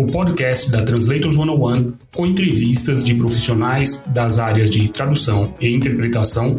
o 0.00 0.06
podcast 0.06 0.70
da 0.70 0.82
Translators 0.82 1.36
101 1.36 1.92
com 2.14 2.24
entrevistas 2.24 3.04
de 3.04 3.14
profissionais 3.14 4.02
das 4.06 4.38
áreas 4.38 4.70
de 4.70 4.88
tradução 4.88 5.54
e 5.60 5.68
interpretação 5.68 6.56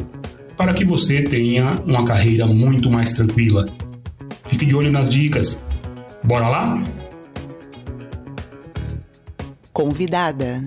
para 0.55 0.75
que 0.75 0.85
você 0.85 1.23
tenha 1.23 1.81
uma 1.87 2.05
carreira 2.05 2.45
muito 2.45 2.91
mais 2.91 3.13
tranquila. 3.13 3.67
Fique 4.45 4.63
de 4.63 4.75
olho 4.75 4.91
nas 4.91 5.09
dicas. 5.09 5.65
Bora 6.23 6.47
lá? 6.49 6.83
Convidada. 9.73 10.63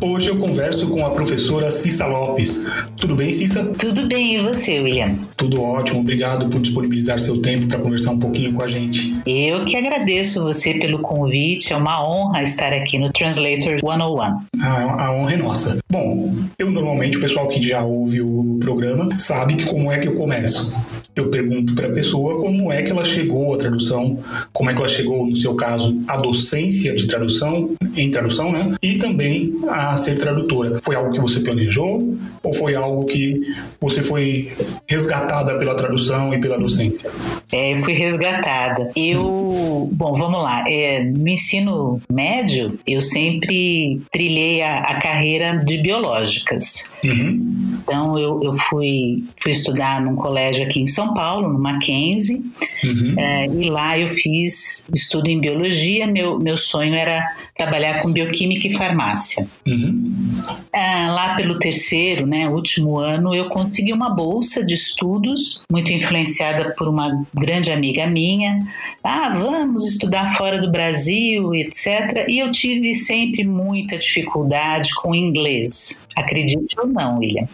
Hoje 0.00 0.30
eu 0.30 0.38
converso 0.38 0.88
com 0.88 1.04
a 1.04 1.10
professora 1.10 1.70
Cissa 1.70 2.06
Lopes. 2.06 2.66
Tudo 2.96 3.14
bem, 3.14 3.30
Cissa? 3.30 3.66
Tudo 3.78 4.06
bem, 4.06 4.36
e 4.36 4.42
você, 4.42 4.80
William? 4.80 5.18
Tudo 5.36 5.60
ótimo, 5.60 6.00
obrigado 6.00 6.48
por 6.48 6.58
disponibilizar 6.62 7.18
seu 7.18 7.42
tempo 7.42 7.66
para 7.66 7.80
conversar 7.80 8.12
um 8.12 8.18
pouquinho 8.18 8.54
com 8.54 8.62
a 8.62 8.66
gente. 8.66 9.13
Eu 9.26 9.64
que 9.64 9.74
agradeço 9.74 10.42
você 10.42 10.74
pelo 10.74 10.98
convite, 10.98 11.72
é 11.72 11.76
uma 11.76 12.06
honra 12.06 12.42
estar 12.42 12.72
aqui 12.72 12.98
no 12.98 13.10
Translator 13.10 13.80
101. 13.80 14.20
A, 14.62 15.06
a 15.06 15.12
honra 15.12 15.32
é 15.32 15.36
nossa. 15.36 15.78
Bom, 15.90 16.34
eu 16.58 16.70
normalmente, 16.70 17.16
o 17.16 17.20
pessoal 17.20 17.48
que 17.48 17.62
já 17.62 17.82
ouve 17.82 18.20
o 18.20 18.58
programa 18.60 19.08
sabe 19.18 19.54
que 19.56 19.64
como 19.64 19.90
é 19.90 19.98
que 19.98 20.08
eu 20.08 20.14
começo. 20.14 20.72
Eu 21.16 21.30
pergunto 21.30 21.74
para 21.74 21.86
a 21.86 21.92
pessoa 21.92 22.40
como 22.40 22.72
é 22.72 22.82
que 22.82 22.90
ela 22.90 23.04
chegou 23.04 23.54
à 23.54 23.56
tradução, 23.56 24.18
como 24.52 24.68
é 24.68 24.74
que 24.74 24.80
ela 24.80 24.88
chegou, 24.88 25.24
no 25.26 25.36
seu 25.36 25.54
caso, 25.54 26.02
à 26.08 26.16
docência 26.16 26.92
de 26.94 27.06
tradução, 27.06 27.70
em 27.96 28.10
tradução, 28.10 28.50
né? 28.50 28.66
E 28.82 28.98
também 28.98 29.54
a 29.68 29.96
ser 29.96 30.18
tradutora. 30.18 30.80
Foi 30.82 30.96
algo 30.96 31.12
que 31.12 31.20
você 31.20 31.38
planejou 31.38 32.16
ou 32.42 32.52
foi 32.52 32.74
algo 32.74 33.04
que 33.04 33.40
você 33.80 34.02
foi 34.02 34.52
resgatada 34.88 35.56
pela 35.56 35.74
tradução 35.76 36.34
e 36.34 36.40
pela 36.40 36.58
docência? 36.58 37.10
É, 37.52 37.74
eu 37.74 37.78
fui 37.78 37.92
resgatada. 37.92 38.90
Eu, 39.14 39.88
bom, 39.92 40.14
vamos 40.14 40.42
lá. 40.42 40.64
É, 40.68 41.02
no 41.02 41.28
ensino 41.28 42.00
médio, 42.10 42.78
eu 42.86 43.00
sempre 43.00 44.00
trilhei 44.10 44.62
a, 44.62 44.78
a 44.78 45.00
carreira 45.00 45.56
de 45.64 45.78
biológicas. 45.78 46.90
Uhum. 47.02 47.78
Então, 47.82 48.18
eu, 48.18 48.40
eu 48.42 48.54
fui, 48.54 49.24
fui 49.36 49.52
estudar 49.52 50.00
num 50.00 50.16
colégio 50.16 50.64
aqui 50.64 50.80
em 50.80 50.86
São 50.86 51.14
Paulo, 51.14 51.52
no 51.52 51.58
Mackenzie, 51.58 52.42
Uhum. 52.84 53.14
é, 53.18 53.46
e 53.46 53.70
lá 53.70 53.98
eu 53.98 54.10
fiz 54.10 54.88
estudo 54.94 55.28
em 55.28 55.40
biologia. 55.40 56.06
Meu, 56.06 56.38
meu 56.38 56.58
sonho 56.58 56.94
era 56.94 57.22
trabalhar 57.56 58.02
com 58.02 58.12
bioquímica 58.12 58.68
e 58.68 58.74
farmácia. 58.74 59.46
Uhum. 59.66 60.42
Ah, 60.72 61.08
lá 61.10 61.34
pelo 61.34 61.58
terceiro, 61.58 62.26
né, 62.26 62.48
último 62.48 62.98
ano, 62.98 63.34
eu 63.34 63.48
consegui 63.48 63.92
uma 63.92 64.10
bolsa 64.10 64.64
de 64.64 64.74
estudos, 64.74 65.62
muito 65.70 65.92
influenciada 65.92 66.74
por 66.76 66.88
uma 66.88 67.24
grande 67.32 67.70
amiga 67.70 68.06
minha. 68.06 68.66
Ah, 69.06 69.28
vamos 69.28 69.84
estudar 69.84 70.34
fora 70.34 70.58
do 70.58 70.70
Brasil, 70.70 71.54
etc. 71.54 72.26
E 72.26 72.38
eu 72.38 72.50
tive 72.50 72.94
sempre 72.94 73.44
muita 73.44 73.98
dificuldade 73.98 74.94
com 74.94 75.14
inglês. 75.14 76.00
Acredite 76.16 76.78
ou 76.78 76.86
não, 76.86 77.18
William. 77.18 77.46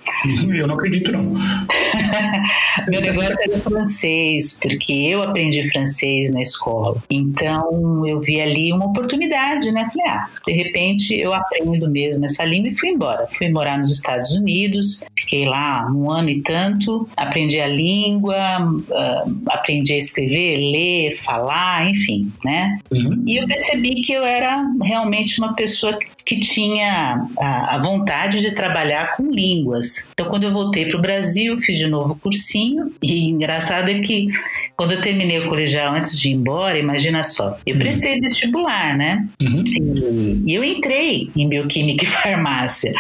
Eu 0.55 0.67
não 0.67 0.75
acredito, 0.75 1.13
não. 1.13 1.23
Meu 2.89 3.01
negócio 3.01 3.37
era 3.41 3.59
francês, 3.59 4.59
porque 4.61 4.93
eu 4.93 5.23
aprendi 5.23 5.63
francês 5.71 6.33
na 6.33 6.41
escola. 6.41 7.03
Então 7.09 8.07
eu 8.07 8.21
vi 8.21 8.41
ali 8.41 8.73
uma 8.73 8.87
oportunidade, 8.87 9.73
né? 9.73 9.89
Falei, 9.93 10.07
ah, 10.09 10.29
de 10.47 10.53
repente 10.53 11.19
eu 11.19 11.33
aprendo 11.33 11.89
mesmo 11.91 12.25
essa 12.25 12.45
língua 12.45 12.71
e 12.71 12.77
fui 12.77 12.91
embora. 12.91 13.27
Fui 13.31 13.49
morar 13.49 13.79
nos 13.79 13.91
Estados 13.91 14.33
Unidos, 14.33 15.05
fiquei 15.19 15.47
lá 15.47 15.87
um 15.91 16.11
ano 16.11 16.29
e 16.29 16.43
tanto, 16.43 17.09
aprendi 17.17 17.61
a 17.61 17.67
língua, 17.67 18.37
ah, 18.37 19.25
aprendi 19.49 19.95
a 19.95 19.99
escrever, 19.99 20.57
ler, 20.57 21.17
falar, 21.17 21.89
enfim, 21.89 22.31
né? 22.45 22.79
Uhum. 22.91 23.25
E 23.27 23.37
eu 23.37 23.47
percebi 23.47 24.03
que 24.03 24.13
eu 24.13 24.25
era 24.25 24.63
realmente 24.83 25.39
uma 25.41 25.55
pessoa 25.55 25.97
que 25.99 26.07
tinha 26.39 27.27
a, 27.39 27.77
a 27.77 27.79
vontade 27.83 28.41
de 28.41 28.53
trabalhar 28.53 29.17
com 29.17 29.31
línguas. 29.31 30.11
Então, 30.13 30.29
quando 30.29 30.45
eu 30.45 30.53
voltei 30.53 30.87
para 30.87 30.99
o 30.99 31.01
Brasil, 31.01 31.59
fiz 31.59 31.79
de 31.79 31.89
novo 31.89 32.13
o 32.13 32.19
cursinho. 32.19 32.93
E 33.03 33.29
engraçado 33.31 33.91
é 33.91 33.99
que 33.99 34.29
quando 34.77 34.93
eu 34.93 35.01
terminei 35.01 35.41
o 35.41 35.49
colegial 35.49 35.95
antes 35.95 36.19
de 36.19 36.29
ir 36.29 36.33
embora, 36.33 36.79
imagina 36.79 37.25
só, 37.25 37.59
eu 37.67 37.79
prestei 37.79 38.21
vestibular, 38.21 38.97
né? 38.97 39.27
Uhum. 39.41 39.63
E, 39.67 40.53
e 40.53 40.55
eu 40.55 40.63
entrei 40.63 41.31
em 41.37 41.49
bioquímica 41.49 42.05
e 42.05 42.07
farmácia. 42.09 42.93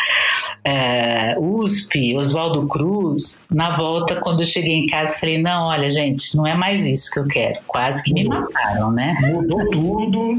É, 0.64 1.36
USP, 1.38 2.16
Oswaldo 2.16 2.66
Cruz. 2.66 3.42
Na 3.50 3.70
volta, 3.70 4.16
quando 4.16 4.40
eu 4.40 4.46
cheguei 4.46 4.74
em 4.74 4.86
casa, 4.86 5.16
falei: 5.18 5.38
não, 5.38 5.68
olha, 5.68 5.88
gente, 5.88 6.36
não 6.36 6.46
é 6.46 6.54
mais 6.54 6.86
isso 6.86 7.10
que 7.10 7.18
eu 7.18 7.26
quero. 7.26 7.60
Quase 7.66 8.02
que 8.02 8.12
me 8.12 8.24
mataram, 8.24 8.92
né? 8.92 9.16
Mudou 9.20 9.70
tudo. 9.70 10.34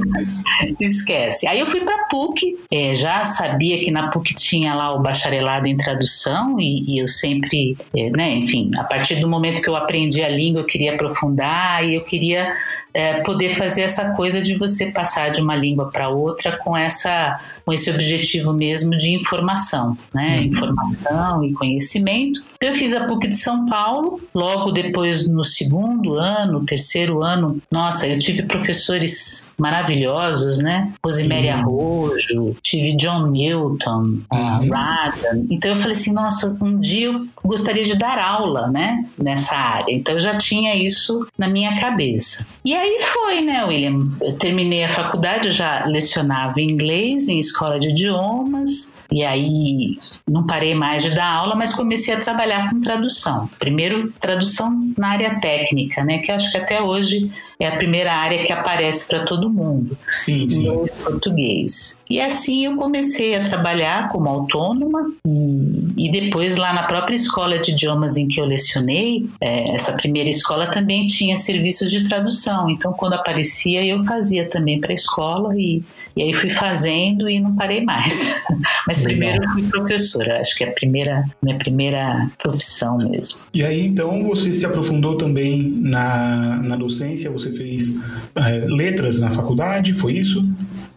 Esquece. 0.80 1.46
Aí 1.46 1.58
eu 1.58 1.66
fui 1.66 1.80
para 1.80 2.04
PUC, 2.10 2.58
é, 2.70 2.94
já 2.94 3.24
sabia 3.24 3.80
que 3.80 3.90
na 3.90 4.10
PUC 4.10 4.34
tinha 4.34 4.74
lá 4.74 4.92
o 4.92 5.00
bacharelado 5.00 5.68
em 5.68 5.76
tradução 5.76 6.58
e, 6.58 6.96
e 6.96 7.02
eu 7.02 7.06
sempre, 7.06 7.76
é, 7.96 8.10
né, 8.10 8.32
enfim, 8.32 8.70
a 8.76 8.84
partir 8.84 9.16
do 9.16 9.28
momento 9.28 9.62
que 9.62 9.68
eu 9.68 9.76
aprendi 9.76 10.22
a 10.22 10.28
língua, 10.28 10.62
eu 10.62 10.66
queria 10.66 10.94
aprofundar 10.94 11.88
e 11.88 11.94
eu 11.94 12.02
queria 12.02 12.52
é, 12.92 13.20
poder 13.22 13.50
fazer 13.50 13.82
essa 13.82 14.10
coisa 14.10 14.42
de 14.42 14.56
você 14.56 14.90
passar 14.90 15.30
de 15.30 15.40
uma 15.40 15.54
língua 15.54 15.90
para 15.90 16.08
outra 16.08 16.56
com 16.58 16.76
essa 16.76 17.40
com 17.70 17.74
esse 17.74 17.88
objetivo 17.88 18.52
mesmo 18.52 18.96
de 18.96 19.10
informação, 19.10 19.96
né? 20.12 20.38
Uhum. 20.38 20.46
Informação 20.46 21.44
e 21.44 21.52
conhecimento. 21.52 22.42
Então, 22.56 22.70
eu 22.70 22.74
fiz 22.74 22.92
a 22.94 23.04
PUC 23.04 23.28
de 23.28 23.36
São 23.36 23.64
Paulo, 23.64 24.20
logo 24.34 24.72
depois 24.72 25.28
no 25.28 25.44
segundo 25.44 26.14
ano, 26.14 26.64
terceiro 26.64 27.22
ano, 27.22 27.62
nossa, 27.72 28.08
eu 28.08 28.18
tive 28.18 28.42
professores 28.42 29.44
maravilhosos, 29.56 30.58
né? 30.58 30.92
Rosemary 31.04 31.42
Sim. 31.46 31.50
Arrojo, 31.50 32.56
tive 32.62 32.96
John 32.96 33.28
Milton, 33.28 34.18
Uhum. 34.32 34.70
Radan. 34.70 35.44
Então 35.50 35.70
eu 35.72 35.76
falei 35.76 35.92
assim, 35.92 36.12
nossa, 36.12 36.56
um 36.60 36.80
dia 36.80 37.06
eu 37.08 37.26
gostaria 37.44 37.84
de 37.84 37.96
dar 37.96 38.18
aula, 38.18 38.66
né? 38.70 39.04
Nessa 39.18 39.54
área. 39.54 39.92
Então 39.94 40.14
eu 40.14 40.20
já 40.20 40.36
tinha 40.36 40.74
isso 40.74 41.26
na 41.38 41.48
minha 41.48 41.78
cabeça. 41.78 42.46
E 42.64 42.74
aí 42.74 42.98
foi, 43.00 43.42
né, 43.42 43.64
William? 43.64 44.10
Eu 44.22 44.36
terminei 44.38 44.84
a 44.84 44.88
faculdade, 44.88 45.48
eu 45.48 45.52
já 45.52 45.84
lecionava 45.86 46.60
inglês 46.60 47.28
em 47.28 47.38
escola 47.38 47.59
de 47.78 47.90
idiomas. 47.90 48.94
E 49.10 49.24
aí 49.24 49.98
não 50.28 50.46
parei 50.46 50.74
mais 50.74 51.02
de 51.02 51.10
dar 51.10 51.32
aula, 51.32 51.54
mas 51.54 51.74
comecei 51.74 52.14
a 52.14 52.18
trabalhar 52.18 52.70
com 52.70 52.80
tradução. 52.80 53.48
Primeiro, 53.58 54.12
tradução 54.20 54.92
na 54.96 55.08
área 55.08 55.40
técnica, 55.40 56.04
né? 56.04 56.18
Que 56.18 56.32
acho 56.32 56.50
que 56.50 56.58
até 56.58 56.80
hoje 56.80 57.30
é 57.60 57.68
a 57.68 57.76
primeira 57.76 58.12
área 58.12 58.44
que 58.44 58.52
aparece 58.52 59.08
para 59.08 59.24
todo 59.24 59.50
mundo 59.50 59.96
Sim, 60.10 60.48
sim. 60.48 60.68
e 60.68 61.02
português. 61.02 62.00
E 62.08 62.20
assim 62.20 62.64
eu 62.64 62.76
comecei 62.76 63.34
a 63.36 63.44
trabalhar 63.44 64.08
como 64.08 64.28
autônoma 64.28 65.12
e, 65.26 66.06
e 66.06 66.10
depois 66.10 66.56
lá 66.56 66.72
na 66.72 66.84
própria 66.84 67.14
escola 67.14 67.58
de 67.58 67.72
idiomas 67.72 68.16
em 68.16 68.26
que 68.26 68.40
eu 68.40 68.46
lecionei, 68.46 69.28
é, 69.40 69.74
essa 69.74 69.92
primeira 69.92 70.30
escola 70.30 70.66
também 70.66 71.06
tinha 71.06 71.36
serviços 71.36 71.90
de 71.90 72.08
tradução. 72.08 72.68
Então 72.70 72.92
quando 72.92 73.14
aparecia 73.14 73.84
eu 73.84 74.04
fazia 74.04 74.48
também 74.48 74.80
para 74.80 74.92
a 74.92 74.94
escola 74.94 75.54
e, 75.56 75.82
e 76.16 76.22
aí 76.22 76.34
fui 76.34 76.50
fazendo 76.50 77.28
e 77.28 77.38
não 77.40 77.54
parei 77.54 77.82
mais. 77.84 78.40
Mas 78.86 79.02
primeiro 79.02 79.44
eu 79.44 79.50
fui 79.50 79.62
professora, 79.64 80.40
acho 80.40 80.56
que 80.56 80.64
é 80.64 80.68
a 80.68 80.72
primeira 80.72 81.24
minha 81.42 81.56
primeira 81.56 82.30
profissão 82.38 82.98
mesmo. 82.98 83.40
E 83.52 83.64
aí, 83.64 83.86
então, 83.86 84.24
você 84.24 84.52
se 84.54 84.64
aprofundou 84.64 85.16
também 85.16 85.74
na, 85.78 86.56
na 86.62 86.76
docência, 86.76 87.30
você 87.30 87.49
fez 87.50 88.00
eh, 88.34 88.64
letras 88.66 89.20
na 89.20 89.30
faculdade, 89.30 89.92
foi 89.94 90.14
isso? 90.14 90.46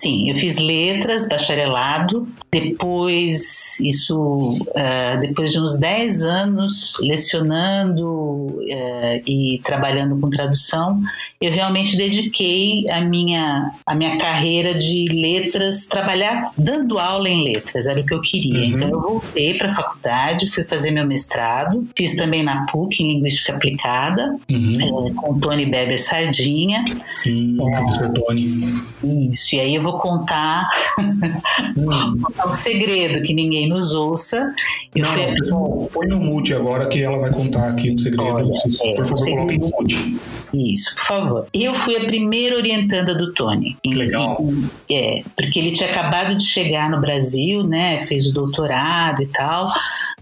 Sim, 0.03 0.29
eu 0.29 0.35
fiz 0.35 0.57
letras, 0.57 1.29
bacharelado. 1.29 2.27
Depois, 2.51 3.79
isso, 3.79 4.59
ah, 4.75 5.15
depois 5.15 5.51
de 5.53 5.59
uns 5.59 5.79
10 5.79 6.23
anos 6.23 6.97
lecionando 7.01 8.59
eh, 8.69 9.21
e 9.25 9.61
trabalhando 9.63 10.19
com 10.19 10.29
tradução, 10.29 11.01
eu 11.39 11.51
realmente 11.51 11.95
dediquei 11.95 12.89
a 12.89 13.00
minha, 13.01 13.71
a 13.85 13.95
minha 13.95 14.17
carreira 14.17 14.73
de 14.73 15.05
letras, 15.07 15.85
trabalhar 15.85 16.51
dando 16.57 16.99
aula 16.99 17.29
em 17.29 17.44
letras, 17.44 17.88
era 17.88 18.01
o 18.01 18.06
que 18.06 18.13
eu 18.13 18.21
queria. 18.21 18.59
Uhum. 18.59 18.65
Então, 18.65 18.89
eu 18.89 19.01
voltei 19.01 19.57
para 19.57 19.69
a 19.69 19.73
faculdade, 19.73 20.49
fui 20.49 20.63
fazer 20.65 20.91
meu 20.91 21.07
mestrado, 21.07 21.88
fiz 21.97 22.15
também 22.15 22.44
na 22.44 22.65
PUC, 22.65 23.01
em 23.03 23.13
Linguística 23.13 23.53
Aplicada, 23.53 24.35
Uhum. 24.51 25.07
eh, 25.07 25.13
com 25.15 25.39
Tony 25.39 25.65
Beber 25.65 25.97
Sardinha. 25.97 26.83
Sim, 27.15 27.56
o 27.57 27.71
professor 27.71 28.09
Tony. 28.09 28.81
Isso, 29.29 29.56
e 29.56 29.59
aí 29.61 29.75
eu 29.75 29.81
vou 29.83 29.93
vou 29.94 30.00
contar 30.00 30.69
hum. 31.78 32.22
um 32.50 32.56
segredo 32.56 33.22
que 33.22 33.34
ninguém 33.34 33.69
nos 33.69 33.94
ouça. 33.94 34.54
Eu 34.95 35.06
não, 35.06 35.34
pessoal, 35.36 35.90
põe 35.94 36.07
no 36.07 36.19
mute 36.19 36.54
agora 36.54 36.88
que 36.88 37.01
ela 37.01 37.18
vai 37.18 37.31
contar 37.31 37.63
aqui 37.63 37.92
um 37.92 37.98
segredo. 37.98 38.24
Olha, 38.24 38.51
é, 38.84 38.95
por 38.95 39.06
favor, 39.06 39.30
coloquem 39.30 39.60
no 39.60 39.69
mute. 39.69 40.18
Isso, 40.54 40.95
por 40.95 41.06
favor. 41.06 41.48
Eu 41.54 41.74
fui 41.74 41.95
a 41.95 42.06
primeira 42.06 42.56
orientanda 42.56 43.16
do 43.16 43.34
Tony. 43.34 43.78
Legal. 43.86 44.38
é, 44.90 45.24
porque 45.36 45.60
ele 45.60 45.72
tinha 45.72 45.90
acabado 45.90 46.36
de 46.36 46.45
chegar 46.45 46.90
no 46.90 47.00
Brasil, 47.00 47.63
né? 47.63 48.06
Fez 48.07 48.28
o 48.28 48.34
doutorado 48.34 49.22
e 49.22 49.28
tal 49.28 49.72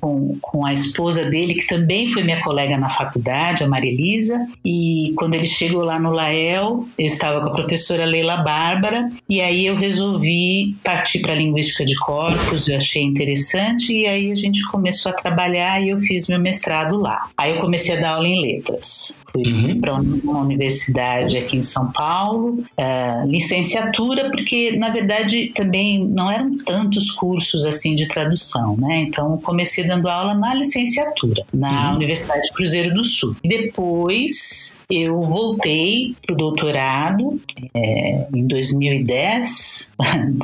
com, 0.01 0.36
com 0.42 0.65
a 0.65 0.74
esposa 0.74 1.24
dele, 1.24 1.53
que 1.53 1.68
também 1.68 2.09
foi 2.09 2.24
minha 2.24 2.42
colega 2.42 2.77
na 2.77 2.89
faculdade, 2.89 3.63
a 3.63 3.68
Marilisa. 3.68 4.48
E 4.65 5.13
quando 5.15 5.36
ele 5.36 5.45
chegou 5.45 5.86
lá 5.86 6.00
no 6.00 6.12
Lael, 6.12 6.88
eu 6.98 7.06
estava 7.06 7.39
com 7.42 7.50
a 7.50 7.53
professora 7.53 8.03
Leila 8.03 8.38
Bárbara, 8.38 9.09
e 9.30 9.39
aí 9.39 9.68
eu 9.68 9.75
resolvi 9.75 10.75
partir 10.83 11.19
para 11.19 11.33
a 11.33 11.36
linguística 11.36 11.86
de 11.86 11.95
corpos, 12.00 12.68
eu 12.68 12.77
achei 12.77 13.03
interessante, 13.03 13.94
e 13.94 14.07
aí 14.07 14.31
a 14.31 14.36
gente 14.36 14.68
começou 14.69 15.12
a 15.12 15.15
trabalhar 15.15 15.81
e 15.81 15.89
eu 15.89 16.00
fiz 16.00 16.27
meu 16.27 16.39
mestrado 16.39 16.98
lá. 16.98 17.30
Aí 17.38 17.51
eu 17.51 17.62
comecei 17.62 17.95
a 17.95 18.01
dar 18.01 18.09
aula 18.15 18.27
em 18.27 18.42
letras. 18.42 19.19
Fui 19.31 19.44
uhum. 19.44 19.80
para 19.80 19.94
uma 19.94 20.39
universidade 20.39 21.38
aqui 21.38 21.56
em 21.56 21.63
São 21.63 21.89
Paulo, 21.92 22.63
uh, 22.77 23.27
licenciatura, 23.27 24.30
porque 24.30 24.75
na 24.75 24.89
verdade 24.89 25.51
também 25.56 26.06
não 26.06 26.30
eram 26.30 26.57
tantos 26.57 27.12
cursos 27.12 27.63
assim 27.63 27.95
de 27.95 28.07
tradução, 28.07 28.75
né? 28.77 29.06
Então 29.07 29.38
comecei 29.38 29.86
dando 29.92 30.08
aula 30.08 30.34
na 30.34 30.54
licenciatura, 30.54 31.44
na 31.54 31.90
uhum. 31.90 31.98
Universidade 31.98 32.50
Cruzeiro 32.54 32.94
do 32.94 33.04
Sul. 33.04 33.36
Depois 33.44 34.80
eu 34.90 35.22
voltei 35.22 36.16
para 36.26 36.34
o 36.34 36.38
doutorado 36.38 37.42
é, 37.74 38.28
em 38.34 38.48
2010. 38.48 39.92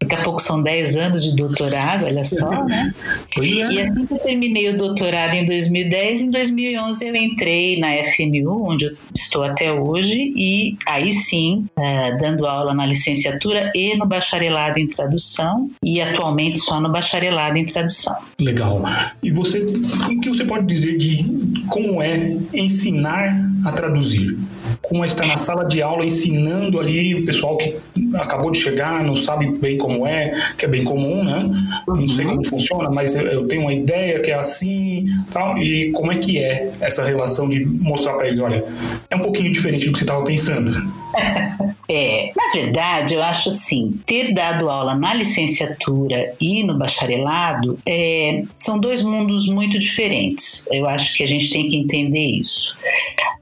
Daqui 0.00 0.14
a 0.14 0.22
pouco 0.22 0.40
são 0.40 0.62
10 0.62 0.96
anos 0.96 1.24
de 1.24 1.36
doutorado, 1.36 2.04
olha 2.04 2.24
só, 2.24 2.64
né? 2.64 2.92
É. 3.36 3.40
E 3.44 3.80
assim 3.80 4.06
que 4.06 4.14
eu 4.14 4.18
terminei 4.18 4.70
o 4.70 4.76
doutorado 4.76 5.34
em 5.34 5.44
2010, 5.44 6.22
em 6.22 6.30
2011 6.30 7.06
eu 7.06 7.16
entrei 7.16 7.78
na 7.78 7.92
FNU, 8.12 8.68
onde 8.68 8.86
eu 8.86 8.96
estou 9.14 9.42
até 9.42 9.72
hoje, 9.72 10.32
e 10.36 10.76
aí 10.86 11.12
sim, 11.12 11.66
é, 11.76 12.16
dando 12.16 12.46
aula 12.46 12.72
na 12.74 12.86
licenciatura 12.86 13.72
e 13.74 13.96
no 13.96 14.06
bacharelado 14.06 14.78
em 14.78 14.86
tradução, 14.86 15.68
e 15.82 16.00
atualmente 16.00 16.60
só 16.60 16.80
no 16.80 16.88
bacharelado 16.88 17.58
em 17.58 17.66
tradução. 17.66 18.16
Legal. 18.38 18.80
E 19.22 19.30
você, 19.30 19.60
o 19.60 20.20
que 20.20 20.28
você 20.28 20.44
pode 20.44 20.66
dizer 20.66 20.96
de 20.98 21.24
como 21.68 22.02
é 22.02 22.36
ensinar 22.52 23.36
a 23.64 23.72
traduzir? 23.72 24.36
Como 24.80 25.04
é 25.04 25.06
estar 25.06 25.26
na 25.26 25.36
sala 25.36 25.64
de 25.64 25.82
aula 25.82 26.04
ensinando 26.04 26.80
ali 26.80 27.14
o 27.14 27.26
pessoal 27.26 27.56
que 27.56 27.76
acabou 28.14 28.50
de 28.50 28.58
chegar, 28.58 29.02
não 29.04 29.16
sabe 29.16 29.50
bem 29.58 29.76
como 29.76 30.06
é, 30.06 30.32
que 30.56 30.64
é 30.64 30.68
bem 30.68 30.84
comum, 30.84 31.24
né? 31.24 31.50
Não 31.86 32.08
sei 32.08 32.24
como 32.24 32.44
funciona, 32.44 32.90
mas 32.90 33.14
eu 33.16 33.46
tenho 33.46 33.62
uma 33.62 33.72
ideia 33.72 34.20
que 34.20 34.30
é 34.30 34.34
assim, 34.34 35.06
tal. 35.32 35.58
E 35.58 35.90
como 35.92 36.12
é 36.12 36.16
que 36.16 36.38
é 36.38 36.70
essa 36.80 37.04
relação 37.04 37.48
de 37.48 37.64
mostrar 37.66 38.14
para 38.14 38.28
eles, 38.28 38.40
olha, 38.40 38.64
é 39.10 39.16
um 39.16 39.20
pouquinho 39.20 39.52
diferente 39.52 39.86
do 39.86 39.92
que 39.92 39.98
você 39.98 40.04
estava 40.04 40.24
pensando. 40.24 40.72
É, 41.90 42.32
na 42.36 42.52
verdade, 42.52 43.14
eu 43.14 43.22
acho 43.22 43.48
assim, 43.48 43.98
ter 44.04 44.34
dado 44.34 44.68
aula 44.68 44.94
na 44.94 45.14
licenciatura 45.14 46.34
e 46.38 46.62
no 46.62 46.76
bacharelado 46.76 47.78
é, 47.86 48.42
são 48.54 48.78
dois 48.78 49.02
mundos 49.02 49.48
muito 49.48 49.78
diferentes. 49.78 50.68
Eu 50.70 50.86
acho 50.86 51.16
que 51.16 51.22
a 51.22 51.26
gente 51.26 51.50
tem 51.50 51.66
que 51.66 51.76
entender 51.76 52.26
isso. 52.26 52.76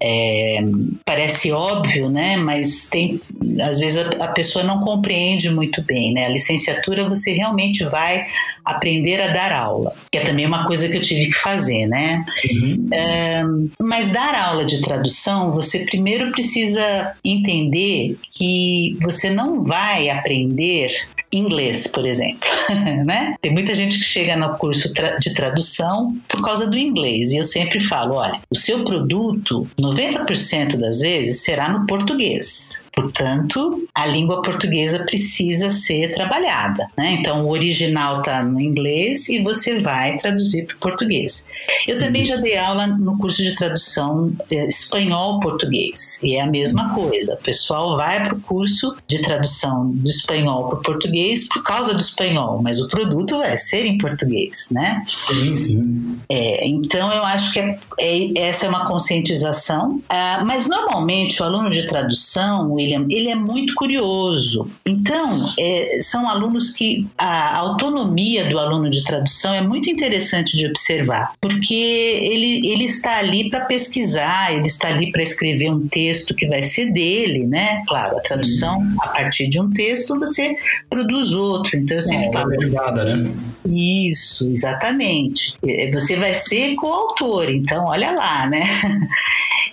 É, 0.00 0.60
parece 1.04 1.50
óbvio, 1.50 2.08
né? 2.08 2.36
Mas 2.36 2.88
tem, 2.88 3.20
às 3.60 3.80
vezes 3.80 3.98
a, 3.98 4.24
a, 4.24 4.28
pessoa 4.28 4.64
não 4.64 4.80
compreende 4.80 5.50
muito 5.50 5.82
bem, 5.82 6.12
né? 6.12 6.26
A 6.26 6.28
licenciatura 6.28 7.08
você 7.08 7.32
realmente 7.32 7.82
vai 7.84 8.26
aprender 8.64 9.20
a 9.20 9.28
dar 9.28 9.52
aula, 9.52 9.92
que 10.12 10.18
é 10.18 10.22
também 10.22 10.46
uma 10.46 10.66
coisa 10.66 10.88
que 10.88 10.96
eu 10.96 11.02
tive 11.02 11.26
que 11.26 11.36
fazer, 11.36 11.86
né? 11.86 12.24
Uhum. 12.48 12.88
É, 12.92 13.42
mas 13.82 14.10
dar 14.10 14.36
aula 14.36 14.64
de 14.64 14.80
tradução, 14.82 15.50
você 15.50 15.80
primeiro 15.80 16.30
precisa 16.30 17.12
entender 17.24 17.55
que 18.30 18.96
você 19.02 19.30
não 19.30 19.64
vai 19.64 20.08
aprender 20.10 20.90
inglês, 21.32 21.86
por 21.86 22.06
exemplo, 22.06 22.48
né? 23.04 23.34
Tem 23.40 23.52
muita 23.52 23.74
gente 23.74 23.98
que 23.98 24.04
chega 24.04 24.36
no 24.36 24.56
curso 24.56 24.92
de 25.20 25.34
tradução 25.34 26.16
por 26.28 26.42
causa 26.42 26.66
do 26.66 26.78
inglês 26.78 27.32
e 27.32 27.36
eu 27.36 27.44
sempre 27.44 27.80
falo, 27.80 28.14
olha, 28.14 28.40
o 28.50 28.56
seu 28.56 28.84
produto, 28.84 29.66
90% 29.80 30.76
das 30.76 31.00
vezes 31.00 31.42
será 31.42 31.68
no 31.68 31.86
português. 31.86 32.84
Portanto, 32.96 33.86
a 33.94 34.06
língua 34.06 34.40
portuguesa 34.40 35.00
precisa 35.00 35.70
ser 35.70 36.14
trabalhada, 36.14 36.88
né? 36.96 37.10
Então, 37.20 37.44
o 37.44 37.50
original 37.50 38.20
está 38.20 38.42
no 38.42 38.58
inglês 38.58 39.28
e 39.28 39.42
você 39.42 39.78
vai 39.80 40.16
traduzir 40.16 40.64
para 40.66 40.76
o 40.76 40.78
português. 40.78 41.46
Eu 41.86 41.98
também 41.98 42.24
já 42.24 42.36
dei 42.36 42.56
aula 42.56 42.86
no 42.86 43.18
curso 43.18 43.42
de 43.42 43.54
tradução 43.54 44.32
eh, 44.50 44.64
espanhol-português 44.64 46.22
e 46.24 46.36
é 46.36 46.40
a 46.40 46.46
mesma 46.46 46.94
coisa. 46.94 47.34
O 47.34 47.42
pessoal 47.42 47.96
vai 47.98 48.22
para 48.22 48.34
o 48.34 48.40
curso 48.40 48.96
de 49.06 49.20
tradução 49.20 49.90
do 49.90 50.08
espanhol 50.08 50.70
para 50.70 50.78
o 50.78 50.82
português 50.82 51.46
por 51.48 51.62
causa 51.62 51.92
do 51.92 52.00
espanhol, 52.00 52.62
mas 52.62 52.80
o 52.80 52.88
produto 52.88 53.36
vai 53.36 53.58
ser 53.58 53.84
em 53.84 53.98
português, 53.98 54.68
né? 54.70 55.04
Sim, 55.06 55.54
sim. 55.54 56.18
É, 56.30 56.66
então, 56.66 57.12
eu 57.12 57.24
acho 57.24 57.52
que 57.52 57.60
é, 57.60 57.78
é, 58.00 58.38
essa 58.40 58.64
é 58.64 58.68
uma 58.70 58.86
conscientização, 58.86 60.00
ah, 60.08 60.42
mas 60.46 60.66
normalmente 60.66 61.42
o 61.42 61.44
aluno 61.44 61.68
de 61.68 61.86
tradução, 61.86 62.72
William, 62.86 63.06
ele 63.10 63.28
é 63.28 63.34
muito 63.34 63.74
curioso. 63.74 64.70
Então, 64.86 65.52
é, 65.58 65.98
são 66.00 66.28
alunos 66.28 66.70
que 66.70 67.06
a 67.18 67.58
autonomia 67.58 68.48
do 68.48 68.58
aluno 68.58 68.88
de 68.88 69.02
tradução 69.04 69.52
é 69.52 69.60
muito 69.60 69.90
interessante 69.90 70.56
de 70.56 70.66
observar, 70.66 71.32
porque 71.40 71.74
ele, 71.74 72.66
ele 72.68 72.84
está 72.84 73.18
ali 73.18 73.50
para 73.50 73.64
pesquisar, 73.64 74.52
ele 74.52 74.66
está 74.66 74.88
ali 74.88 75.10
para 75.10 75.22
escrever 75.22 75.70
um 75.70 75.88
texto 75.88 76.34
que 76.34 76.46
vai 76.46 76.62
ser 76.62 76.92
dele, 76.92 77.46
né? 77.46 77.82
Claro, 77.86 78.16
a 78.16 78.20
tradução, 78.20 78.78
a 79.00 79.08
partir 79.08 79.48
de 79.48 79.60
um 79.60 79.70
texto, 79.70 80.18
você 80.18 80.56
produz 80.88 81.32
outro. 81.32 81.76
Então, 81.76 81.96
eu 81.96 82.02
sempre 82.02 82.28
é, 82.28 82.32
falo. 82.32 82.50
Derivada, 82.50 83.04
né? 83.04 83.34
Isso, 83.68 84.48
exatamente. 84.50 85.54
É, 85.66 85.90
você 85.90 86.16
vai 86.16 86.34
ser 86.34 86.74
coautor, 86.76 87.50
então 87.50 87.86
olha 87.86 88.12
lá, 88.12 88.46
né? 88.48 88.62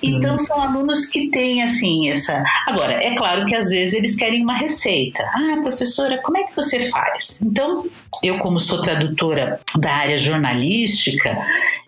Então 0.03 0.37
são 0.37 0.61
alunos 0.61 1.07
que 1.07 1.29
têm 1.29 1.63
assim 1.63 2.09
essa. 2.09 2.43
Agora, 2.67 2.93
é 3.03 3.15
claro 3.15 3.45
que 3.45 3.55
às 3.55 3.69
vezes 3.69 3.93
eles 3.93 4.15
querem 4.15 4.43
uma 4.43 4.53
receita. 4.53 5.23
Ah, 5.33 5.57
professora, 5.61 6.17
como 6.21 6.37
é 6.37 6.43
que 6.43 6.55
você 6.55 6.89
faz? 6.89 7.41
Então, 7.41 7.85
eu, 8.21 8.37
como 8.39 8.59
sou 8.59 8.81
tradutora 8.81 9.59
da 9.77 9.91
área 9.91 10.17
jornalística, 10.17 11.37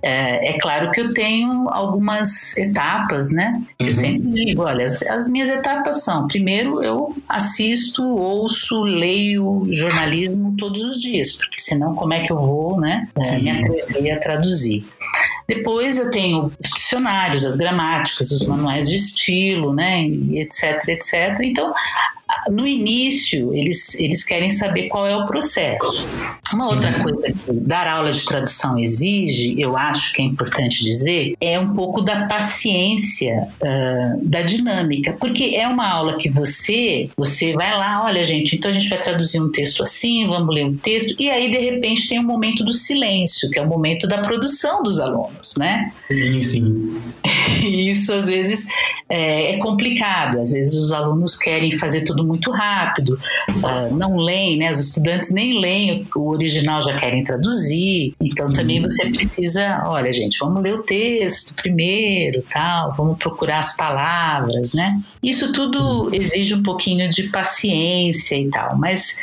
é, 0.02 0.50
é 0.50 0.60
claro 0.60 0.92
que 0.92 1.02
eu 1.02 1.14
tenho 1.14 1.68
algumas 1.70 2.58
etapas, 2.58 3.32
né? 3.32 3.62
Eu 3.80 3.88
uhum. 3.88 3.94
sempre 3.94 4.28
digo: 4.30 4.64
olha, 4.64 4.86
as, 4.86 5.02
as 5.04 5.30
minhas 5.30 5.50
etapas 5.50 6.04
são: 6.04 6.28
primeiro, 6.28 6.84
eu 6.84 7.16
assisto, 7.28 8.04
ouço, 8.04 8.84
leio 8.84 9.68
jornalismo 9.70 10.56
todos 10.58 10.84
os 10.84 11.02
dias, 11.02 11.38
porque 11.38 11.60
senão, 11.60 11.96
como 11.96 12.14
é 12.14 12.22
que 12.22 12.32
eu 12.32 12.38
vou, 12.38 12.80
né? 12.80 13.08
É, 13.16 13.40
me 13.40 13.50
atrever 13.50 14.12
a 14.12 14.20
traduzir. 14.20 14.86
Depois 15.48 15.98
eu 15.98 16.10
tenho 16.10 16.52
os 16.60 16.70
dicionários, 16.72 17.46
as 17.46 17.56
gramáticas, 17.56 18.32
os 18.32 18.48
manuais 18.48 18.90
de 18.90 18.96
estilo, 18.96 19.74
né, 19.74 20.06
etc, 20.34 20.88
etc. 20.88 21.40
Então, 21.42 21.74
no 22.50 22.68
início, 22.68 23.54
eles, 23.54 24.00
eles 24.00 24.24
querem 24.24 24.50
saber 24.50 24.88
qual 24.88 25.08
é 25.08 25.16
o 25.16 25.26
processo. 25.26 26.08
Uma 26.54 26.68
outra 26.70 26.98
uhum. 26.98 27.04
coisa 27.04 27.34
que 27.34 27.52
dar 27.52 27.88
aula 27.88 28.12
de 28.12 28.24
tradução 28.24 28.78
exige, 28.78 29.60
eu 29.60 29.76
acho 29.76 30.14
que 30.14 30.22
é 30.22 30.26
importante 30.26 30.84
dizer, 30.84 31.36
é 31.42 31.60
um 31.60 31.74
pouco 31.74 32.02
da 32.02 32.26
paciência 32.28 33.48
uh, 33.62 34.26
da 34.26 34.42
dinâmica, 34.42 35.14
porque 35.20 35.56
é 35.56 35.68
uma 35.68 35.88
aula 35.88 36.18
que 36.18 36.30
você 36.30 37.10
você 37.18 37.54
vai 37.54 37.76
lá, 37.78 38.04
olha 38.06 38.24
gente, 38.24 38.56
então 38.56 38.70
a 38.70 38.74
gente 38.74 38.90
vai 38.90 39.02
traduzir 39.02 39.42
um 39.42 39.52
texto 39.52 39.82
assim, 39.82 40.28
vamos 40.28 40.54
ler 40.54 40.66
um 40.66 40.76
texto, 40.78 41.16
e 41.20 41.30
aí 41.30 41.50
de 41.50 41.58
repente 41.58 42.08
tem 42.08 42.20
um 42.20 42.24
momento 42.24 42.64
do 42.64 42.72
silêncio, 42.72 43.50
que 43.50 43.60
é 43.60 43.62
o 43.62 43.68
momento 43.68 44.08
da 44.08 44.20
produção 44.20 44.84
dos 44.84 45.00
alunos, 45.00 45.56
né? 45.58 45.92
Sim, 46.08 46.42
sim. 46.42 47.02
E 47.66 47.90
isso 47.90 48.14
às 48.14 48.28
vezes 48.28 48.68
é, 49.10 49.54
é 49.54 49.58
complicado, 49.58 50.40
às 50.40 50.52
vezes 50.52 50.74
os 50.74 50.92
alunos 50.92 51.36
querem 51.36 51.78
fazer 51.78 52.04
tudo 52.04 52.25
muito 52.26 52.52
rápido, 52.52 53.20
uh, 53.50 53.96
não 53.96 54.18
leem, 54.18 54.58
né? 54.58 54.72
Os 54.72 54.80
estudantes 54.80 55.32
nem 55.32 55.60
leem 55.60 56.08
o 56.16 56.30
original, 56.30 56.82
já 56.82 56.98
querem 56.98 57.24
traduzir. 57.24 58.14
Então 58.22 58.52
também 58.52 58.80
uhum. 58.80 58.90
você 58.90 59.10
precisa, 59.10 59.84
olha, 59.86 60.12
gente, 60.12 60.38
vamos 60.40 60.62
ler 60.62 60.74
o 60.74 60.84
texto 60.84 61.56
primeiro, 61.56 62.44
tal, 62.52 62.92
vamos 62.94 63.18
procurar 63.18 63.60
as 63.60 63.76
palavras, 63.76 64.74
né? 64.74 65.00
Isso 65.22 65.52
tudo 65.54 66.10
exige 66.14 66.56
um 66.56 66.64
pouquinho 66.64 67.10
de 67.10 67.24
paciência 67.24 68.36
e 68.40 68.50
tal, 68.50 68.78
mas 68.78 69.20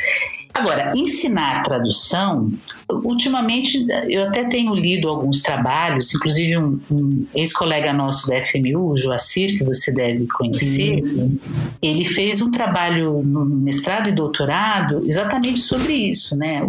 Agora, 0.53 0.93
ensinar 0.95 1.63
tradução, 1.63 2.51
ultimamente 2.87 3.85
eu 4.07 4.27
até 4.27 4.43
tenho 4.43 4.75
lido 4.75 5.09
alguns 5.09 5.41
trabalhos, 5.41 6.13
inclusive 6.13 6.55
um, 6.57 6.79
um 6.91 7.25
ex-colega 7.33 7.91
nosso 7.91 8.27
da 8.27 8.35
FMU, 8.45 8.91
o 8.91 8.95
Joacir, 8.95 9.57
que 9.57 9.63
você 9.63 9.91
deve 9.91 10.27
conhecer, 10.27 11.01
sim, 11.01 11.39
ele 11.81 12.05
fez 12.05 12.39
um 12.41 12.51
trabalho 12.51 13.23
no 13.25 13.43
mestrado 13.45 14.09
e 14.09 14.11
doutorado 14.11 15.03
exatamente 15.07 15.59
sobre 15.59 15.93
isso, 15.93 16.35
né? 16.35 16.61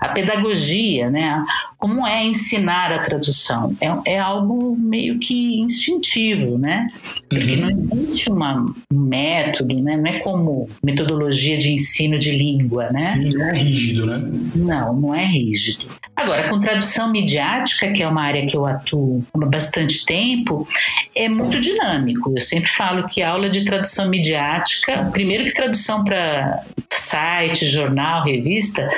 A 0.00 0.08
pedagogia, 0.08 1.10
né? 1.10 1.44
Como 1.78 2.04
é 2.04 2.24
ensinar 2.24 2.92
a 2.92 2.98
tradução? 2.98 3.76
É, 3.80 4.14
é 4.14 4.18
algo 4.18 4.76
meio 4.76 5.18
que 5.20 5.60
instintivo, 5.60 6.58
né? 6.58 6.88
Porque 7.28 7.54
uhum. 7.54 7.70
não 7.70 8.02
existe 8.02 8.30
uma, 8.30 8.66
um 8.92 8.98
método, 8.98 9.80
né? 9.80 9.96
Não 9.96 10.06
é 10.06 10.18
como 10.18 10.68
metodologia 10.82 11.56
de 11.56 11.72
ensino 11.72 12.18
de 12.18 12.32
língua, 12.32 12.90
né? 12.90 12.98
Sim, 12.98 13.30
não 13.30 13.48
é 13.48 13.52
rígido, 13.52 14.06
né? 14.06 14.40
Não, 14.56 14.92
não 14.92 15.14
é 15.14 15.24
rígido. 15.24 15.86
Agora, 16.16 16.48
com 16.48 16.58
tradução 16.58 17.12
midiática, 17.12 17.92
que 17.92 18.02
é 18.02 18.08
uma 18.08 18.22
área 18.22 18.44
que 18.44 18.56
eu 18.56 18.66
atuo 18.66 19.24
há 19.32 19.46
bastante 19.46 20.04
tempo, 20.04 20.66
é 21.14 21.28
muito 21.28 21.60
dinâmico. 21.60 22.32
Eu 22.34 22.40
sempre 22.40 22.68
falo 22.68 23.06
que 23.06 23.22
aula 23.22 23.48
de 23.48 23.64
tradução 23.64 24.08
midiática, 24.08 25.08
primeiro 25.12 25.44
que 25.44 25.54
tradução 25.54 26.02
para 26.02 26.64
site, 26.92 27.66
jornal, 27.66 28.24
revista, 28.24 28.88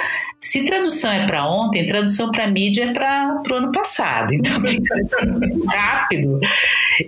se 0.43 0.65
tradução 0.65 1.13
é 1.13 1.27
para 1.27 1.47
ontem, 1.47 1.87
tradução 1.87 2.33
para 2.33 2.47
mídia 2.47 2.85
é 2.85 2.93
para 2.93 3.43
o 3.51 3.55
ano 3.55 3.71
passado. 3.73 4.33
Então 4.33 4.63
tem 4.63 4.81
que 4.81 4.89
ser 4.89 5.07
rápido. 5.69 6.41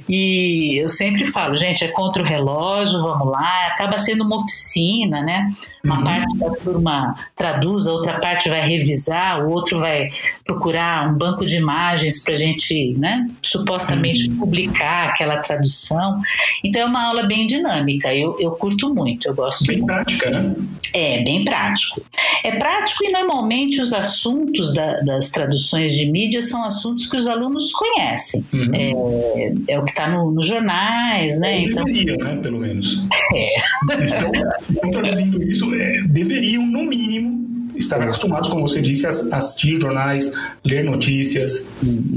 E 0.07 0.83
eu 0.83 0.89
sempre 0.89 1.27
falo, 1.27 1.57
gente, 1.57 1.83
é 1.83 1.89
contra 1.89 2.23
o 2.23 2.27
relógio, 2.27 3.01
vamos 3.01 3.29
lá. 3.29 3.69
Acaba 3.69 3.99
sendo 3.99 4.25
uma 4.25 4.37
oficina, 4.37 5.23
né? 5.23 5.51
Uma 5.83 5.99
uhum. 5.99 6.05
parte 6.05 6.37
da 6.37 6.51
turma 6.51 7.15
traduz, 7.35 7.87
a 7.87 7.93
outra 7.93 8.21
parte 8.21 8.51
vai 8.51 8.61
revisar, 8.61 9.43
o 9.43 9.51
outro 9.51 9.81
vai 9.81 10.11
procurar 10.45 11.09
um 11.09 11.17
banco 11.17 11.47
de 11.47 11.57
imagens 11.57 12.23
para 12.23 12.35
a 12.35 12.37
gente, 12.37 12.95
né? 12.99 13.29
Supostamente 13.41 14.25
Sim. 14.25 14.37
publicar 14.37 15.09
aquela 15.09 15.39
tradução. 15.39 16.21
Então 16.63 16.83
é 16.83 16.85
uma 16.85 17.07
aula 17.09 17.23
bem 17.23 17.47
dinâmica. 17.47 18.15
Eu, 18.15 18.37
eu 18.39 18.51
curto 18.53 18.95
muito, 18.95 19.27
eu 19.27 19.35
gosto. 19.35 19.65
Bem 19.67 19.79
muito. 19.79 19.91
prática, 19.91 20.31
né? 20.31 20.55
É, 20.93 21.23
bem 21.23 21.45
prático. 21.45 22.03
É 22.45 22.53
prático 22.53 23.05
e 23.05 23.11
não 23.11 23.22
normalmente 23.23 23.81
os 23.81 23.93
assuntos 23.93 24.75
da, 24.75 25.01
das 25.01 25.31
traduções 25.31 25.93
de 25.93 26.11
mídia 26.11 26.43
são 26.43 26.63
assuntos 26.65 27.09
que 27.09 27.17
os 27.17 27.27
alunos 27.27 27.73
conhecem. 27.73 28.45
Uhum. 28.53 28.71
É, 28.75 29.73
é, 29.73 29.79
o 29.79 29.85
que 29.85 29.91
está 29.91 30.09
no, 30.09 30.31
nos 30.31 30.47
jornais, 30.47 31.39
né? 31.41 31.57
É, 31.57 31.61
então, 31.63 31.85
deveria, 31.85 32.17
né? 32.17 32.39
Pelo 32.43 32.59
menos. 32.59 33.03
É. 33.35 33.97
Se 33.97 34.05
estão, 34.05 34.31
estão 34.61 34.91
traduzindo 34.91 35.43
isso, 35.43 35.73
é, 35.75 36.03
deveriam, 36.03 36.67
no 36.67 36.85
mínimo, 36.85 37.49
estar 37.83 38.03
acostumados, 38.03 38.49
como 38.49 38.67
você 38.67 38.81
disse, 38.81 39.07
a 39.07 39.11
assistir 39.37 39.81
jornais, 39.81 40.33
ler 40.65 40.85
notícias. 40.85 41.71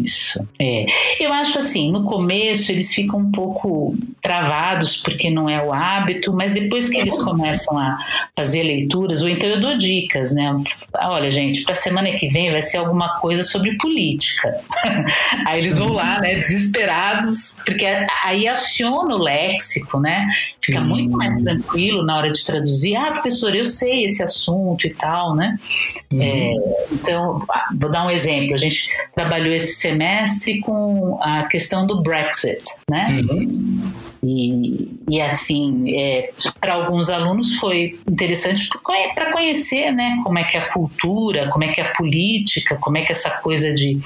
Isso. 0.03 0.45
É. 0.59 0.85
Eu 1.19 1.33
acho 1.33 1.59
assim, 1.59 1.91
no 1.91 2.03
começo 2.03 2.71
eles 2.71 2.93
ficam 2.93 3.19
um 3.19 3.31
pouco 3.31 3.95
travados 4.21 4.97
porque 4.97 5.29
não 5.29 5.49
é 5.49 5.63
o 5.63 5.73
hábito, 5.73 6.33
mas 6.33 6.51
depois 6.53 6.89
que 6.89 6.99
eles 6.99 7.21
começam 7.23 7.77
a 7.77 7.97
fazer 8.35 8.63
leituras, 8.63 9.21
ou 9.21 9.29
então 9.29 9.47
eu 9.47 9.59
dou 9.59 9.77
dicas, 9.77 10.33
né? 10.33 10.63
Olha, 10.93 11.29
gente, 11.29 11.63
para 11.63 11.73
a 11.73 11.75
semana 11.75 12.11
que 12.11 12.27
vem 12.29 12.51
vai 12.51 12.61
ser 12.61 12.77
alguma 12.77 13.19
coisa 13.19 13.43
sobre 13.43 13.77
política. 13.77 14.59
aí 15.45 15.59
eles 15.59 15.77
vão 15.77 15.93
lá, 15.93 16.19
né, 16.19 16.35
desesperados, 16.35 17.61
porque 17.65 17.85
aí 18.23 18.47
aciona 18.47 19.15
o 19.15 19.21
léxico, 19.21 19.99
né? 19.99 20.27
Fica 20.61 20.81
muito 20.81 21.15
mais 21.15 21.43
tranquilo 21.43 22.03
na 22.03 22.17
hora 22.17 22.31
de 22.31 22.43
traduzir. 22.43 22.95
Ah, 22.95 23.11
professor, 23.11 23.55
eu 23.55 23.65
sei 23.65 24.05
esse 24.05 24.23
assunto 24.23 24.87
e 24.87 24.93
tal, 24.93 25.35
né? 25.35 25.54
Uhum. 26.11 26.21
É, 26.21 26.53
então, 26.91 27.45
vou 27.79 27.91
dar 27.91 28.05
um 28.05 28.09
exemplo. 28.09 28.53
A 28.53 28.57
gente 28.57 28.89
trabalhou 29.13 29.53
esse 29.53 29.75
semestre 29.75 30.59
com 30.61 31.19
a 31.21 31.43
questão 31.43 31.85
do 31.85 32.01
Brexit, 32.01 32.63
né? 32.89 33.23
Uhum. 33.29 33.93
E, 34.27 34.89
e 35.07 35.21
assim, 35.21 35.95
é, 35.95 36.31
para 36.59 36.73
alguns 36.73 37.11
alunos 37.11 37.57
foi 37.57 37.99
interessante 38.07 38.67
para 39.13 39.31
conhecer 39.31 39.91
né, 39.91 40.19
como 40.23 40.39
é 40.39 40.43
que 40.43 40.57
é 40.57 40.61
a 40.61 40.73
cultura, 40.73 41.47
como 41.49 41.63
é 41.63 41.67
que 41.67 41.79
é 41.79 41.83
a 41.83 41.93
política, 41.93 42.75
como 42.77 42.97
é 42.97 43.01
que 43.03 43.11
é 43.11 43.15
essa 43.15 43.29
coisa 43.29 43.71
de 43.71 43.99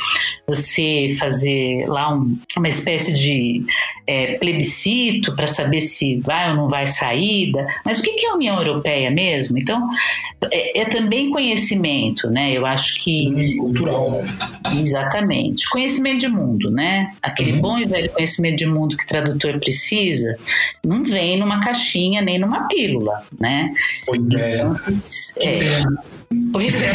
você 0.45 1.15
fazer 1.17 1.85
lá 1.87 2.13
um, 2.13 2.37
uma 2.57 2.67
espécie 2.67 3.17
de 3.17 3.63
é, 4.09 4.39
plebiscito 4.39 5.35
para 5.35 5.45
saber 5.45 5.81
se 5.81 6.19
vai 6.19 6.49
ou 6.49 6.55
não 6.55 6.67
vai 6.67 6.87
saída. 6.87 7.67
Mas 7.85 7.99
o 7.99 8.01
que 8.01 8.25
é 8.25 8.29
a 8.31 8.33
União 8.33 8.57
Europeia 8.57 9.11
mesmo? 9.11 9.59
Então, 9.59 9.87
é, 10.51 10.81
é 10.81 10.85
também 10.85 11.29
conhecimento, 11.29 12.27
né? 12.27 12.51
Eu 12.51 12.65
acho 12.65 13.03
que. 13.03 13.55
Cultural. 13.57 14.19
Exatamente. 14.73 15.69
Conhecimento 15.69 16.21
de 16.21 16.27
mundo, 16.27 16.71
né? 16.71 17.11
Aquele 17.21 17.53
uhum. 17.53 17.61
bom 17.61 17.77
e 17.77 17.85
velho 17.85 18.09
conhecimento 18.09 18.57
de 18.57 18.65
mundo 18.65 18.97
que 18.97 19.03
o 19.03 19.07
tradutor 19.07 19.59
precisa 19.59 20.37
não 20.83 21.03
vem 21.03 21.37
numa 21.37 21.59
caixinha 21.59 22.21
nem 22.21 22.39
numa 22.39 22.67
pílula, 22.67 23.23
né? 23.39 23.71
Pois 24.05 24.31
é. 24.33 24.55
Então, 24.55 24.73
é. 25.43 25.83
Pois 26.51 26.81
é. 26.83 26.93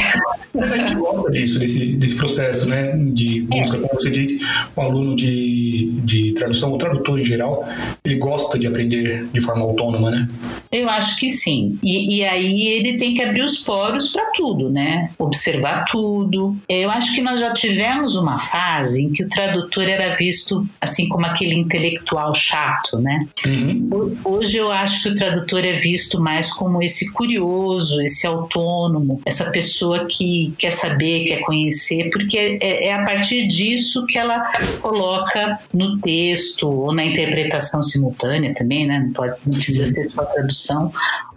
Mas 0.54 0.72
a 0.72 0.76
gente 0.78 0.94
gosta 0.94 1.30
disso, 1.30 1.58
desse, 1.58 1.86
desse 1.96 2.14
processo, 2.14 2.68
né? 2.68 2.96
De 2.96 3.42
busca, 3.42 3.78
como 3.78 3.94
você 3.94 4.10
disse, 4.10 4.44
o 4.76 4.80
aluno 4.80 5.16
de, 5.16 5.90
de 6.04 6.32
tradução, 6.32 6.72
o 6.72 6.78
tradutor 6.78 7.03
em 7.12 7.24
geral, 7.24 7.66
ele 8.04 8.16
gosta 8.16 8.58
de 8.58 8.66
aprender 8.66 9.26
de 9.32 9.40
forma 9.40 9.62
autônoma, 9.62 10.10
né? 10.10 10.28
Eu 10.70 10.88
acho 10.88 11.18
que 11.18 11.30
sim. 11.30 11.78
E, 11.82 12.16
e 12.16 12.24
aí 12.24 12.68
ele 12.68 12.98
tem 12.98 13.14
que 13.14 13.22
abrir 13.22 13.42
os 13.42 13.58
poros 13.58 14.08
para 14.12 14.24
tudo, 14.32 14.70
né? 14.70 15.10
Observar 15.18 15.84
tudo. 15.84 16.56
Eu 16.68 16.90
acho 16.90 17.14
que 17.14 17.22
nós 17.22 17.38
já 17.38 17.52
tivemos 17.52 18.16
uma 18.16 18.38
fase 18.38 19.04
em 19.04 19.12
que 19.12 19.24
o 19.24 19.28
tradutor 19.28 19.88
era 19.88 20.16
visto 20.16 20.66
assim 20.80 21.08
como 21.08 21.26
aquele 21.26 21.54
intelectual 21.54 22.34
chato, 22.34 22.98
né? 22.98 23.26
Uhum. 23.46 24.16
Hoje 24.24 24.56
eu 24.56 24.72
acho 24.72 25.04
que 25.04 25.08
o 25.10 25.14
tradutor 25.14 25.64
é 25.64 25.74
visto 25.78 26.20
mais 26.20 26.52
como 26.52 26.82
esse 26.82 27.12
curioso, 27.12 28.02
esse 28.02 28.26
autônomo, 28.26 29.20
essa 29.24 29.50
pessoa 29.50 30.06
que 30.06 30.52
quer 30.58 30.72
saber, 30.72 31.26
quer 31.26 31.40
conhecer, 31.40 32.10
porque 32.10 32.58
é, 32.60 32.88
é 32.88 32.94
a 32.94 33.04
partir 33.04 33.46
disso 33.46 34.06
que 34.06 34.18
ela 34.18 34.40
coloca 34.80 35.58
no 35.72 35.98
texto 35.98 36.68
ou 36.68 36.92
na 36.94 37.04
interpretação 37.04 37.82
simultânea 37.82 38.54
também, 38.54 38.86
né? 38.86 39.00
Não, 39.00 39.12
pode, 39.12 39.36
não 39.44 39.52
precisa 39.52 39.86
ser 39.86 40.04
só 40.04 40.24
tradução, 40.24 40.92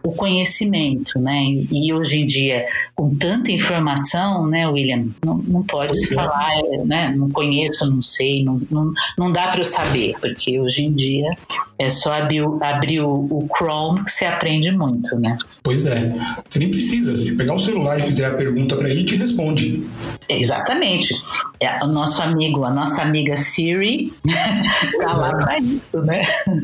o 0.07 0.11
conhecimento, 0.13 1.19
né? 1.19 1.43
E 1.71 1.93
hoje 1.93 2.19
em 2.19 2.27
dia, 2.27 2.65
com 2.95 3.13
tanta 3.15 3.51
informação, 3.51 4.47
né, 4.47 4.67
William, 4.67 5.07
não, 5.25 5.37
não 5.37 5.63
pode 5.63 5.97
se 5.97 6.13
é. 6.13 6.15
falar, 6.15 6.61
né? 6.85 7.13
Não 7.15 7.29
conheço, 7.29 7.89
não 7.89 8.01
sei, 8.01 8.43
não, 8.43 8.61
não, 8.71 8.93
não 9.17 9.31
dá 9.31 9.49
para 9.49 9.59
eu 9.59 9.65
saber, 9.65 10.15
porque 10.21 10.59
hoje 10.59 10.83
em 10.83 10.93
dia 10.93 11.29
é 11.77 11.89
só 11.89 12.13
abrir, 12.13 12.43
abrir 12.61 13.01
o, 13.01 13.09
o 13.09 13.47
Chrome 13.55 14.03
que 14.03 14.11
você 14.11 14.25
aprende 14.25 14.71
muito, 14.71 15.19
né? 15.19 15.37
Pois 15.61 15.85
é. 15.85 16.13
Você 16.47 16.59
nem 16.59 16.71
precisa. 16.71 17.17
Se 17.17 17.35
pegar 17.35 17.55
o 17.55 17.59
celular 17.59 17.99
e 17.99 18.03
fizer 18.03 18.25
a 18.25 18.33
pergunta 18.33 18.75
para 18.75 18.89
ele, 18.89 19.03
te 19.03 19.15
responde. 19.17 19.83
Exatamente. 20.29 21.13
É, 21.59 21.83
o 21.83 21.87
nosso 21.87 22.21
amigo, 22.21 22.63
a 22.63 22.69
nossa 22.69 23.01
amiga 23.01 23.35
Siri, 23.35 24.13
tá 24.99 25.13
lá 25.13 25.31
para 25.31 25.59
isso, 25.59 26.01
né? 26.01 26.21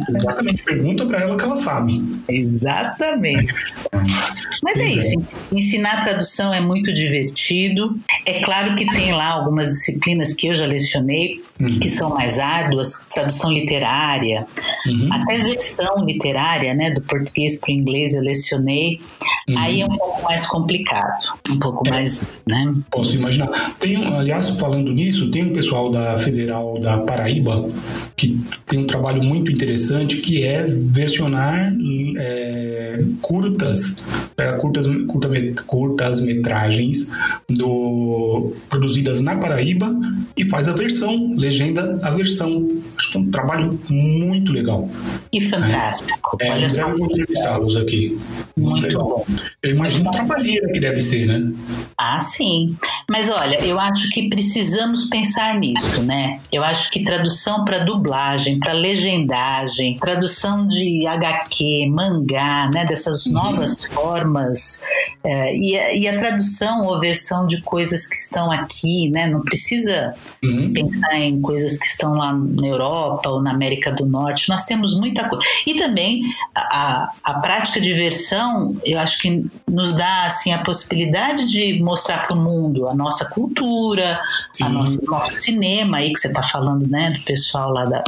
Exatamente. 0.09 0.63
Pergunta 0.63 1.05
para 1.05 1.21
ela 1.21 1.35
que 1.35 1.43
ela 1.43 1.55
sabe. 1.55 2.01
Exatamente. 2.27 3.32
Mas 4.63 4.79
é 4.79 4.85
isso. 4.85 5.37
Ensinar 5.51 6.03
tradução 6.03 6.53
é 6.53 6.61
muito 6.61 6.93
divertido. 6.93 7.99
É 8.25 8.41
claro 8.41 8.75
que 8.75 8.85
tem 8.85 9.13
lá 9.13 9.27
algumas 9.31 9.67
disciplinas 9.67 10.33
que 10.33 10.47
eu 10.47 10.53
já 10.53 10.65
lecionei 10.65 11.41
uhum. 11.59 11.79
que 11.79 11.89
são 11.89 12.09
mais 12.09 12.39
árduas, 12.39 13.05
tradução 13.05 13.51
literária, 13.51 14.45
uhum. 14.87 15.09
até 15.11 15.37
versão 15.39 16.05
literária, 16.05 16.73
né, 16.73 16.91
do 16.91 17.01
português 17.01 17.59
para 17.59 17.71
o 17.71 17.73
inglês 17.73 18.13
eu 18.13 18.21
lecionei. 18.21 18.99
Uhum. 19.47 19.57
Aí 19.57 19.81
é 19.81 19.85
um 19.85 19.97
pouco 19.97 20.23
mais 20.23 20.45
complicado, 20.45 21.33
um 21.49 21.59
pouco 21.59 21.87
é. 21.87 21.91
mais, 21.91 22.21
né? 22.47 22.73
Posso 22.89 23.15
imaginar. 23.15 23.75
Tem, 23.79 23.95
aliás, 23.95 24.49
falando 24.51 24.91
nisso, 24.91 25.29
tem 25.31 25.45
um 25.45 25.53
pessoal 25.53 25.91
da 25.91 26.17
Federal 26.17 26.79
da 26.79 26.97
Paraíba 26.99 27.69
que 28.15 28.39
tem 28.65 28.79
um 28.79 28.85
trabalho 28.85 29.21
muito 29.23 29.51
interessante 29.51 30.17
que 30.17 30.43
é 30.43 30.63
versionar 30.63 31.73
é, 32.17 32.99
curtas, 33.23 34.03
é, 34.37 34.51
curtas, 34.53 34.85
curta, 35.07 35.29
curtas 35.65 36.21
metragens 36.21 37.09
do, 37.49 38.53
produzidas 38.69 39.21
na 39.21 39.37
Paraíba 39.37 39.89
e 40.35 40.47
faz 40.49 40.67
a 40.67 40.73
versão 40.73 41.33
legenda 41.35 41.99
a 42.03 42.11
versão. 42.11 42.69
Acho 42.97 43.11
que 43.11 43.17
é 43.17 43.21
um 43.21 43.31
trabalho 43.31 43.79
muito 43.89 44.51
legal. 44.51 44.89
E 45.31 45.41
fantástico. 45.41 46.37
É, 46.39 46.51
Olha 46.51 46.69
só. 46.69 46.93
entrevistá-los 46.93 47.77
aqui. 47.77 48.17
Muito, 48.57 48.81
muito 48.81 48.97
bom. 48.97 49.25
Eu 49.63 49.71
imagino 49.71 50.09
a 50.09 50.11
trabalheira 50.11 50.69
que 50.71 50.79
deve 50.79 50.99
ser, 50.99 51.25
né? 51.25 51.51
Ah, 51.97 52.19
sim. 52.19 52.75
Mas 53.09 53.29
olha, 53.29 53.63
eu 53.65 53.79
acho 53.79 54.09
que 54.09 54.27
precisamos 54.29 55.09
pensar 55.09 55.57
nisso, 55.57 56.03
né? 56.03 56.39
Eu 56.51 56.63
acho 56.63 56.91
que 56.91 57.03
tradução 57.03 57.63
para 57.63 57.79
dublagem, 57.79 58.59
para 58.59 58.73
legendagem, 58.73 59.97
tradução 59.97 60.67
de 60.67 61.07
HQ, 61.07 61.87
mangá, 61.89 62.69
né? 62.69 62.83
Dessas 62.85 63.02
uhum. 63.07 63.33
novas 63.33 63.83
formas 63.85 64.83
é, 65.23 65.55
e, 65.55 65.79
a, 65.79 65.93
e, 65.93 66.07
a, 66.07 66.17
tradução 66.17 66.85
ou 66.85 66.99
versão 66.99 67.45
de 67.45 67.61
coisas 67.61 68.07
que 68.07 68.15
estão 68.15 68.51
aqui, 68.51 69.09
né? 69.09 69.27
Não 69.27 69.41
precisa 69.41 70.13
uhum. 70.43 70.73
pensar 70.73 71.15
em 71.15 71.41
coisas 71.41 71.77
que 71.77 71.85
estão 71.85 72.13
lá 72.13 72.33
na 72.33 72.67
Europa 72.67 73.29
ou 73.29 73.41
na 73.41 73.51
América 73.51 73.91
do 73.91 74.05
Norte. 74.05 74.49
Nós 74.49 74.65
temos 74.65 74.97
muita 74.99 75.27
coisa. 75.27 75.43
E 75.65 75.75
também 75.75 76.23
a, 76.55 77.09
a 77.23 77.33
prática 77.35 77.79
de 77.79 77.93
versão, 77.93 78.75
eu 78.85 78.99
acho 78.99 79.19
que 79.19 79.45
nos 79.73 79.95
dá 79.95 80.27
assim 80.27 80.53
a 80.53 80.59
possibilidade 80.59 81.47
de 81.47 81.81
mostrar 81.81 82.27
para 82.27 82.37
o 82.37 82.39
mundo 82.39 82.87
a 82.87 82.93
nossa 82.93 83.25
cultura, 83.25 84.21
a 84.61 84.69
nossa, 84.69 85.01
o 85.01 85.05
nosso 85.09 85.33
cinema 85.33 85.97
aí 85.97 86.13
que 86.13 86.19
você 86.19 86.27
está 86.27 86.43
falando, 86.43 86.87
né? 86.87 87.09
Do 87.09 87.21
pessoal 87.23 87.71
lá 87.71 87.85
da, 87.85 88.03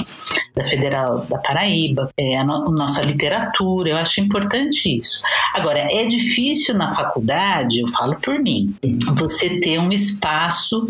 da 0.55 0.63
Federal 0.63 1.25
da 1.25 1.39
Paraíba, 1.39 2.11
é, 2.15 2.37
a, 2.37 2.43
no, 2.43 2.67
a 2.67 2.71
nossa 2.71 3.01
literatura. 3.01 3.89
Eu 3.89 3.97
acho 3.97 4.21
importante 4.21 4.99
isso. 5.01 5.23
Agora, 5.55 5.79
é 5.79 6.05
difícil 6.05 6.75
na 6.75 6.93
faculdade, 6.93 7.79
eu 7.79 7.87
falo 7.87 8.15
por 8.21 8.37
mim, 8.37 8.75
você 9.15 9.59
ter 9.59 9.79
um 9.79 9.91
espaço 9.91 10.87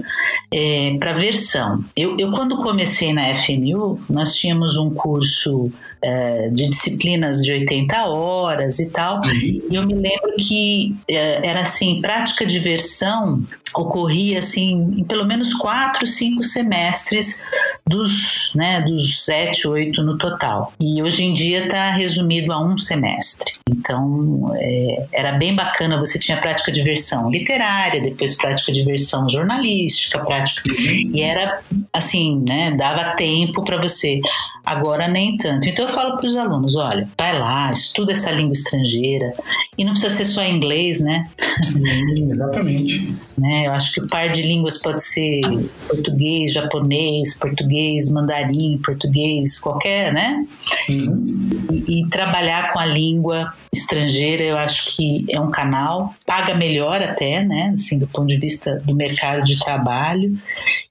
é, 0.51 0.98
para 1.00 1.13
versão. 1.13 1.86
Eu, 1.96 2.17
eu, 2.20 2.32
quando 2.32 2.58
comecei 2.58 3.13
na 3.13 3.34
FMU, 3.36 3.98
nós 4.10 4.36
tínhamos 4.36 4.75
um 4.75 4.89
curso 4.89 5.72
é, 6.01 6.50
de 6.50 6.67
disciplinas 6.67 7.41
de 7.41 7.53
80 7.53 8.05
horas 8.08 8.79
e 8.79 8.89
tal, 8.89 9.22
uhum. 9.22 9.29
e 9.32 9.63
eu 9.72 9.86
me 9.86 9.94
lembro 9.94 10.36
que 10.38 10.65
é, 11.08 11.48
era 11.48 11.62
assim, 11.62 12.02
prática 12.02 12.46
de 12.46 12.60
versão 12.60 13.46
ocorria 13.76 14.40
assim 14.40 14.96
em 14.98 15.04
pelo 15.04 15.26
menos 15.26 15.54
quatro, 15.54 16.08
cinco 16.08 16.44
semestres 16.44 17.44
dos, 17.86 18.52
né, 18.56 18.82
dos 18.82 19.24
sete, 19.24 19.68
oito 19.68 20.02
no 20.02 20.18
total. 20.18 20.74
E 20.80 21.02
hoje 21.02 21.24
em 21.24 21.34
dia 21.34 21.66
está 21.66 21.92
resumido 21.92 22.54
a 22.54 22.64
um 22.64 22.78
semestre. 22.78 23.54
Então 23.70 24.52
é, 24.56 25.08
era 25.12 25.34
bem 25.34 25.54
bacana. 25.54 25.98
Você 26.00 26.18
tinha 26.18 26.38
prática 26.38 26.72
de 26.72 26.82
versão 26.82 27.30
literária, 27.30 28.02
depois 28.02 28.38
prática 28.38 28.72
de 28.72 28.84
versão 28.84 29.30
jornalística, 29.30 30.20
prática 30.20 30.70
e 30.70 31.22
era 31.22 31.62
assim, 31.92 32.44
né, 32.48 32.76
dava 32.78 33.16
tempo 33.16 33.64
para 33.64 33.82
você. 33.82 34.22
Agora 34.66 35.08
nem 35.08 35.38
tanto. 35.38 35.70
Então 35.70 35.86
eu 35.86 35.94
falo 35.94 36.18
para 36.18 36.26
os 36.26 36.36
alunos, 36.36 36.76
olha, 36.76 37.08
vai 37.18 37.38
lá, 37.38 37.72
estuda 37.72 38.14
essa 38.14 38.32
língua 38.32 38.54
estrangeira 38.54 39.34
e 39.78 39.84
não 39.84 39.92
precisa 39.92 40.16
ser 40.16 40.26
só 40.26 40.44
inglês, 40.44 41.02
né? 41.02 41.30
Sim, 41.64 42.32
exatamente. 42.32 43.16
né? 43.38 43.68
Eu 43.68 43.72
acho 43.74 43.92
que 43.92 44.02
o 44.02 44.08
par 44.08 44.32
de 44.32 44.42
línguas 44.42 44.82
pode 44.82 45.04
ser 45.04 45.42
português, 45.88 46.54
japonês, 46.54 47.38
português, 47.38 48.12
mandarim, 48.12 48.80
português, 48.84 49.60
qualquer, 49.60 50.12
né? 50.12 50.46
Uhum. 50.90 51.50
E, 51.72 52.02
e, 52.02 52.10
trabalhar 52.10 52.74
com 52.74 52.80
a 52.80 52.86
língua 52.86 53.54
estrangeira, 53.72 54.44
eu 54.44 54.58
acho 54.58 54.96
que 54.96 55.26
é 55.30 55.40
um 55.40 55.52
canal, 55.52 56.14
paga 56.26 56.56
melhor 56.56 57.02
até, 57.02 57.44
né? 57.44 57.74
Assim, 57.76 58.00
do 58.00 58.08
ponto 58.08 58.28
de 58.28 58.38
vista 58.38 58.82
do 58.84 58.96
mercado 58.96 59.44
de 59.44 59.60
trabalho. 59.60 60.38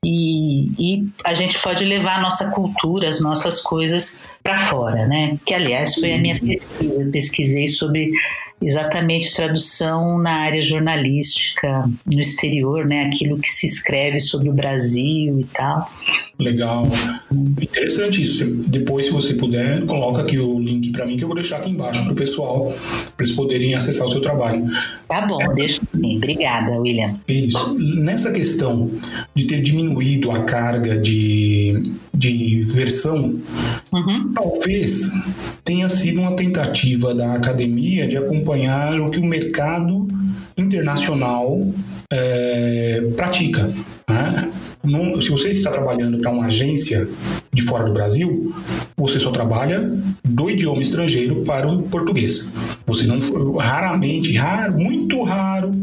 E, 0.04 0.71
e 0.78 1.09
a 1.25 1.35
gente 1.35 1.59
pode 1.59 1.85
levar 1.85 2.19
a 2.19 2.21
nossa 2.21 2.50
cultura, 2.50 3.09
as 3.09 3.21
nossas 3.21 3.63
coisas 3.64 4.21
para 4.44 4.58
fora, 4.58 5.06
né? 5.08 5.38
Que, 5.46 5.54
aliás, 5.54 5.94
foi 5.94 6.12
a 6.12 6.18
minha 6.18 6.38
pesquisa. 6.38 7.02
Eu 7.02 7.10
pesquisei 7.10 7.66
sobre 7.66 8.10
exatamente 8.62 9.34
tradução 9.34 10.18
na 10.18 10.32
área 10.32 10.60
jornalística 10.60 11.90
no 12.06 12.20
exterior, 12.20 12.86
né? 12.86 13.04
Aquilo 13.04 13.38
que 13.38 13.48
se 13.48 13.66
escreve 13.66 14.20
sobre 14.20 14.50
o 14.50 14.52
Brasil 14.52 15.40
e 15.40 15.44
tal. 15.44 15.90
Legal. 16.38 16.86
Interessante 17.60 18.22
isso. 18.22 18.44
Depois, 18.68 19.06
se 19.06 19.12
você 19.12 19.34
puder, 19.34 19.84
coloca 19.86 20.22
aqui 20.22 20.38
o 20.38 20.58
link 20.58 20.90
para 20.92 21.06
mim 21.06 21.16
que 21.16 21.24
eu 21.24 21.28
vou 21.28 21.34
deixar 21.34 21.58
aqui 21.58 21.70
embaixo 21.70 22.02
para 22.04 22.12
o 22.12 22.16
pessoal, 22.16 22.74
para 23.16 23.24
eles 23.24 23.34
poderem 23.34 23.74
acessar 23.74 24.06
o 24.06 24.10
seu 24.10 24.20
trabalho. 24.20 24.66
Tá 25.08 25.22
bom, 25.22 25.40
Essa... 25.40 25.52
deixa 25.54 25.80
sim. 25.92 26.16
Obrigada, 26.16 26.78
William. 26.78 27.18
Isso. 27.28 27.74
Nessa 27.78 28.32
questão 28.32 28.90
de 29.34 29.46
ter 29.46 29.62
diminuído 29.62 30.30
a 30.30 30.44
carga 30.44 30.98
de, 30.98 31.94
de 32.12 32.62
versão, 32.62 33.40
uhum. 33.92 34.33
Talvez 34.34 35.12
tenha 35.64 35.88
sido 35.88 36.20
uma 36.20 36.34
tentativa 36.34 37.14
da 37.14 37.34
academia 37.34 38.06
de 38.06 38.16
acompanhar 38.16 39.00
o 39.00 39.10
que 39.10 39.18
o 39.18 39.25
mercado 39.25 40.08
internacional 40.56 41.66
é, 42.10 43.02
pratica. 43.16 43.66
Né? 44.08 44.50
Não, 44.82 45.20
se 45.20 45.30
você 45.30 45.50
está 45.50 45.70
trabalhando 45.70 46.18
para 46.18 46.30
uma 46.30 46.47
agência 46.47 47.08
de 47.52 47.62
fora 47.62 47.84
do 47.84 47.92
Brasil, 47.92 48.54
você 48.97 49.18
só 49.18 49.30
trabalha 49.30 49.90
do 50.23 50.50
idioma 50.50 50.82
estrangeiro 50.82 51.42
para 51.44 51.66
o 51.66 51.84
português. 51.84 52.50
Você 52.86 53.06
não 53.06 53.18
raramente, 53.56 54.34
raro, 54.34 54.78
muito 54.78 55.23
raro, 55.23 55.75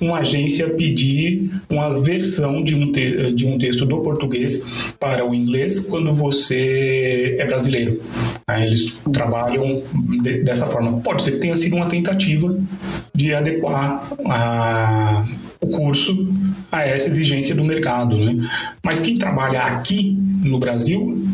uma 0.00 0.18
agência 0.18 0.68
pedir 0.70 1.50
uma 1.68 2.00
versão 2.02 2.62
de 2.62 2.74
um, 2.74 2.90
de 3.34 3.46
um 3.46 3.58
texto 3.58 3.86
do 3.86 4.00
português 4.00 4.66
para 4.98 5.24
o 5.24 5.34
inglês 5.34 5.86
quando 5.88 6.12
você 6.12 7.36
é 7.38 7.46
brasileiro. 7.46 8.00
Eles 8.48 8.98
trabalham 9.12 9.82
de, 10.22 10.42
dessa 10.42 10.66
forma. 10.66 11.00
Pode 11.00 11.22
ser 11.22 11.32
que 11.32 11.38
tenha 11.38 11.56
sido 11.56 11.76
uma 11.76 11.86
tentativa 11.86 12.56
de 13.16 13.34
adequar 13.34 14.06
a, 14.26 15.24
o 15.60 15.68
curso 15.68 16.28
a 16.70 16.82
essa 16.82 17.08
exigência 17.08 17.54
do 17.54 17.64
mercado. 17.64 18.16
Né? 18.16 18.48
Mas 18.84 19.00
quem 19.00 19.16
trabalha 19.16 19.62
aqui 19.62 20.16
no 20.44 20.58
Brasil, 20.58 21.26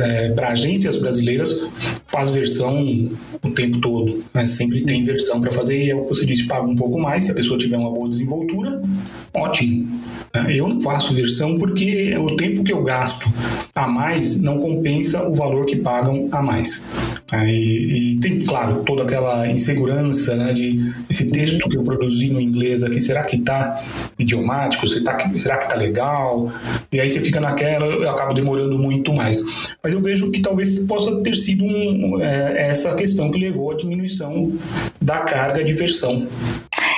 é, 0.00 0.28
para 0.30 0.48
agências 0.48 0.98
brasileiras, 0.98 1.58
faz 2.06 2.30
versão 2.30 3.10
o 3.42 3.50
tempo 3.50 3.78
todo. 3.78 4.22
Né? 4.34 4.46
Sempre 4.46 4.82
tem 4.82 5.02
versão 5.02 5.40
para 5.40 5.50
fazer 5.50 5.82
e 5.82 5.90
é 5.90 5.94
o 5.94 6.02
que 6.02 6.08
você 6.08 6.26
disse, 6.26 6.46
paga 6.46 6.68
um 6.68 6.76
pouco 6.76 6.98
mais. 6.98 7.24
Se 7.24 7.30
a 7.30 7.34
pessoa 7.34 7.58
tiver 7.58 7.78
uma 7.78 7.90
boa 7.90 8.08
desenvoltura, 8.08 8.82
ótimo. 9.34 10.00
Né? 10.34 10.56
Eu 10.56 10.68
não 10.68 10.80
faço 10.80 11.14
versão 11.14 11.56
porque 11.56 12.14
o 12.16 12.36
tempo 12.36 12.62
que 12.62 12.72
eu 12.72 12.82
gasto 12.82 13.28
a 13.74 13.88
mais 13.88 14.40
não 14.40 14.58
compensa 14.58 15.26
o 15.26 15.34
valor 15.34 15.64
que 15.64 15.76
pagam 15.76 16.28
a 16.30 16.42
mais. 16.42 16.86
E, 17.32 18.12
e, 18.12 18.20
tem, 18.20 18.38
claro, 18.40 18.82
toda 18.84 19.02
aquela 19.02 19.46
insegurança 19.46 20.34
né, 20.34 20.52
de 20.54 20.92
esse 21.10 21.30
texto 21.30 21.68
que 21.68 21.76
eu 21.76 21.82
produzi 21.82 22.28
no 22.28 22.40
inglês 22.40 22.82
aqui, 22.82 23.00
será 23.02 23.22
que 23.22 23.36
está 23.36 23.82
idiomático? 24.18 24.88
Será 24.88 25.14
que 25.14 25.36
está 25.36 25.76
legal? 25.76 26.50
E 26.90 26.98
aí 26.98 27.10
você 27.10 27.20
fica 27.20 27.38
naquela, 27.38 27.84
eu 27.84 28.08
acabo 28.10 28.32
demorando 28.32 28.78
muito 28.78 29.12
mais. 29.12 29.42
Mas 29.82 29.92
eu 29.92 30.00
vejo 30.00 30.30
que 30.30 30.40
talvez 30.40 30.78
possa 30.80 31.20
ter 31.20 31.34
sido 31.34 31.64
um, 31.64 32.22
é, 32.22 32.70
essa 32.70 32.94
questão 32.94 33.30
que 33.30 33.38
levou 33.38 33.72
à 33.72 33.74
diminuição 33.74 34.52
da 35.00 35.18
carga 35.18 35.62
de 35.62 35.74
versão 35.74 36.26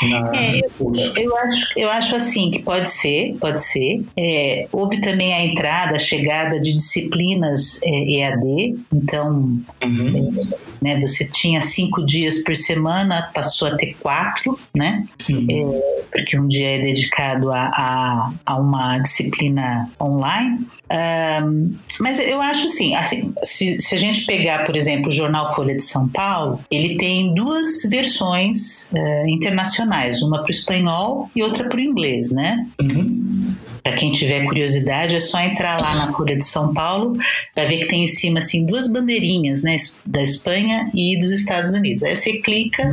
é, 0.03 0.61
eu, 0.61 0.93
eu, 1.17 1.37
acho, 1.37 1.79
eu 1.79 1.91
acho 1.91 2.17
assim 2.17 2.51
que 2.51 2.63
pode 2.63 2.89
ser, 2.89 3.37
pode 3.39 3.63
ser. 3.63 4.03
É, 4.17 4.67
houve 4.73 5.01
também 5.01 5.35
a 5.35 5.45
entrada, 5.45 5.97
a 5.97 5.99
chegada 5.99 6.59
de 6.59 6.75
disciplinas 6.75 7.81
é, 7.83 7.89
EAD, 7.89 8.79
então 8.93 9.61
uhum. 9.85 10.49
Né, 10.81 10.99
você 11.01 11.27
tinha 11.27 11.61
cinco 11.61 12.05
dias 12.05 12.43
por 12.43 12.57
semana, 12.57 13.31
passou 13.35 13.69
a 13.69 13.77
ter 13.77 13.95
quatro, 14.01 14.59
né? 14.75 15.05
Sim. 15.19 15.47
É, 15.51 16.03
porque 16.13 16.39
um 16.39 16.49
dia 16.49 16.77
é 16.77 16.79
dedicado 16.79 17.53
a, 17.53 17.67
a, 17.67 18.33
a 18.47 18.57
uma 18.57 18.99
disciplina 18.99 19.91
online. 20.01 20.67
Um, 20.91 21.75
mas 22.01 22.19
eu 22.19 22.41
acho 22.43 22.67
assim, 22.67 22.97
assim 22.97 23.33
se, 23.45 23.79
se, 23.79 23.95
a 23.95 23.99
gente 23.99 24.27
pegar, 24.27 24.67
por 24.67 24.75
exemplo, 24.75 25.09
o 25.09 25.13
jornal 25.13 25.55
Folha 25.55 25.77
de 25.77 25.83
São 25.83 26.09
Paulo, 26.09 26.59
ele 26.69 26.97
tem 26.97 27.33
duas 27.33 27.83
versões 27.89 28.89
uh, 28.93 29.29
internacionais, 29.29 30.21
uma 30.21 30.39
para 30.39 30.49
o 30.49 30.51
espanhol 30.51 31.31
e 31.35 31.43
outra 31.43 31.69
para 31.69 31.79
o 31.79 31.81
inglês, 31.81 32.33
né? 32.33 32.67
Uhum. 32.81 33.55
Para 33.83 33.93
quem 33.93 34.13
tiver 34.13 34.45
curiosidade, 34.45 35.17
é 35.17 35.21
só 35.21 35.41
entrar 35.41 35.81
lá 35.81 35.95
na 35.95 36.13
Folha 36.13 36.37
de 36.37 36.45
São 36.45 36.73
Paulo, 36.75 37.17
vai 37.57 37.67
ver 37.67 37.79
que 37.79 37.87
tem 37.87 38.05
em 38.05 38.09
cima 38.09 38.39
assim 38.39 38.65
duas 38.67 38.93
bandeirinhas, 38.93 39.63
né, 39.63 39.77
da 40.05 40.23
Espanha 40.23 40.91
e 40.95 41.19
dos 41.19 41.31
Estados 41.31 41.73
Unidos. 41.73 42.03
Aí 42.03 42.15
você 42.15 42.35
clica, 42.39 42.85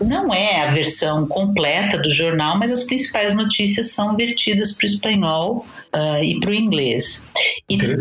não 0.00 0.32
é 0.34 0.62
a 0.62 0.70
versão 0.70 1.26
completa 1.26 1.98
do 1.98 2.10
jornal, 2.10 2.58
mas 2.58 2.72
as 2.72 2.84
principais 2.84 3.34
notícias 3.34 3.92
são 3.92 4.16
vertidas 4.16 4.76
para 4.76 4.86
o 4.86 4.90
espanhol 4.90 5.66
uh, 5.94 6.22
e 6.22 6.38
para 6.40 6.50
o 6.50 6.54
inglês. 6.54 7.22
E 7.68 7.78
tudo, 7.78 8.00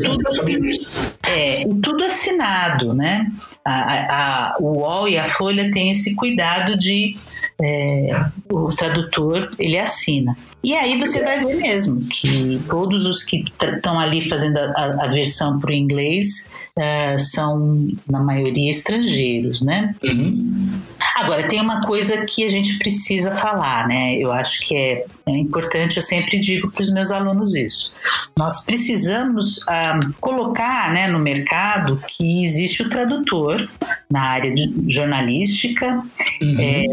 é, 1.28 1.66
tudo 1.82 2.04
assinado, 2.06 2.94
né? 2.94 3.32
A, 3.64 4.54
a, 4.54 4.58
o 4.60 4.80
UOL 4.80 5.08
e 5.08 5.18
a 5.18 5.28
Folha 5.28 5.72
têm 5.72 5.92
esse 5.92 6.16
cuidado 6.16 6.78
de 6.78 7.16
é, 7.62 8.26
o 8.50 8.74
tradutor 8.74 9.50
ele 9.60 9.78
assina. 9.78 10.36
E 10.62 10.76
aí 10.76 11.00
você 11.00 11.24
vai 11.24 11.44
ver 11.44 11.56
mesmo 11.56 12.02
que 12.10 12.60
todos 12.70 13.06
os 13.06 13.24
que 13.24 13.46
estão 13.62 13.98
ali 13.98 14.28
fazendo 14.28 14.58
a, 14.58 15.06
a 15.06 15.08
versão 15.08 15.58
para 15.58 15.72
o 15.72 15.74
inglês 15.74 16.50
uh, 16.80 17.18
são, 17.18 17.88
na 18.10 18.22
maioria, 18.22 18.72
estrangeiros, 18.72 19.62
né? 19.62 19.94
Uhum. 20.04 20.80
Agora, 21.16 21.44
tem 21.44 21.60
uma 21.60 21.82
coisa 21.82 22.26
que 22.26 22.44
a 22.46 22.50
gente 22.50 22.78
precisa 22.80 23.32
falar, 23.32 23.88
né? 23.88 24.16
Eu 24.16 24.32
acho 24.32 24.62
que 24.62 24.76
é, 24.76 25.06
é 25.26 25.38
importante, 25.38 25.98
eu 25.98 26.04
sempre 26.04 26.40
digo 26.40 26.72
para 26.72 26.82
os 26.82 26.92
meus 26.92 27.12
alunos 27.12 27.54
isso. 27.54 27.92
Nós 28.38 28.64
precisamos 28.64 29.60
ah, 29.68 30.00
colocar 30.22 30.94
né, 30.94 31.08
no 31.08 31.20
mercado 31.20 32.02
que 32.08 32.42
existe 32.44 32.84
o 32.84 32.90
tradutor 32.90 33.68
na 34.10 34.22
área 34.22 34.54
de 34.54 34.74
jornalística 34.88 36.04
uhum. 36.42 36.56
é, 36.60 36.86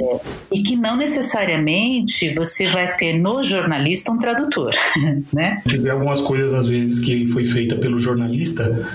e 0.53 0.63
que 0.63 0.77
não 0.77 0.97
necessariamente 0.97 2.33
você 2.35 2.67
vai 2.67 2.95
ter 2.97 3.13
no 3.13 3.43
jornalista 3.43 4.11
um 4.11 4.19
tradutor, 4.19 4.75
né? 5.33 5.63
Tive 5.69 5.89
algumas 5.91 6.21
coisas, 6.21 6.53
às 6.53 6.69
vezes, 6.69 7.05
que 7.05 7.29
foi 7.29 7.45
feita 7.45 7.77
pelo 7.77 7.99
jornalista 7.99 8.87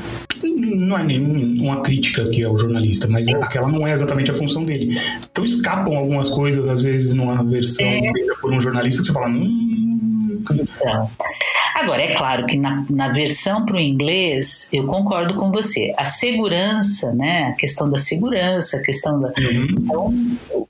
não 0.43 0.97
é 0.97 1.03
nenhuma 1.03 1.81
crítica 1.81 2.27
que 2.29 2.41
é 2.41 2.49
o 2.49 2.57
jornalista, 2.57 3.07
mas 3.07 3.27
aquela 3.27 3.67
não 3.67 3.85
é 3.85 3.91
exatamente 3.91 4.31
a 4.31 4.33
função 4.33 4.63
dele. 4.63 4.99
Então 5.31 5.43
escapam 5.43 5.95
algumas 5.95 6.29
coisas, 6.29 6.67
às 6.67 6.83
vezes, 6.83 7.13
numa 7.13 7.43
versão 7.43 7.85
é. 7.85 8.01
feita 8.11 8.35
por 8.41 8.51
um 8.51 8.59
jornalista 8.59 9.01
que 9.01 9.07
você 9.07 9.13
fala, 9.13 9.27
hum. 9.29 9.71
Então, 10.49 11.09
agora, 11.75 12.01
é 12.01 12.15
claro 12.15 12.45
que 12.45 12.57
na, 12.57 12.85
na 12.89 13.09
versão 13.09 13.65
para 13.65 13.75
o 13.75 13.79
inglês, 13.79 14.71
eu 14.73 14.85
concordo 14.85 15.35
com 15.35 15.51
você. 15.51 15.93
A 15.97 16.05
segurança, 16.05 17.13
né? 17.13 17.49
A 17.49 17.53
questão 17.53 17.89
da 17.89 17.97
segurança, 17.97 18.77
a 18.77 18.81
questão 18.81 19.19
da. 19.19 19.27
Uhum. 19.27 19.67
Então, 19.71 20.13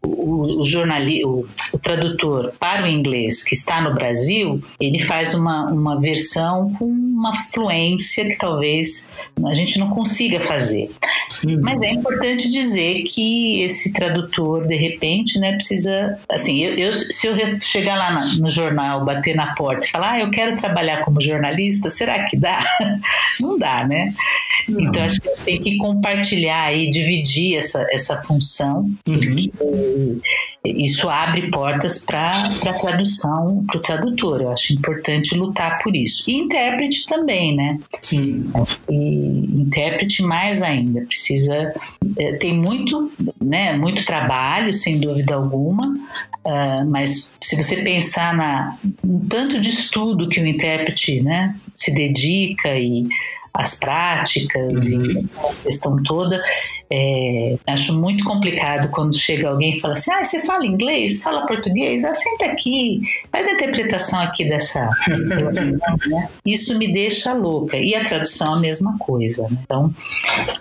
o, 0.03 0.61
o, 0.61 0.65
jornali, 0.65 1.23
o, 1.23 1.45
o, 1.73 1.79
tradutor 1.79 2.53
para 2.59 2.85
o 2.85 2.87
inglês 2.87 3.43
que 3.43 3.55
está 3.55 3.81
no 3.81 3.93
Brasil, 3.93 4.61
ele 4.79 4.99
faz 4.99 5.33
uma, 5.33 5.65
uma 5.65 5.99
versão 5.99 6.73
com 6.77 7.10
uma 7.21 7.35
fluência 7.35 8.27
que 8.27 8.35
talvez 8.35 9.11
a 9.45 9.53
gente 9.53 9.77
não 9.77 9.91
consiga 9.91 10.39
fazer. 10.39 10.89
Sim. 11.29 11.57
Mas 11.57 11.79
é 11.83 11.91
importante 11.91 12.49
dizer 12.49 13.03
que 13.03 13.61
esse 13.61 13.93
tradutor, 13.93 14.67
de 14.67 14.75
repente, 14.75 15.39
né, 15.39 15.53
precisa. 15.53 16.17
Assim, 16.27 16.59
eu, 16.63 16.75
eu 16.75 16.93
se 16.93 17.27
eu 17.27 17.35
chegar 17.61 17.95
lá 17.95 18.11
na, 18.11 18.25
no 18.33 18.49
jornal, 18.49 19.05
bater 19.05 19.35
na 19.35 19.53
porta 19.53 19.85
e 19.85 19.89
falar, 19.89 20.13
ah, 20.13 20.19
eu 20.19 20.31
quero 20.31 20.55
trabalhar 20.57 21.01
como 21.01 21.21
jornalista, 21.21 21.91
será 21.91 22.23
que 22.25 22.35
dá? 22.35 22.65
Não 23.39 23.57
dá, 23.57 23.85
né? 23.85 24.13
Não. 24.67 24.81
Então 24.81 25.03
acho 25.03 25.21
que 25.21 25.29
a 25.29 25.35
gente 25.35 25.43
tem 25.43 25.61
que 25.61 25.77
compartilhar 25.77 26.75
e 26.75 26.89
dividir 26.89 27.57
essa, 27.57 27.85
essa 27.91 28.21
função, 28.23 28.89
uhum. 29.07 29.19
porque 29.19 29.51
isso 30.65 31.09
abre 31.09 31.49
portas 31.49 32.05
para 32.05 32.31
a 32.31 32.73
tradução, 32.73 33.63
para 33.67 33.77
o 33.77 33.81
tradutor. 33.81 34.41
Eu 34.41 34.51
acho 34.51 34.73
importante 34.73 35.35
lutar 35.35 35.79
por 35.83 35.95
isso. 35.95 36.29
E 36.29 36.35
intérprete 36.35 37.07
também, 37.11 37.53
né? 37.53 37.77
Sim. 38.01 38.45
E 38.89 39.61
intérprete 39.61 40.23
mais 40.23 40.63
ainda. 40.63 41.01
Precisa. 41.01 41.73
É, 42.17 42.37
tem 42.37 42.57
muito, 42.57 43.11
né, 43.41 43.73
muito 43.73 44.05
trabalho, 44.05 44.71
sem 44.71 44.97
dúvida 44.97 45.35
alguma, 45.35 45.87
uh, 45.87 46.85
mas 46.89 47.33
se 47.41 47.55
você 47.61 47.77
pensar 47.77 48.33
na, 48.33 48.77
no 49.03 49.25
tanto 49.25 49.59
de 49.59 49.69
estudo 49.69 50.29
que 50.29 50.39
o 50.39 50.47
intérprete 50.47 51.21
né, 51.21 51.55
se 51.75 51.93
dedica 51.93 52.77
e 52.77 53.07
as 53.53 53.79
práticas 53.79 54.91
uhum. 54.91 55.11
e 55.11 55.25
a 55.37 55.53
questão 55.63 56.01
toda. 56.03 56.41
É, 56.93 57.55
acho 57.67 57.93
muito 57.99 58.23
complicado 58.25 58.89
quando 58.89 59.15
chega 59.15 59.49
alguém 59.49 59.77
e 59.77 59.79
fala 59.79 59.93
assim: 59.93 60.11
ah, 60.11 60.23
você 60.23 60.45
fala 60.45 60.65
inglês, 60.65 61.21
fala 61.23 61.45
português, 61.45 62.03
ah, 62.03 62.13
senta 62.13 62.45
aqui, 62.45 63.01
faz 63.31 63.47
a 63.47 63.53
interpretação 63.53 64.19
aqui 64.19 64.47
dessa. 64.47 64.89
Isso 66.45 66.77
me 66.77 66.91
deixa 66.91 67.33
louca. 67.33 67.77
E 67.77 67.95
a 67.95 68.03
tradução 68.03 68.55
a 68.55 68.59
mesma 68.59 68.97
coisa. 68.97 69.43
Né? 69.43 69.57
Então, 69.63 69.93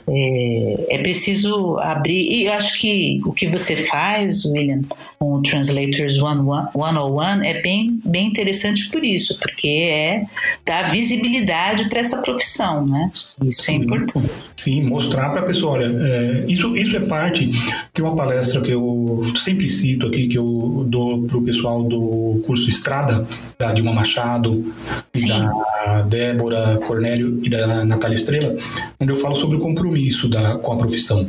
é, 0.08 0.86
é, 0.90 0.98
preciso 0.98 1.78
abrir. 1.78 2.20
E 2.20 2.46
eu 2.46 2.52
acho 2.52 2.78
que 2.78 3.20
o 3.24 3.32
que 3.32 3.48
você 3.48 3.76
faz, 3.86 4.44
William, 4.44 4.82
com 5.18 5.34
o 5.34 5.42
Translators 5.42 6.14
101 6.14 7.42
é 7.44 7.60
bem, 7.60 8.00
bem 8.04 8.28
interessante 8.28 8.88
por 8.90 9.04
isso, 9.04 9.38
porque 9.38 9.68
é 9.68 10.24
dar 10.64 10.90
visibilidade 10.90 11.88
para 11.88 12.00
essa 12.00 12.22
profissão, 12.22 12.79
né? 12.86 13.10
Isso 13.42 13.62
é 13.62 13.64
sim, 13.64 13.72
é 13.72 13.76
importante. 13.76 14.30
Sim, 14.56 14.82
mostrar 14.82 15.30
para 15.30 15.40
a 15.40 15.44
pessoa, 15.44 15.72
olha, 15.72 15.86
é, 15.86 16.44
isso, 16.48 16.76
isso 16.76 16.96
é 16.96 17.00
parte. 17.00 17.50
Tem 17.92 18.04
uma 18.04 18.14
palestra 18.14 18.60
que 18.60 18.72
eu 18.72 19.22
sempre 19.36 19.68
cito 19.68 20.06
aqui, 20.06 20.26
que 20.26 20.38
eu 20.38 20.86
dou 20.88 21.22
para 21.22 21.36
o 21.36 21.42
pessoal 21.42 21.82
do 21.82 22.42
curso 22.46 22.68
Estrada, 22.68 23.26
da 23.58 23.72
Dilma 23.72 23.92
Machado, 23.92 24.64
da 25.28 26.02
Débora 26.02 26.78
Cornélio 26.86 27.40
e 27.44 27.48
da 27.48 27.84
Natália 27.84 28.14
Estrela, 28.14 28.56
onde 28.98 29.12
eu 29.12 29.16
falo 29.16 29.36
sobre 29.36 29.56
o 29.56 29.60
compromisso 29.60 30.28
da, 30.28 30.56
com 30.58 30.72
a 30.72 30.76
profissão. 30.76 31.26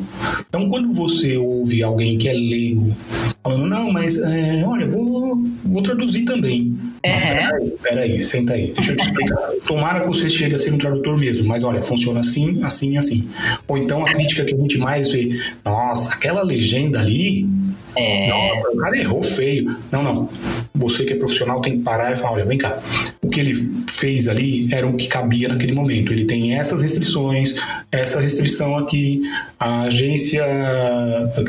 Então, 0.48 0.70
quando 0.70 0.94
você 0.94 1.38
ouve 1.38 1.84
alguém 1.84 2.18
que 2.18 2.30
é 2.30 2.34
leigo 2.34 2.96
falando, 3.44 3.68
não, 3.68 3.92
mas 3.92 4.18
é, 4.22 4.64
olha, 4.66 4.88
vou, 4.90 5.38
vou 5.64 5.84
traduzir 5.84 6.26
também. 6.26 6.78
É. 7.04 7.48
Peraí, 7.48 7.74
peraí, 7.82 8.24
senta 8.24 8.54
aí, 8.54 8.74
deixa 8.74 8.92
eu 8.92 8.98
te 8.98 9.04
explicar. 9.04 9.50
Tomara 9.66 10.02
que 10.02 10.08
você 10.08 10.30
chegue 10.30 10.56
a 10.56 10.60
ser 10.60 10.74
um 10.74 10.78
tradutor 10.78 11.18
mesmo, 11.18 11.48
mas 11.48 11.64
olha, 11.64 11.82
funciona 11.82 12.20
assim, 12.20 12.64
assim 12.64 12.94
e 12.94 12.98
assim. 12.98 13.30
Ou 13.68 13.78
então 13.78 14.04
a 14.04 14.06
crítica 14.06 14.46
que 14.46 14.54
a 14.54 14.58
gente 14.58 14.78
mais 14.78 15.12
vê, 15.12 15.30
nossa, 15.66 16.14
aquela 16.14 16.44
legenda 16.44 17.00
ali, 17.00 17.48
é. 17.96 18.30
nossa, 18.30 18.70
o 18.70 18.78
cara 18.78 18.98
errou 18.98 19.24
feio. 19.24 19.76
Não, 19.92 20.04
não. 20.04 20.30
Você 20.76 21.04
que 21.04 21.14
é 21.14 21.16
profissional 21.16 21.60
tem 21.62 21.78
que 21.78 21.84
parar 21.84 22.12
e 22.14 22.16
falar, 22.16 22.34
olha, 22.34 22.46
vem 22.46 22.58
cá. 22.58 22.80
O 23.22 23.30
que 23.30 23.40
ele 23.40 23.56
fez 23.88 24.28
ali 24.28 24.72
era 24.74 24.88
o 24.88 24.96
que 24.96 25.08
cabia 25.08 25.48
naquele 25.48 25.74
momento. 25.74 26.14
Ele 26.14 26.26
tem 26.26 26.58
essas 26.58 26.82
restrições, 26.82 27.56
essa 27.92 28.22
restrição 28.22 28.78
aqui, 28.78 29.22
a 29.60 29.84
agência, 29.84 30.46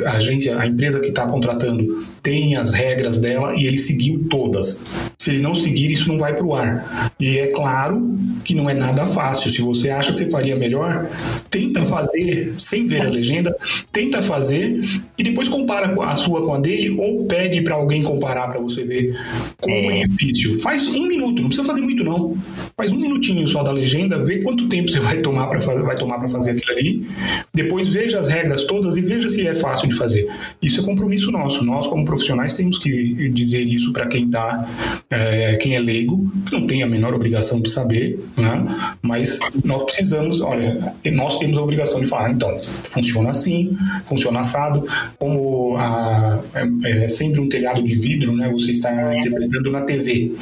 a 0.07 0.12
agência, 0.12 0.59
a 0.59 0.67
empresa 0.67 0.99
que 0.99 1.09
está 1.09 1.27
contratando 1.27 2.05
tem 2.23 2.57
as 2.57 2.73
regras 2.73 3.19
dela 3.19 3.55
e 3.57 3.67
ele 3.67 3.77
seguiu 3.77 4.27
todas. 4.31 4.85
Se 5.19 5.31
ele 5.31 5.41
não 5.41 5.55
seguir, 5.55 5.91
isso 5.91 6.09
não 6.09 6.19
vai 6.19 6.35
para 6.35 6.45
o 6.45 6.55
ar. 6.55 7.15
E 7.19 7.39
é 7.39 7.49
claro 7.49 8.17
que 8.45 8.55
não 8.55 8.71
é 8.71 8.75
nada 8.75 9.07
fácil. 9.07 9.51
Se 9.51 9.61
você 9.61 9.91
acha 9.91 10.13
que 10.13 10.19
você 10.19 10.31
faria 10.31 10.57
melhor, 10.57 11.09
tenta 11.51 11.85
fazer 11.85 12.55
sem 12.59 12.87
ver 12.87 13.03
a 13.03 13.09
legenda, 13.09 13.57
tenta 13.91 14.23
fazer 14.23 14.83
e 15.19 15.23
depois 15.23 15.49
compara 15.49 15.93
a 16.03 16.15
sua 16.15 16.45
com 16.45 16.55
a 16.55 16.61
dele 16.61 16.91
ou 16.91 17.25
pede 17.27 17.61
para 17.63 17.75
alguém 17.75 18.03
comparar 18.03 18.49
para 18.49 18.61
você 18.61 18.85
ver 18.85 19.17
como 19.61 19.75
é. 19.75 20.01
é 20.01 20.03
difícil. 20.05 20.61
Faz 20.61 20.87
um 20.95 21.07
minuto, 21.07 21.43
não 21.43 21.49
precisa 21.49 21.67
fazer 21.67 21.81
muito 21.81 22.05
não. 22.05 22.37
Faz 22.77 22.93
um 22.93 22.99
minutinho 22.99 23.47
só 23.49 23.63
da 23.63 23.73
legenda, 23.73 24.25
vê 24.25 24.39
quanto 24.43 24.69
tempo 24.69 24.91
você 24.91 25.01
vai 25.01 25.21
tomar 25.21 25.49
para 25.49 25.61
fazer, 25.61 25.83
vai 25.83 25.97
tomar 25.97 26.19
para 26.19 26.29
fazer 26.29 26.53
aquilo 26.53 26.79
ali. 26.79 27.07
Depois 27.53 27.89
veja 27.89 28.19
as 28.19 28.29
regras 28.29 28.65
todas 28.65 28.97
e 28.97 29.01
veja 29.01 29.29
se 29.29 29.47
é 29.47 29.55
fácil 29.55 29.89
de 29.89 29.95
fazer. 29.95 30.29
Isso 30.61 30.81
é 30.81 30.85
compromisso 30.85 31.31
nosso. 31.31 31.65
Nós 31.65 31.87
como 31.87 32.05
profissionais 32.12 32.53
temos 32.53 32.79
que 32.79 33.31
dizer 33.31 33.62
isso 33.62 33.90
para 33.90 34.07
quem 34.07 34.29
tá, 34.29 34.68
é, 35.09 35.57
quem 35.57 35.75
é 35.75 35.81
leigo, 35.81 36.31
que 36.46 36.53
não 36.53 36.66
tem 36.66 36.83
a 36.83 36.87
menor 36.87 37.14
obrigação 37.14 37.59
de 37.59 37.70
saber, 37.70 38.22
né? 38.37 38.66
Mas 39.01 39.38
nós 39.64 39.85
precisamos, 39.85 40.42
olha, 40.42 40.94
nós 41.11 41.38
temos 41.38 41.57
a 41.57 41.62
obrigação 41.62 42.01
de 42.01 42.07
falar, 42.07 42.31
então, 42.31 42.55
funciona 42.90 43.31
assim, 43.31 43.77
funciona 44.07 44.40
assado, 44.40 44.87
como 45.18 45.75
a, 45.79 46.40
é, 46.85 47.05
é 47.05 47.09
sempre 47.09 47.40
um 47.40 47.48
telhado 47.48 47.83
de 47.83 47.94
vidro, 47.94 48.37
né? 48.37 48.51
Você 48.53 48.72
está 48.72 49.16
interpretando 49.16 49.70
na 49.70 49.81
TV. 49.83 50.33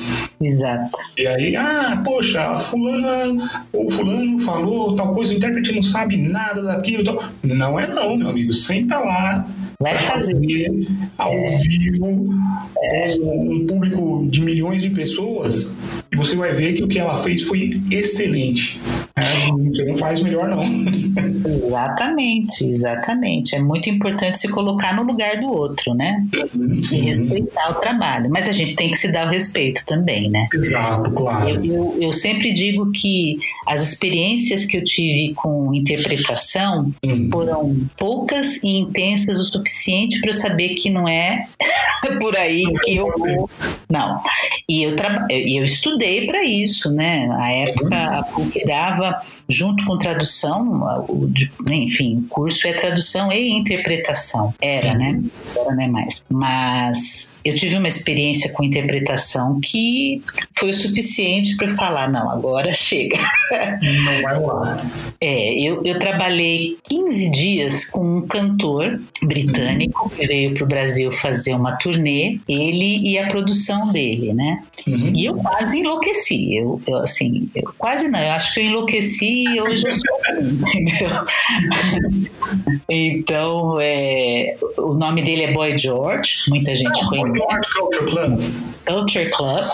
Exato. 0.41 0.91
E 1.17 1.27
aí, 1.27 1.55
ah, 1.55 2.03
poxa, 2.05 2.43
a 2.43 2.59
fulana 2.59 3.37
ou 3.73 3.89
fulano 3.91 4.41
falou 4.41 4.97
tal 4.97 5.15
coisa, 5.15 5.33
o 5.33 5.37
intérprete 5.37 5.73
não 5.73 5.83
sabe 5.83 6.17
nada 6.17 6.63
daquilo. 6.63 7.05
Tal. 7.05 7.23
Não 7.45 7.79
é 7.79 7.87
não, 7.87 8.17
meu 8.17 8.29
amigo. 8.31 8.53
Senta 8.53 8.99
lá, 8.99 9.47
Vai 9.81 9.97
fazer 9.97 10.35
ao 11.17 11.33
vivo 11.63 12.29
é. 12.83 13.15
um 13.19 13.67
público 13.67 14.29
de 14.31 14.43
milhões 14.43 14.83
de 14.83 14.91
pessoas 14.91 15.75
e 16.13 16.17
você 16.17 16.37
vai 16.37 16.53
ver 16.53 16.75
que 16.75 16.85
o 16.85 16.89
que 16.89 16.99
ela 16.99 17.17
fez 17.23 17.43
foi 17.43 17.81
excelente. 17.91 18.79
É, 19.21 19.69
você 19.69 19.85
não 19.85 19.97
faz 19.97 20.21
melhor, 20.21 20.49
não. 20.49 20.63
Exatamente, 21.67 22.65
exatamente. 22.65 23.55
É 23.55 23.61
muito 23.61 23.89
importante 23.91 24.39
se 24.39 24.49
colocar 24.49 24.95
no 24.95 25.03
lugar 25.03 25.41
do 25.41 25.53
outro, 25.53 25.95
né? 25.95 26.25
Sim. 26.85 26.99
E 26.99 27.01
respeitar 27.03 27.71
o 27.71 27.75
trabalho. 27.75 28.31
Mas 28.31 28.49
a 28.49 28.53
gente 28.53 28.75
tem 28.75 28.91
que 28.91 28.99
se 28.99 29.11
dar 29.11 29.27
o 29.27 29.31
respeito 29.31 29.85
também, 29.87 30.31
né? 30.31 30.49
Exato, 30.53 31.11
claro. 31.11 31.49
Eu, 31.49 31.65
eu, 31.65 31.97
eu 32.01 32.13
sempre 32.13 32.53
digo 32.53 32.91
que 32.93 33.39
as 33.67 33.83
experiências 33.83 34.65
que 34.65 34.77
eu 34.77 34.85
tive 34.85 35.35
com 35.35 35.75
interpretação 35.75 36.93
hum. 37.05 37.29
foram 37.31 37.77
poucas 37.97 38.63
e 38.63 38.69
intensas 38.69 39.39
o 39.39 39.45
suficiente 39.45 40.21
para 40.21 40.31
eu 40.31 40.35
saber 40.35 40.71
que 40.71 40.91
não 40.91 41.09
é 41.09 41.47
por 42.21 42.37
aí 42.37 42.63
não 42.63 42.75
que 42.75 42.97
eu 42.97 43.11
vou. 43.19 43.51
Não. 43.89 44.23
E 44.69 44.85
eu, 44.85 44.95
tra... 44.95 45.27
eu 45.31 45.65
estudei 45.65 46.27
para 46.27 46.45
isso, 46.45 46.91
né? 46.91 47.29
A 47.39 47.53
época, 47.53 47.97
a 47.97 48.23
PUC 48.23 48.65
dava 48.65 49.10
junto 49.49 49.85
com 49.85 49.99
tradução, 49.99 51.05
enfim, 51.69 52.19
o 52.19 52.29
curso 52.29 52.67
é 52.67 52.73
tradução 52.73 53.33
e 53.33 53.51
interpretação. 53.51 54.55
Era, 54.61 54.95
né? 54.95 55.21
Agora 55.51 55.75
não 55.75 55.83
é 55.83 55.89
mais. 55.89 56.25
Mas 56.29 57.35
eu 57.45 57.55
tive 57.57 57.77
uma 57.77 57.89
experiência 57.89 58.53
com 58.53 58.63
interpretação 58.63 59.61
que 59.61 60.23
foi 60.59 60.71
o 60.71 60.75
suficiente 60.75 61.57
para 61.57 61.69
falar, 61.71 62.11
não, 62.11 62.31
agora 62.31 62.73
chega. 62.73 63.19
Não 63.83 64.23
vai 64.23 64.39
rolar. 64.39 64.87
É, 65.21 65.55
eu, 65.61 65.83
eu 65.85 65.99
trabalhei 65.99 66.77
15 66.85 67.31
dias 67.31 67.91
com 67.91 68.19
um 68.19 68.27
cantor 68.27 69.01
britânico 69.23 70.11
que 70.11 70.27
veio 70.27 70.55
para 70.55 70.65
o 70.65 70.67
Brasil 70.67 71.11
fazer 71.13 71.55
uma 71.55 71.77
turnê, 71.77 72.39
ele 72.49 72.99
e 73.09 73.19
a 73.19 73.29
produção 73.29 73.89
dele, 73.93 74.33
né? 74.33 74.63
Uhum. 74.87 75.13
E 75.15 75.25
eu 75.25 75.35
quase 75.37 75.79
enlouqueci. 75.79 76.55
Eu, 76.55 76.81
eu 76.87 76.99
assim, 76.99 77.49
eu 77.55 77.73
quase 77.77 78.09
não, 78.09 78.21
eu 78.21 78.33
acho 78.33 78.55
que 78.55 78.61
eu 78.61 78.65
enlouqueci 78.65 79.00
e 79.01 79.61
hoje 79.61 79.87
eu 79.87 79.93
sou 79.93 80.19
entendeu? 80.41 81.27
então, 82.89 83.79
é, 83.81 84.57
o 84.77 84.95
nome 84.95 85.23
dele 85.23 85.45
é 85.45 85.53
Boy 85.53 85.77
George, 85.77 86.43
muita 86.49 86.75
gente 86.75 87.01
ah, 87.03 87.09
conhece. 87.09 87.29
Boy 87.29 87.37
George 87.37 87.71
Culture 87.75 88.11
Club. 88.11 88.41
Culture 88.87 89.31
Club. 89.31 89.71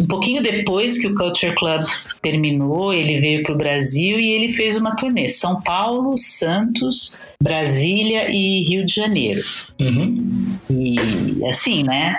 Um 0.00 0.06
pouquinho 0.06 0.42
depois 0.42 1.00
que 1.00 1.06
o 1.06 1.14
Culture 1.14 1.54
Club 1.54 1.84
terminou, 2.20 2.92
ele 2.92 3.20
veio 3.20 3.42
para 3.42 3.54
o 3.54 3.56
Brasil 3.56 4.18
e 4.18 4.32
ele 4.32 4.48
fez 4.48 4.76
uma 4.76 4.94
turnê. 4.94 5.28
São 5.28 5.60
Paulo, 5.62 6.16
Santos, 6.18 7.18
Brasília 7.40 8.30
e 8.30 8.62
Rio 8.64 8.84
de 8.84 8.94
Janeiro. 8.94 9.42
Uhum. 9.80 10.56
E 10.70 11.44
assim, 11.48 11.82
né? 11.82 12.18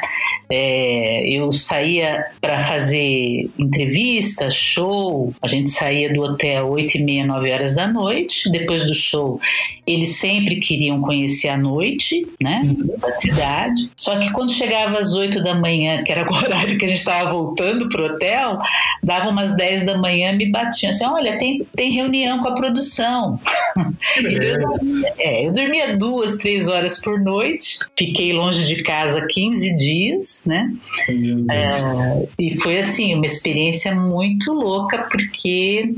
É, 0.50 1.28
eu 1.28 1.52
saía 1.52 2.26
para 2.40 2.60
fazer 2.60 3.50
entrevista, 3.58 4.50
show. 4.50 5.34
A 5.42 5.48
gente 5.48 5.70
saía 5.70 6.12
do 6.14 6.24
hotel 6.38 6.70
8 6.70 6.98
e 6.98 7.04
meia, 7.04 7.26
9 7.26 7.52
horas 7.52 7.76
da 7.76 7.88
noite. 7.88 8.50
Depois 8.52 8.86
do 8.86 8.94
show, 8.94 9.40
eles 9.86 10.18
sempre 10.18 10.58
queriam 10.58 11.02
conhecer 11.02 11.50
a 11.50 11.58
noite, 11.58 12.28
né? 12.40 12.62
Uhum. 12.64 12.96
Da 12.98 13.12
cidade. 13.14 13.90
Só 13.96 14.18
que 14.18 14.32
quando 14.32 14.52
chegava 14.52 15.00
às 15.00 15.14
8 15.14 15.42
da 15.42 15.56
manhã, 15.56 16.04
que 16.04 16.12
era 16.12 16.24
o 16.30 16.34
horário 16.34 16.78
que 16.78 16.86
a 16.86 16.88
gente 16.88 17.00
estava 17.00 17.32
voltando 17.32 17.90
pro 17.90 18.06
hotel, 18.06 18.60
dava 19.04 19.30
umas 19.30 19.56
10 19.56 19.86
da 19.86 19.98
manhã, 19.98 20.34
me 20.34 20.46
batiam 20.46 20.92
assim: 20.92 21.06
olha, 21.06 21.38
tem, 21.38 21.66
tem 21.76 21.92
reunião 21.92 22.40
com 22.40 22.50
a 22.50 22.54
produção. 22.54 23.40
então, 24.18 24.50
eu, 24.62 25.14
é, 25.18 25.48
eu 25.48 25.52
dormia 25.52 25.98
duas, 25.98 26.38
três 26.38 26.68
horas 26.68 27.02
por 27.02 27.20
noite, 27.20 27.80
fiquei 27.98 28.34
longe 28.34 28.66
de 28.68 28.84
casa 28.84 29.26
15 29.28 29.76
dias, 29.76 30.46
né? 30.46 30.72
É, 31.50 32.28
e 32.40 32.60
foi 32.62 32.80
assim, 32.80 33.16
uma 33.16 33.26
experiência 33.26 33.96
muito 33.96 34.54
louca, 34.54 35.08
porque 35.10 35.94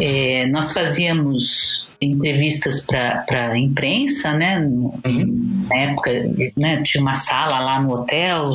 é, 0.00 0.46
nós 0.46 0.72
fazíamos 0.72 1.88
entrevistas 2.00 2.86
para 2.86 3.50
a 3.50 3.58
imprensa, 3.58 4.32
né? 4.32 4.58
Uhum. 4.58 5.66
Na 5.68 5.76
época, 5.76 6.10
né, 6.56 6.82
tinha 6.82 7.00
uma 7.00 7.14
sala 7.14 7.60
lá 7.60 7.80
no 7.80 7.92
hotel 7.92 8.54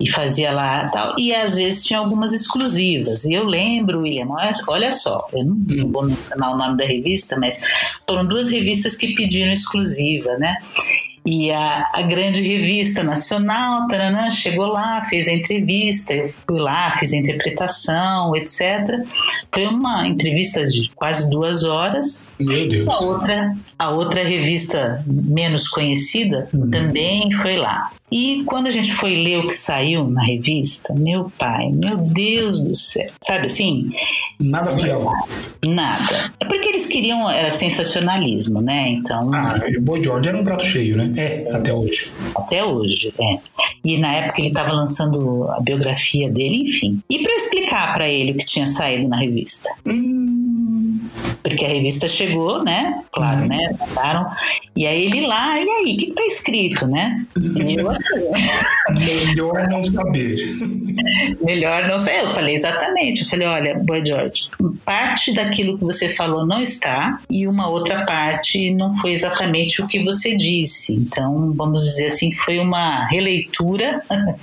e 0.00 0.10
fazia 0.10 0.52
lá 0.52 0.88
tal. 0.88 1.14
E 1.18 1.34
às 1.34 1.56
vezes 1.56 1.84
tinha 1.84 1.98
algumas 1.98 2.32
exclusivas. 2.32 3.24
E 3.24 3.34
eu 3.34 3.44
lembro, 3.44 4.00
William, 4.00 4.28
olha 4.68 4.92
só, 4.92 5.26
eu 5.32 5.44
não, 5.44 5.54
não 5.54 5.84
uhum. 5.84 5.90
vou 5.90 6.02
mencionar 6.04 6.54
o 6.54 6.56
nome 6.56 6.76
da 6.76 6.84
revista, 6.84 7.36
mas 7.38 7.60
foram 8.06 8.26
duas 8.26 8.50
revistas 8.50 8.96
que 8.96 9.14
pediram 9.14 9.52
exclusiva, 9.52 10.36
né? 10.38 10.56
E 11.30 11.50
a, 11.50 11.90
a 11.92 12.00
grande 12.00 12.40
revista 12.40 13.02
nacional 13.02 13.86
taranã, 13.86 14.30
chegou 14.30 14.66
lá, 14.66 15.04
fez 15.10 15.28
a 15.28 15.32
entrevista, 15.32 16.14
eu 16.14 16.32
fui 16.46 16.58
lá, 16.58 16.90
fiz 16.92 17.12
a 17.12 17.16
interpretação, 17.16 18.34
etc. 18.34 18.62
Foi 19.52 19.66
uma 19.66 20.08
entrevista 20.08 20.64
de 20.64 20.90
quase 20.94 21.28
duas 21.28 21.64
horas. 21.64 22.26
Meu 22.38 22.66
Deus. 22.66 22.88
A 22.88 23.04
outra, 23.04 23.56
a 23.78 23.90
outra 23.90 24.22
revista 24.24 25.04
menos 25.06 25.68
conhecida 25.68 26.48
uhum. 26.50 26.70
também 26.70 27.30
foi 27.32 27.56
lá. 27.56 27.90
E 28.10 28.42
quando 28.46 28.68
a 28.68 28.70
gente 28.70 28.92
foi 28.92 29.16
ler 29.16 29.38
o 29.40 29.48
que 29.48 29.54
saiu 29.54 30.08
na 30.08 30.22
revista, 30.22 30.94
meu 30.94 31.30
pai, 31.38 31.70
meu 31.70 31.98
Deus 31.98 32.58
do 32.58 32.74
céu, 32.74 33.10
sabe 33.22 33.46
assim? 33.46 33.90
Nada 34.40 34.74
fiel. 34.74 35.12
Nada. 35.66 36.32
É 36.40 36.46
porque 36.46 36.68
eles 36.68 36.86
queriam, 36.86 37.28
era 37.28 37.50
sensacionalismo, 37.50 38.62
né? 38.62 38.88
Então. 38.88 39.30
Ah, 39.34 39.60
o 39.76 39.82
Boy 39.82 40.02
George 40.02 40.28
era 40.28 40.38
um 40.38 40.44
prato 40.44 40.64
cheio, 40.64 40.96
né? 40.96 41.12
É, 41.18 41.50
até 41.52 41.74
hoje. 41.74 42.12
Até 42.36 42.64
hoje, 42.64 43.12
é. 43.20 43.40
E 43.84 43.98
na 43.98 44.14
época 44.14 44.40
ele 44.40 44.50
estava 44.50 44.72
lançando 44.72 45.48
a 45.50 45.58
biografia 45.60 46.30
dele, 46.30 46.62
enfim. 46.62 47.02
E 47.10 47.18
para 47.18 47.34
explicar 47.34 47.92
para 47.92 48.08
ele 48.08 48.30
o 48.30 48.36
que 48.36 48.44
tinha 48.44 48.66
saído 48.66 49.08
na 49.08 49.16
revista. 49.16 49.68
Hum. 49.84 50.17
Porque 51.48 51.64
a 51.64 51.68
revista 51.68 52.06
chegou, 52.06 52.62
né? 52.62 53.02
Claro, 53.12 53.42
uhum. 53.42 53.48
né? 53.48 53.76
Mandaram. 53.78 54.30
E 54.76 54.86
aí 54.86 55.06
ele 55.06 55.26
lá, 55.26 55.58
e 55.58 55.68
aí, 55.68 55.94
o 55.94 55.96
que, 55.96 56.06
que 56.06 56.14
tá 56.14 56.24
escrito, 56.26 56.86
né? 56.86 57.24
Eu 57.36 57.64
Melhor 58.94 59.68
não 59.68 59.84
saber. 59.84 60.36
Melhor 61.40 61.88
não 61.88 61.98
saber. 61.98 62.20
Eu 62.20 62.28
falei 62.28 62.54
exatamente. 62.54 63.22
Eu 63.22 63.28
falei, 63.28 63.48
olha, 63.48 63.78
Boy 63.78 64.04
George, 64.04 64.48
parte 64.84 65.32
daquilo 65.32 65.78
que 65.78 65.84
você 65.84 66.08
falou 66.08 66.46
não 66.46 66.60
está 66.60 67.20
e 67.30 67.46
uma 67.46 67.68
outra 67.68 68.04
parte 68.04 68.70
não 68.72 68.94
foi 68.94 69.12
exatamente 69.12 69.82
o 69.82 69.88
que 69.88 70.02
você 70.02 70.36
disse. 70.36 70.94
Então, 70.94 71.52
vamos 71.52 71.82
dizer 71.82 72.06
assim, 72.06 72.32
foi 72.32 72.58
uma 72.58 73.06
releitura. 73.06 74.02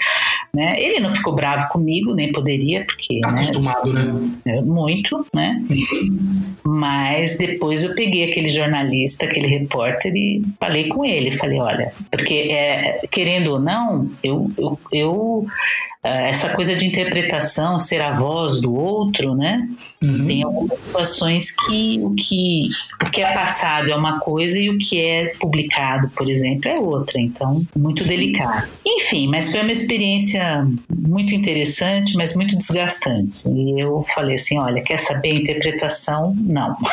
Né? 0.54 0.74
Ele 0.78 1.02
não 1.02 1.12
ficou 1.12 1.36
bravo 1.36 1.68
comigo, 1.68 2.13
nem 2.13 2.32
poderia, 2.32 2.86
porque. 2.86 3.20
Tá 3.20 3.30
né, 3.32 3.41
acostumado, 3.41 3.91
né? 3.91 4.06
É, 4.46 4.62
muito, 4.62 5.26
né? 5.34 5.62
Mas 6.63 6.95
depois 7.38 7.84
eu 7.84 7.96
peguei 7.96 8.30
aquele 8.30 8.48
jornalista, 8.48 9.26
aquele 9.26 9.48
repórter 9.48 10.16
e 10.16 10.44
falei 10.60 10.88
com 10.88 11.06
ele. 11.06 11.38
Falei, 11.38 11.60
olha, 11.60 11.92
porque 12.12 12.48
é, 12.52 13.02
querendo 13.10 13.54
ou 13.54 13.60
não, 13.60 14.10
eu, 14.24 14.52
eu, 14.58 14.80
eu 14.92 15.48
eh, 16.06 16.30
essa 16.30 16.50
coisa 16.50 16.76
de 16.76 16.86
interpretação, 16.86 17.80
ser 17.80 18.00
a 18.00 18.12
voz 18.12 18.62
do 18.62 18.76
outro, 18.76 19.34
né? 19.34 19.68
Uhum. 20.06 20.28
Tem 20.28 20.44
algumas 20.44 20.80
situações 20.80 21.52
que 21.52 22.00
o, 22.02 22.13
que 22.15 22.70
o 23.02 23.10
que 23.12 23.22
é 23.22 23.34
passado 23.34 23.91
é 23.91 23.96
uma 23.96 24.20
coisa 24.20 24.60
e 24.60 24.70
o 24.70 24.78
que 24.78 25.00
é 25.00 25.32
publicado, 25.39 26.10
por 26.10 26.30
exemplo, 26.30 26.70
é 26.70 26.80
outra. 26.80 27.20
Então, 27.20 27.65
muito 27.76 28.04
Sim. 28.04 28.10
delicado. 28.10 28.68
Enfim, 28.86 29.28
mas 29.28 29.52
foi 29.52 29.62
uma 29.62 29.72
experiência 29.72 30.68
muito 30.89 31.34
interessante, 31.34 32.15
mas 32.15 32.36
muito 32.36 32.58
desgastante. 32.58 33.34
E 33.46 33.80
eu 33.80 34.06
falei 34.13 34.36
assim: 34.36 34.58
olha, 34.58 34.82
quer 34.82 34.98
saber 34.98 35.32
a 35.32 35.36
interpretação? 35.36 36.36
Não. 36.38 36.76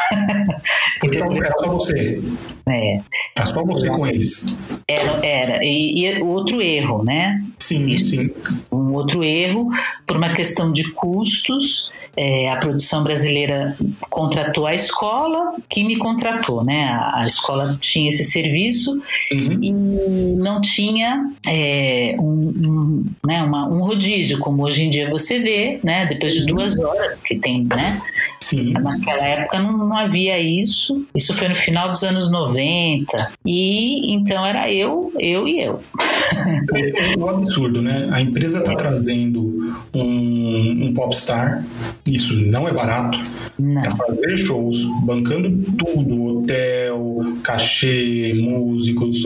Então, 1.04 1.32
era 1.32 1.50
só 1.58 1.68
você. 1.68 2.22
É. 2.68 3.00
Era 3.34 3.46
só 3.46 3.64
você 3.64 3.88
com 3.88 4.06
eles. 4.06 4.54
Era. 4.86 5.26
era. 5.26 5.64
E, 5.64 6.06
e 6.06 6.22
outro 6.22 6.62
erro, 6.62 7.02
né? 7.02 7.42
Sim, 7.58 7.86
Isso, 7.86 8.06
sim. 8.06 8.30
Um 8.70 8.91
outro 8.94 9.24
erro, 9.24 9.68
por 10.06 10.16
uma 10.16 10.32
questão 10.32 10.72
de 10.72 10.90
custos 10.92 11.90
é, 12.16 12.50
a 12.50 12.56
produção 12.56 13.02
brasileira 13.02 13.76
contratou 14.10 14.66
a 14.66 14.74
escola, 14.74 15.54
que 15.68 15.82
me 15.82 15.96
contratou, 15.96 16.62
né? 16.62 16.84
A, 16.84 17.22
a 17.22 17.26
escola 17.26 17.78
tinha 17.80 18.10
esse 18.10 18.24
serviço 18.24 19.00
uhum. 19.32 19.58
e 19.62 19.72
não 19.72 20.60
tinha 20.60 21.30
é, 21.46 22.14
um, 22.18 22.52
um, 22.66 23.04
né, 23.26 23.42
uma, 23.42 23.66
um 23.66 23.82
rodízio, 23.82 24.38
como 24.38 24.62
hoje 24.62 24.82
em 24.82 24.90
dia 24.90 25.08
você 25.08 25.40
vê, 25.40 25.80
né? 25.82 26.04
Depois 26.06 26.34
de 26.34 26.44
duas 26.44 26.78
horas 26.78 27.18
que 27.20 27.36
tem, 27.36 27.64
né? 27.64 28.02
Sim. 28.40 28.72
Naquela 28.72 29.24
época 29.24 29.58
não, 29.58 29.78
não 29.78 29.96
havia 29.96 30.38
isso. 30.38 31.06
Isso 31.14 31.32
foi 31.32 31.48
no 31.48 31.56
final 31.56 31.88
dos 31.88 32.02
anos 32.02 32.30
90. 32.30 33.32
E 33.46 34.12
então 34.14 34.44
era 34.44 34.70
eu, 34.70 35.12
eu 35.18 35.48
e 35.48 35.60
eu. 35.60 35.80
É 36.74 37.18
um 37.18 37.28
absurdo, 37.28 37.80
né? 37.80 38.10
A 38.12 38.20
empresa 38.20 38.58
está 38.58 38.74
trazendo 38.82 39.72
um, 39.94 40.86
um 40.86 40.94
popstar 40.94 41.64
isso 42.06 42.34
não 42.34 42.68
é 42.68 42.72
barato. 42.72 43.18
Para 43.80 43.90
fazer 43.96 44.36
shows, 44.36 44.84
bancando 45.02 45.50
tudo, 45.76 46.24
hotel, 46.24 47.20
cachê, 47.42 48.34
músicos, 48.34 49.24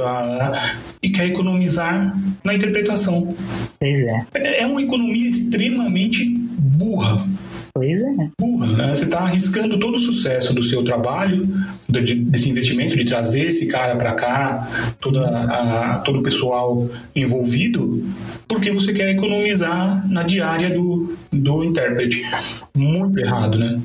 e 1.02 1.08
quer 1.08 1.26
economizar 1.26 2.14
na 2.44 2.54
interpretação. 2.54 3.34
Pois 3.80 4.00
é. 4.02 4.26
É 4.34 4.66
uma 4.66 4.82
economia 4.82 5.28
extremamente 5.28 6.26
burra. 6.26 7.16
Pois 7.76 8.00
é. 8.00 8.28
Burra, 8.40 8.66
né? 8.68 8.94
Você 8.94 9.04
está 9.04 9.20
arriscando 9.20 9.78
todo 9.78 9.96
o 9.96 9.98
sucesso 9.98 10.54
do 10.54 10.62
seu 10.62 10.82
trabalho, 10.82 11.46
desse 11.86 12.48
investimento, 12.48 12.96
de 12.96 13.04
trazer 13.04 13.48
esse 13.48 13.66
cara 13.66 13.96
para 13.96 14.14
cá, 14.14 14.96
toda 14.98 15.26
a, 15.28 15.98
todo 15.98 16.20
o 16.20 16.22
pessoal 16.22 16.88
envolvido, 17.14 18.02
porque 18.48 18.72
você 18.72 18.94
quer 18.94 19.10
economizar 19.10 20.10
na 20.10 20.22
diária 20.22 20.70
do, 20.70 21.14
do 21.30 21.64
intérprete. 21.64 22.22
Muito 22.74 23.18
errado, 23.18 23.58
né? 23.58 23.78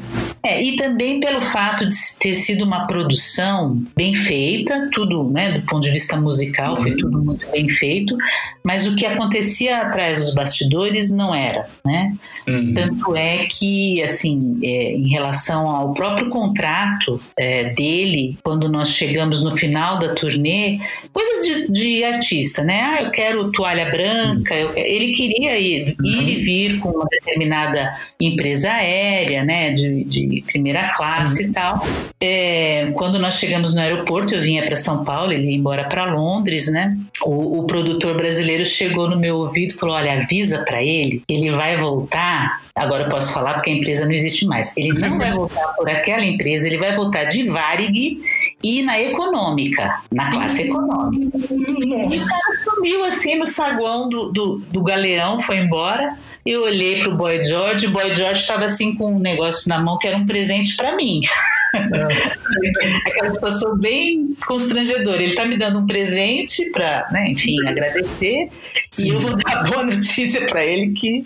É, 0.43 0.61
e 0.61 0.75
também 0.75 1.19
pelo 1.19 1.41
fato 1.41 1.87
de 1.87 1.95
ter 2.19 2.33
sido 2.33 2.63
uma 2.63 2.87
produção 2.87 3.83
bem 3.95 4.15
feita, 4.15 4.89
tudo, 4.91 5.29
né, 5.29 5.59
do 5.59 5.65
ponto 5.67 5.83
de 5.83 5.91
vista 5.91 6.19
musical, 6.19 6.81
foi 6.81 6.95
tudo 6.95 7.23
muito 7.23 7.45
bem 7.51 7.69
feito, 7.69 8.17
mas 8.63 8.87
o 8.87 8.95
que 8.95 9.05
acontecia 9.05 9.81
atrás 9.81 10.17
dos 10.17 10.33
bastidores 10.33 11.11
não 11.11 11.33
era, 11.33 11.67
né? 11.85 12.15
Uhum. 12.47 12.73
Tanto 12.73 13.15
é 13.15 13.45
que, 13.45 13.80
assim, 14.03 14.59
é, 14.63 14.93
em 14.93 15.09
relação 15.09 15.69
ao 15.69 15.93
próprio 15.93 16.29
contrato 16.29 17.21
é, 17.37 17.65
dele, 17.65 18.37
quando 18.43 18.67
nós 18.69 18.89
chegamos 18.89 19.43
no 19.43 19.55
final 19.55 19.99
da 19.99 20.13
turnê, 20.13 20.79
coisas 21.13 21.45
de, 21.45 21.71
de 21.71 22.03
artista, 22.03 22.63
né? 22.63 22.81
Ah, 22.81 23.01
eu 23.03 23.11
quero 23.11 23.51
toalha 23.51 23.89
branca, 23.89 24.55
eu, 24.55 24.71
ele 24.75 25.13
queria 25.13 25.57
ir, 25.57 25.95
ir 26.03 26.29
e 26.29 26.35
uhum. 26.35 26.41
vir 26.41 26.79
com 26.79 26.89
uma 26.89 27.07
determinada 27.09 27.95
empresa 28.19 28.71
aérea, 28.71 29.43
né, 29.43 29.71
de, 29.71 30.03
de 30.03 30.43
primeira 30.47 30.89
classe 30.95 31.43
uhum. 31.43 31.49
e 31.49 31.53
tal. 31.53 31.87
É, 32.19 32.91
quando 32.93 33.17
nós 33.17 33.35
chegamos 33.35 33.73
no 33.73 33.81
aeroporto, 33.81 34.35
eu 34.35 34.41
vinha 34.41 34.63
para 34.63 34.75
São 34.75 35.03
Paulo, 35.03 35.33
ele 35.33 35.49
ia 35.49 35.57
embora 35.57 35.85
para 35.85 36.05
Londres, 36.05 36.71
né? 36.71 36.95
O, 37.23 37.59
o, 37.59 37.63
produtor 37.63 38.15
brasileiro 38.15 38.65
chegou 38.65 39.09
no 39.09 39.17
meu 39.17 39.37
ouvido 39.37 39.71
e 39.71 39.77
falou: 39.77 39.95
Olha, 39.95 40.13
avisa 40.13 40.63
para 40.63 40.83
ele, 40.83 41.23
ele 41.27 41.49
vai 41.51 41.77
voltar. 41.77 42.61
Agora 42.75 43.03
eu 43.03 43.09
posso 43.09 43.33
falar 43.33 43.55
porque 43.55 43.70
a 43.71 43.75
empresa 43.75 44.05
não 44.05 44.11
existe 44.11 44.45
mais. 44.45 44.75
Ele 44.77 44.93
não 44.93 45.17
vai 45.17 45.31
voltar 45.31 45.73
por 45.75 45.89
aquela 45.89 46.25
empresa, 46.25 46.67
ele 46.67 46.77
vai 46.77 46.95
voltar 46.95 47.25
de 47.25 47.43
Varig 47.43 48.21
e 48.63 48.81
na 48.81 48.99
econômica, 48.99 50.01
na 50.11 50.29
classe 50.31 50.63
econômica. 50.63 51.37
Nossa. 51.37 52.15
E 52.15 52.19
o 52.19 52.25
cara 52.25 52.57
sumiu 52.63 53.05
assim 53.05 53.35
no 53.35 53.45
saguão 53.45 54.09
do, 54.09 54.31
do, 54.31 54.57
do 54.57 54.83
galeão, 54.83 55.39
foi 55.39 55.57
embora. 55.57 56.17
Eu 56.45 56.63
olhei 56.63 57.01
pro 57.01 57.15
Boy 57.15 57.43
George, 57.43 57.87
o 57.87 57.91
Boy 57.91 58.15
George 58.15 58.41
estava 58.41 58.65
assim 58.65 58.95
com 58.95 59.15
um 59.15 59.19
negócio 59.19 59.69
na 59.69 59.79
mão 59.79 59.97
que 59.97 60.07
era 60.07 60.17
um 60.17 60.25
presente 60.25 60.75
para 60.75 60.95
mim. 60.95 61.21
É. 61.73 63.07
Aquela 63.09 63.33
situação 63.33 63.77
bem 63.77 64.35
constrangedora. 64.45 65.21
Ele 65.21 65.31
está 65.31 65.45
me 65.45 65.57
dando 65.57 65.79
um 65.79 65.87
presente 65.87 66.69
para, 66.71 67.07
né, 67.11 67.29
enfim, 67.29 67.57
agradecer. 67.67 68.49
Sim. 68.89 69.05
E 69.05 69.09
eu 69.09 69.19
vou 69.19 69.35
dar 69.37 69.63
boa 69.63 69.83
notícia 69.83 70.45
para 70.47 70.65
ele 70.65 70.91
que. 70.91 71.23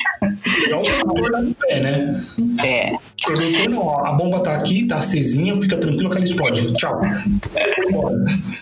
É 0.69 0.75
um 0.75 1.53
pé, 1.53 1.79
né? 1.79 2.25
É. 2.63 2.93
a 4.05 4.11
bomba 4.11 4.41
tá 4.41 4.53
aqui, 4.53 4.85
tá 4.85 4.97
acesinha, 4.97 5.59
fica 5.61 5.77
tranquilo 5.77 6.09
que 6.09 6.17
ela 6.17 6.25
explode. 6.25 6.73
Tchau. 6.73 7.01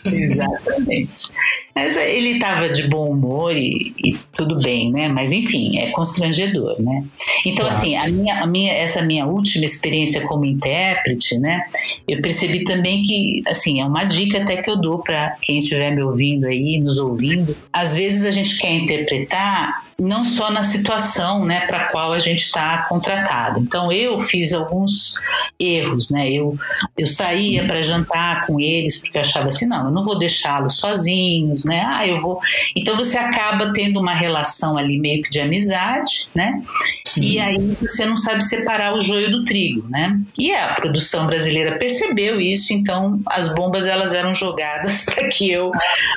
Exatamente. 0.05 1.31
Mas 1.75 1.97
ele 1.97 2.33
estava 2.33 2.69
de 2.69 2.87
bom 2.87 3.09
humor 3.09 3.55
e, 3.55 3.93
e, 4.03 4.15
tudo 4.33 4.59
bem, 4.59 4.91
né? 4.91 5.07
Mas 5.07 5.31
enfim, 5.31 5.79
é 5.79 5.89
constrangedor, 5.89 6.79
né? 6.79 7.03
Então, 7.45 7.65
assim, 7.65 7.95
a 7.95 8.07
minha, 8.07 8.43
a 8.43 8.45
minha, 8.45 8.71
essa 8.73 9.01
minha 9.01 9.25
última 9.25 9.65
experiência 9.65 10.21
como 10.21 10.45
intérprete, 10.45 11.37
né? 11.39 11.63
Eu 12.07 12.21
percebi 12.21 12.63
também 12.63 13.01
que, 13.01 13.41
assim, 13.47 13.81
é 13.81 13.85
uma 13.85 14.03
dica 14.03 14.43
até 14.43 14.57
que 14.61 14.69
eu 14.69 14.79
dou 14.79 14.99
para 14.99 15.31
quem 15.41 15.57
estiver 15.57 15.89
me 15.95 16.03
ouvindo 16.03 16.45
aí, 16.45 16.79
nos 16.79 16.99
ouvindo. 16.99 17.57
Às 17.71 17.95
vezes 17.95 18.23
a 18.25 18.31
gente 18.31 18.55
quer 18.59 18.71
interpretar 18.71 19.83
não 19.99 20.25
só 20.25 20.51
na 20.51 20.63
situação 20.63 21.45
né, 21.45 21.61
para 21.67 21.77
a 21.77 21.85
qual 21.87 22.13
a 22.13 22.19
gente 22.19 22.41
está 22.41 22.79
contratado. 22.89 23.59
Então, 23.59 23.91
eu 23.91 24.19
fiz 24.21 24.53
alguns 24.53 25.15
erros, 25.59 26.09
né? 26.09 26.29
Eu, 26.29 26.57
eu 26.97 27.07
saía 27.07 27.65
para 27.65 27.81
jantar 27.81 28.45
com 28.45 28.59
eles 28.59 29.01
porque 29.01 29.17
eu 29.17 29.21
achava 29.21 29.47
assim, 29.47 29.65
não, 29.65 29.85
eu 29.85 29.91
não 29.91 30.03
vou 30.03 30.17
deixá-los 30.17 30.77
sozinhos, 30.77 31.65
né? 31.65 31.83
Ah, 31.85 32.07
eu 32.07 32.21
vou. 32.21 32.39
Então, 32.75 32.97
você 32.97 33.17
acaba 33.17 33.71
tendo 33.73 33.99
uma 33.99 34.13
relação 34.13 34.77
ali 34.77 34.99
meio 34.99 35.21
que 35.21 35.29
de 35.29 35.39
amizade, 35.39 36.27
né? 36.35 36.61
Sim. 37.05 37.21
E 37.21 37.39
aí 37.39 37.59
você 37.79 38.05
não 38.05 38.17
sabe 38.17 38.43
separar 38.43 38.95
o 38.95 38.99
joio 39.01 39.31
do 39.31 39.45
trigo, 39.45 39.87
né? 39.87 40.19
E 40.37 40.51
a 40.51 40.73
produção 40.73 41.27
brasileira 41.27 41.77
percebeu 41.77 42.41
isso, 42.41 42.73
então 42.73 43.21
as 43.27 43.53
bombas 43.53 43.85
elas 43.85 44.13
eram 44.13 44.33
jogadas 44.33 45.05
para 45.13 45.27
que 45.29 45.51
eu 45.51 45.71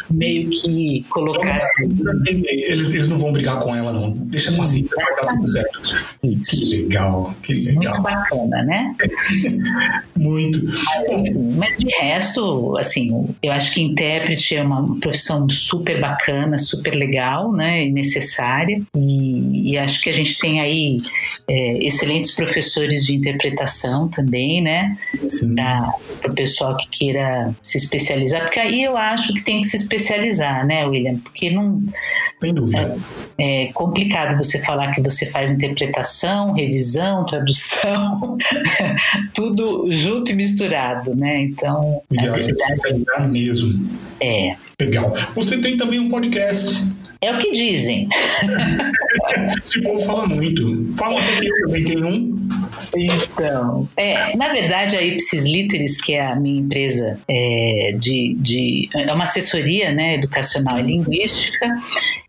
meio 0.08 0.48
que 0.48 1.04
colocasse. 1.10 1.84
Eles, 2.26 2.90
eles 2.90 3.08
não 3.08 3.18
vão 3.18 3.32
brigar 3.32 3.60
com 3.60 3.75
ela, 3.76 3.92
não. 3.92 4.10
Deixa 4.10 4.52
com 4.52 4.62
a 4.62 4.64
Cíntia, 4.64 4.96
vai 4.96 5.14
dar 5.16 5.34
tudo 5.34 5.48
certo. 5.48 5.80
Isso. 6.22 6.50
Que 6.50 6.76
legal, 6.76 7.34
que 7.42 7.54
legal. 7.54 7.94
Muito 7.94 8.02
bacana, 8.02 8.62
né? 8.64 8.94
Muito. 10.16 10.60
Mas 11.56 11.76
de 11.78 11.88
resto, 11.98 12.76
assim, 12.78 13.28
eu 13.42 13.52
acho 13.52 13.72
que 13.72 13.82
intérprete 13.82 14.56
é 14.56 14.62
uma 14.62 14.98
profissão 14.98 15.48
super 15.48 16.00
bacana, 16.00 16.58
super 16.58 16.94
legal, 16.94 17.52
né? 17.52 17.84
E 17.84 17.92
necessária. 17.92 18.80
E, 18.96 19.72
e 19.72 19.78
acho 19.78 20.00
que 20.00 20.10
a 20.10 20.12
gente 20.12 20.38
tem 20.38 20.60
aí 20.60 21.00
é, 21.48 21.84
excelentes 21.84 22.34
professores 22.34 23.04
de 23.04 23.14
interpretação 23.14 24.08
também, 24.08 24.62
né? 24.62 24.96
Para 26.20 26.30
o 26.30 26.34
pessoal 26.34 26.76
que 26.76 26.88
queira 26.88 27.54
se 27.62 27.78
especializar. 27.78 28.42
Porque 28.42 28.60
aí 28.60 28.82
eu 28.82 28.96
acho 28.96 29.32
que 29.34 29.42
tem 29.42 29.60
que 29.60 29.66
se 29.66 29.76
especializar, 29.76 30.66
né, 30.66 30.84
William? 30.86 31.18
Porque 31.18 31.50
não. 31.50 31.82
Sem 32.40 32.54
dúvida. 32.54 32.96
É, 33.38 33.55
é 33.55 33.55
complicado 33.72 34.36
você 34.36 34.62
falar 34.62 34.92
que 34.92 35.00
você 35.00 35.26
faz 35.26 35.50
interpretação, 35.50 36.52
revisão, 36.52 37.24
tradução, 37.24 38.36
tudo 39.34 39.90
junto 39.90 40.32
e 40.32 40.34
misturado, 40.34 41.14
né? 41.14 41.42
Então. 41.42 42.02
O 42.10 42.14
ideal 42.14 42.36
é 42.36 42.40
especializar 42.40 43.28
mesmo. 43.28 43.88
É. 44.20 44.56
Legal. 44.80 45.14
Você 45.34 45.58
tem 45.58 45.76
também 45.76 45.98
um 45.98 46.08
podcast 46.08 46.86
é 47.20 47.32
o 47.32 47.38
que 47.38 47.50
dizem. 47.50 48.08
Esse 49.64 49.82
povo 49.82 50.00
fala 50.00 50.26
muito. 50.26 50.92
Falam 50.96 51.16
até 51.18 51.40
que 51.40 51.48
eu 51.48 51.66
também 51.66 51.84
tenho 51.84 52.06
um. 52.06 52.48
Então, 52.94 53.88
é, 53.96 54.36
na 54.36 54.48
verdade, 54.48 54.96
a 54.96 55.02
Ipsis 55.02 55.44
Literis, 55.44 56.00
que 56.00 56.14
é 56.14 56.26
a 56.26 56.36
minha 56.36 56.60
empresa 56.60 57.18
é, 57.28 57.92
de, 57.98 58.34
de. 58.38 58.88
É 58.94 59.12
uma 59.12 59.24
assessoria 59.24 59.92
né, 59.92 60.14
educacional 60.14 60.78
e 60.78 60.82
linguística, 60.82 61.68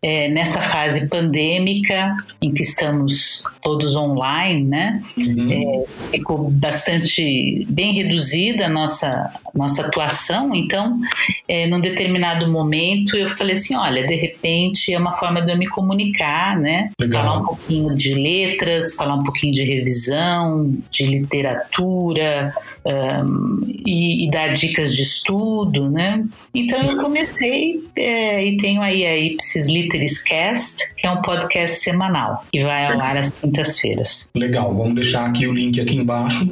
é, 0.02 0.28
nessa 0.28 0.60
fase 0.60 1.08
pandêmica, 1.08 2.16
em 2.40 2.52
que 2.52 2.62
estamos 2.62 3.44
todos 3.62 3.96
online, 3.96 4.64
né? 4.64 5.02
Uhum. 5.18 5.84
É, 5.84 6.10
ficou 6.10 6.50
bastante 6.50 7.66
bem 7.68 7.92
reduzida 7.92 8.66
a 8.66 8.68
nossa, 8.68 9.32
nossa 9.54 9.82
atuação. 9.82 10.54
Então, 10.54 11.00
é, 11.46 11.66
num 11.66 11.80
determinado 11.80 12.50
momento, 12.50 13.16
eu 13.16 13.28
falei 13.28 13.54
assim: 13.54 13.74
olha, 13.74 14.06
de 14.06 14.14
repente 14.14 14.92
é 14.92 14.98
uma 14.98 15.16
forma 15.16 15.42
de 15.42 15.52
eu 15.52 15.58
me 15.58 15.68
comunicar, 15.68 16.58
né? 16.58 16.90
Legal. 17.00 17.22
Falar 17.22 17.38
um 17.38 17.44
pouquinho 17.44 17.94
de 17.94 18.14
letras, 18.14 18.94
falar 18.94 19.14
um 19.14 19.22
pouquinho 19.22 19.52
de 19.52 19.64
revisão, 19.64 20.47
de 20.90 21.04
literatura 21.06 22.54
um, 22.84 23.62
e, 23.66 24.26
e, 24.26 24.30
dar 24.30 24.52
dicas 24.52 24.94
de 24.94 25.02
estudo, 25.02 25.90
né? 25.90 26.24
Então 26.54 26.80
eu 26.82 27.02
comecei 27.02 27.82
é, 27.96 28.44
e 28.44 28.56
tenho 28.56 28.80
aí 28.80 29.04
a 29.04 29.16
Ipsis 29.16 29.68
Literis 29.68 30.22
Cast, 30.22 30.88
que 30.96 31.06
é 31.06 31.10
um 31.10 31.22
podcast 31.22 31.80
semanal 31.80 32.44
que 32.52 32.62
vai 32.62 32.86
ao 32.86 33.00
ar 33.00 33.16
às 33.16 33.30
quintas-feiras. 33.30 34.28
Legal, 34.34 34.74
vamos 34.74 34.94
deixar 34.94 35.26
aqui 35.26 35.46
o 35.46 35.52
link 35.52 35.80
aqui 35.80 35.96
embaixo 35.96 36.48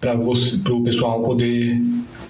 para 0.00 0.14
o 0.14 0.82
pessoal 0.82 1.22
poder 1.22 1.78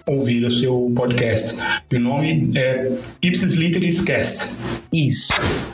ouvir 0.09 0.44
o 0.44 0.51
seu 0.51 0.90
podcast. 0.97 1.61
E 1.90 1.97
o 1.97 2.01
nome 2.01 2.51
é 2.57 2.90
Ipsis 3.23 3.55
Literis 3.55 4.01
Cast. 4.01 4.57
Isso. 4.92 5.33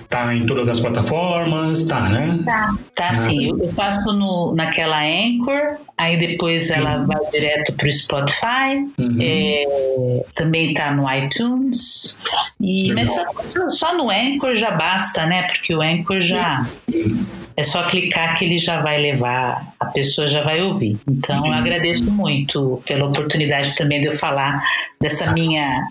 Tá 0.09 0.35
em 0.35 0.45
todas 0.45 0.69
as 0.69 0.81
plataformas, 0.81 1.87
tá, 1.87 2.09
né? 2.09 2.41
Tá, 2.45 2.75
tá 2.95 3.09
ah. 3.11 3.15
sim. 3.15 3.51
Eu 3.51 3.73
faço 3.73 4.13
no, 4.13 4.55
naquela 4.55 5.01
Anchor, 5.03 5.79
aí 5.97 6.17
depois 6.17 6.71
ela 6.71 6.99
uhum. 6.99 7.07
vai 7.07 7.31
direto 7.33 7.73
pro 7.75 7.91
Spotify, 7.91 8.77
uhum. 8.99 9.19
é, 9.21 10.25
também 10.35 10.75
tá 10.75 10.93
no 10.93 11.13
iTunes. 11.13 12.19
E, 12.61 12.93
mas 12.93 13.15
só, 13.15 13.71
só, 13.71 13.97
no 13.97 14.11
Anchor 14.11 14.55
já 14.57 14.73
basta, 14.73 15.27
né? 15.27 15.45
Porque 15.45 15.75
o 15.75 15.81
Anchor 15.81 16.21
já. 16.21 16.67
Uhum 16.93 17.45
é 17.57 17.63
só 17.63 17.85
clicar 17.85 18.37
que 18.37 18.45
ele 18.45 18.59
já 18.59 18.81
vai 18.81 18.99
levar, 18.99 19.74
pessoa 19.95 20.27
já 20.27 20.43
vai 20.43 20.61
ouvir. 20.61 20.99
Então, 21.09 21.47
eu 21.47 21.53
agradeço 21.53 22.11
muito 22.11 22.83
pela 22.85 23.07
oportunidade 23.07 23.75
também 23.77 24.01
de 24.01 24.09
eu 24.09 24.13
falar 24.13 24.63
dessa 25.01 25.33
minha 25.33 25.89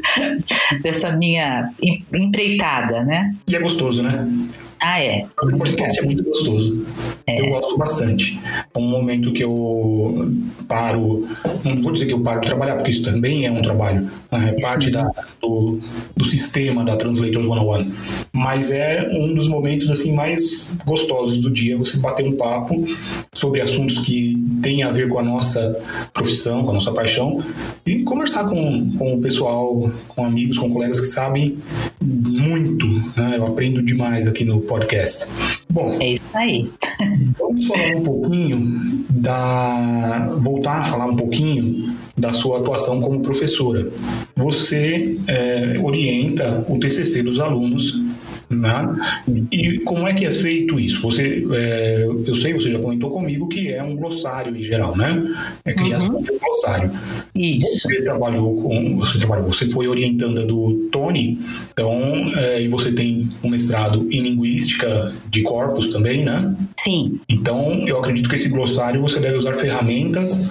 dessa 0.82 1.10
minha 1.12 1.72
empreitada, 2.12 3.02
né? 3.02 3.34
E 3.48 3.56
é 3.56 3.58
gostoso, 3.58 4.02
né? 4.02 4.24
Ah, 4.78 5.00
é. 5.02 5.26
O 5.40 5.56
podcast 5.56 6.00
é 6.00 6.02
muito 6.02 6.24
gostoso. 6.24 6.84
É. 7.26 7.40
Eu 7.40 7.48
gosto 7.48 7.76
bastante. 7.76 8.40
É 8.74 8.78
um 8.78 8.88
momento 8.88 9.32
que 9.32 9.44
eu 9.44 10.30
paro, 10.66 11.26
não 11.64 11.80
vou 11.82 11.92
dizer 11.92 12.06
que 12.06 12.14
eu 12.14 12.20
paro 12.20 12.40
de 12.40 12.48
trabalhar, 12.48 12.76
porque 12.76 12.90
isso 12.90 13.04
também 13.04 13.46
é 13.46 13.50
um 13.50 13.62
trabalho, 13.62 14.10
né? 14.30 14.54
é 14.56 14.60
parte 14.60 14.90
da, 14.90 15.08
do, 15.40 15.78
do 16.16 16.24
sistema 16.24 16.84
da 16.84 16.96
Translators 16.96 17.44
101. 17.44 17.92
Mas 18.32 18.70
é 18.70 19.08
um 19.12 19.34
dos 19.34 19.46
momentos 19.46 19.90
assim 19.90 20.12
mais 20.12 20.74
gostosos 20.84 21.38
do 21.38 21.50
dia, 21.50 21.76
você 21.76 21.96
bater 21.98 22.26
um 22.26 22.32
papo 22.32 22.84
sobre 23.32 23.60
assuntos 23.60 23.98
que 23.98 24.36
têm 24.62 24.82
a 24.82 24.90
ver 24.90 25.08
com 25.08 25.18
a 25.18 25.22
nossa 25.22 25.78
profissão, 26.12 26.64
com 26.64 26.70
a 26.70 26.74
nossa 26.74 26.92
paixão, 26.92 27.42
e 27.86 28.02
conversar 28.02 28.48
com, 28.48 28.90
com 28.96 29.14
o 29.14 29.20
pessoal, 29.20 29.90
com 30.08 30.24
amigos, 30.24 30.58
com 30.58 30.70
colegas 30.70 31.00
que 31.00 31.06
sabem 31.06 31.58
muito. 32.00 32.86
Né? 33.16 33.36
Eu 33.36 33.46
aprendo 33.46 33.82
demais 33.82 34.26
aqui 34.26 34.44
no 34.44 34.60
podcast. 34.60 35.28
Bom, 35.70 35.96
é 36.00 36.12
isso 36.14 36.36
aí. 36.36 36.70
Vamos 37.38 37.66
falar 37.66 37.96
um 37.96 38.02
pouquinho 38.02 39.04
da 39.10 40.30
voltar 40.40 40.78
a 40.78 40.84
falar 40.84 41.06
um 41.06 41.16
pouquinho 41.16 41.94
da 42.16 42.32
sua 42.32 42.58
atuação 42.58 43.00
como 43.00 43.20
professora. 43.20 43.88
Você 44.36 45.18
é, 45.26 45.78
orienta 45.82 46.64
o 46.68 46.78
TCC 46.78 47.22
dos 47.22 47.40
alunos 47.40 48.00
né? 48.56 48.88
E 49.50 49.78
como 49.80 50.06
é 50.06 50.14
que 50.14 50.24
é 50.24 50.30
feito 50.30 50.78
isso? 50.78 51.02
Você, 51.02 51.46
é, 51.52 52.04
eu 52.26 52.34
sei, 52.34 52.52
você 52.52 52.70
já 52.70 52.78
comentou 52.78 53.10
comigo 53.10 53.48
que 53.48 53.72
é 53.72 53.82
um 53.82 53.96
glossário 53.96 54.56
em 54.56 54.62
geral, 54.62 54.96
né? 54.96 55.22
É 55.64 55.72
criação 55.72 56.16
uhum. 56.16 56.22
de 56.22 56.32
um 56.32 56.38
glossário. 56.38 56.90
Isso. 57.34 57.88
Você 57.88 58.02
trabalhou 58.02 58.56
com, 58.62 58.96
você 58.96 59.18
trabalhou, 59.18 59.52
você 59.52 59.66
foi 59.68 59.88
orientanda 59.88 60.44
do 60.44 60.88
Tony, 60.90 61.38
então, 61.72 62.32
é, 62.36 62.62
e 62.62 62.68
você 62.68 62.92
tem 62.92 63.28
um 63.42 63.48
mestrado 63.48 64.06
em 64.10 64.20
linguística 64.20 65.12
de 65.28 65.42
corpos 65.42 65.88
também, 65.88 66.24
né? 66.24 66.54
Sim. 66.78 67.20
Então, 67.28 67.86
eu 67.86 67.98
acredito 67.98 68.28
que 68.28 68.34
esse 68.34 68.48
glossário 68.48 69.00
você 69.00 69.18
deve 69.18 69.38
usar 69.38 69.54
ferramentas 69.54 70.50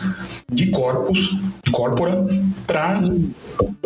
de 0.51 0.69
corpus, 0.69 1.29
de 1.63 1.71
corpora, 1.71 2.25
para 2.67 3.01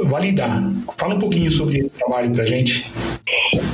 validar. 0.03 0.63
Fala 0.97 1.16
um 1.16 1.20
pouquinho 1.20 1.51
sobre 1.51 1.80
esse 1.80 1.95
trabalho 1.97 2.32
para 2.32 2.45
gente. 2.45 2.89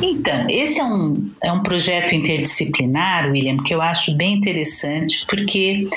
Então, 0.02 0.48
esse 0.50 0.80
é 0.80 0.84
um, 0.84 1.30
é 1.44 1.52
um 1.52 1.62
projeto 1.62 2.14
interdisciplinar, 2.14 3.30
William, 3.30 3.58
que 3.58 3.74
eu 3.74 3.82
acho 3.82 4.16
bem 4.16 4.36
interessante, 4.36 5.26
porque 5.26 5.88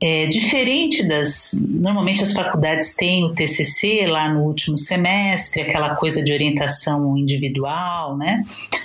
é 0.00 0.26
diferente 0.26 1.02
das. 1.06 1.52
Normalmente 1.68 2.22
as 2.22 2.32
faculdades 2.32 2.94
têm 2.94 3.24
o 3.24 3.34
TCC 3.34 4.06
lá 4.06 4.28
no 4.28 4.42
último 4.42 4.78
semestre, 4.78 5.62
aquela 5.62 5.96
coisa 5.96 6.22
de 6.22 6.32
orientação 6.32 7.16
individual, 7.16 8.16
né? 8.16 8.44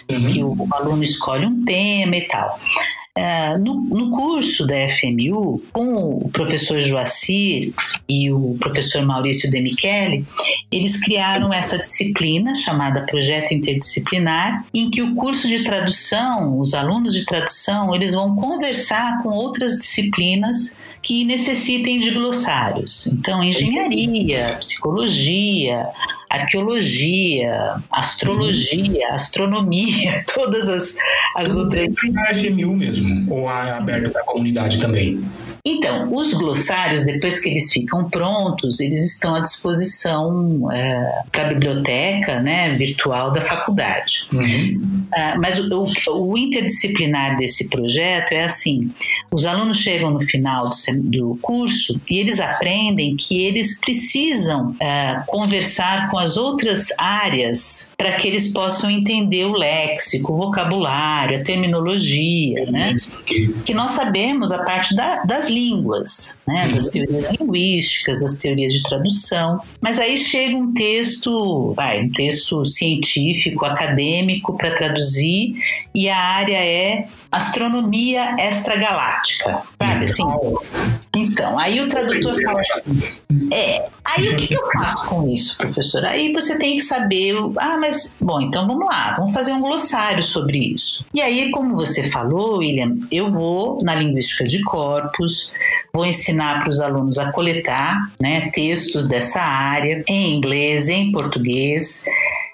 Uhum. 0.09 0.28
Que 0.28 0.43
o, 0.43 0.53
o 0.53 0.68
aluno 0.72 1.03
escolhe 1.03 1.45
um 1.45 1.64
tema 1.64 2.16
e 2.16 2.22
tal. 2.22 2.59
No, 3.59 3.76
no, 3.76 4.09
curso 4.09 4.66
da 4.66 4.89
FMU, 4.89 5.61
com 5.72 6.18
o 6.18 6.30
professor 6.30 6.82
Joacir 6.82 7.72
e 8.09 8.32
o 8.32 8.57
professor 8.59 9.05
Maurício 9.05 9.51
Demichele, 9.51 10.26
eles 10.72 10.99
criaram 10.99 11.53
essa 11.53 11.78
disciplina 11.78 12.55
chamada 12.55 13.05
Projeto 13.05 13.53
Interdisciplinar, 13.53 14.66
em 14.74 14.89
que 14.89 15.03
o 15.03 15.14
curso 15.14 15.47
de 15.47 15.64
tradução, 15.64 16.59
os 16.59 16.74
alunos 16.74 17.14
de 17.14 17.24
tradução, 17.24 17.93
eles 17.93 18.16
vão 18.16 18.36
conversar 18.36 19.22
com 19.22 19.30
outras 19.30 19.74
disciplinas 19.74 20.76
que 21.03 21.24
necessitem 21.24 21.99
de 21.99 22.09
glossários. 22.09 23.05
Então, 23.05 23.43
engenharia, 23.43 24.57
psicologia, 24.59 25.88
arqueologia, 26.34 27.75
astrologia, 27.91 29.07
uhum. 29.07 29.13
astronomia, 29.13 30.25
todas 30.34 30.67
as, 30.67 30.95
as 31.36 31.55
outras. 31.55 31.93
Na 32.11 32.34
FMU 32.34 32.75
mesmo, 32.75 33.31
ou 33.31 33.49
é 33.49 33.71
aberto 33.71 34.09
para 34.11 34.21
a 34.21 34.25
comunidade 34.25 34.79
também? 34.79 35.23
Então, 35.66 36.14
os 36.14 36.34
glossários, 36.34 37.05
depois 37.05 37.39
que 37.39 37.49
eles 37.49 37.72
ficam 37.72 38.09
prontos, 38.09 38.82
eles 38.82 39.01
estão 39.14 39.34
à 39.34 39.39
disposição 39.39 40.70
é, 40.70 41.22
para 41.32 41.43
a 41.43 41.53
biblioteca 41.53 42.41
né, 42.41 42.76
virtual 42.76 43.32
da 43.32 43.39
faculdade. 43.39 44.28
Uhum. 44.34 45.05
Uh, 45.05 45.39
mas 45.41 45.59
o, 45.59 45.86
o, 46.09 46.38
interdisciplinar 46.38 47.38
desse 47.38 47.70
projeto 47.70 48.34
é 48.34 48.43
assim: 48.43 48.91
os 49.32 49.45
alunos 49.45 49.78
chegam 49.78 50.11
no 50.11 50.20
final 50.20 50.70
do, 50.70 51.01
do 51.01 51.39
curso 51.41 52.01
e 52.09 52.18
eles 52.18 52.41
aprendem 52.41 53.16
que 53.16 53.45
eles 53.45 53.80
precisam 53.80 54.72
uh, 54.72 55.26
conversar 55.28 56.11
com 56.11 56.18
as 56.20 56.36
outras 56.36 56.88
áreas 56.97 57.89
para 57.97 58.18
que 58.18 58.28
eles 58.28 58.51
possam 58.51 58.89
entender 58.89 59.45
o 59.45 59.53
léxico, 59.53 60.34
o 60.34 60.36
vocabulário, 60.36 61.39
a 61.39 61.43
terminologia, 61.43 62.70
né? 62.70 62.95
Que 63.26 63.74
nós 63.74 63.91
sabemos 63.91 64.51
a 64.51 64.64
parte 64.64 64.93
da, 64.93 65.24
das 65.24 65.53
línguas, 65.54 66.39
né? 66.47 66.72
Das 66.72 66.89
teorias 66.89 67.30
linguísticas, 67.30 68.22
das 68.22 68.38
teorias 68.38 68.74
de 68.74 68.84
tradução. 68.84 69.60
Mas 69.80 69.99
aí 69.99 70.18
chega 70.18 70.58
um 70.58 70.74
texto, 70.74 71.74
vai, 71.74 72.04
um 72.04 72.12
texto 72.12 72.64
científico, 72.66 73.66
acadêmico 73.66 74.58
para 74.58 74.76
traduzir 74.76 75.56
e 75.93 76.10
a 76.10 76.18
área 76.18 76.58
é 76.58 77.08
astronomia 77.32 78.36
extragaláctica, 78.39 79.62
sabe 79.82 80.06
assim? 80.06 80.24
Então, 81.16 81.60
aí 81.60 81.80
o 81.80 81.88
tradutor 81.88 82.36
fala 82.43 82.60
assim, 82.60 83.51
é, 83.51 83.88
aí 84.04 84.30
o 84.30 84.38
que 84.38 84.54
eu 84.54 84.70
faço 84.72 85.06
com 85.08 85.28
isso, 85.30 85.58
professor? 85.58 86.06
Aí 86.06 86.32
você 86.34 86.58
tem 86.58 86.78
que 86.78 86.84
saber, 86.84 87.36
ah, 87.58 87.78
mas, 87.78 88.16
bom, 88.20 88.41
então 88.41 88.68
vamos 88.68 88.86
lá, 88.86 89.16
vamos 89.18 89.34
fazer 89.34 89.54
um 89.54 89.62
glossário 89.62 90.24
sobre 90.24 90.58
isso. 90.58 91.06
E 91.14 91.22
aí, 91.22 91.51
como 91.51 91.76
você 91.76 92.04
falou, 92.04 92.58
William, 92.58 92.97
eu 93.12 93.30
vou 93.30 93.84
na 93.84 93.95
linguística 93.95 94.45
de 94.45 94.62
corpos, 94.64 95.51
vou 95.93 96.06
ensinar 96.06 96.60
para 96.60 96.70
os 96.70 96.80
alunos 96.80 97.18
a 97.18 97.32
coletar 97.32 98.12
né, 98.22 98.49
textos 98.54 99.08
dessa 99.08 99.41
área 99.41 100.04
em 100.08 100.36
inglês, 100.36 100.89
em 100.89 101.12
português, 101.12 102.04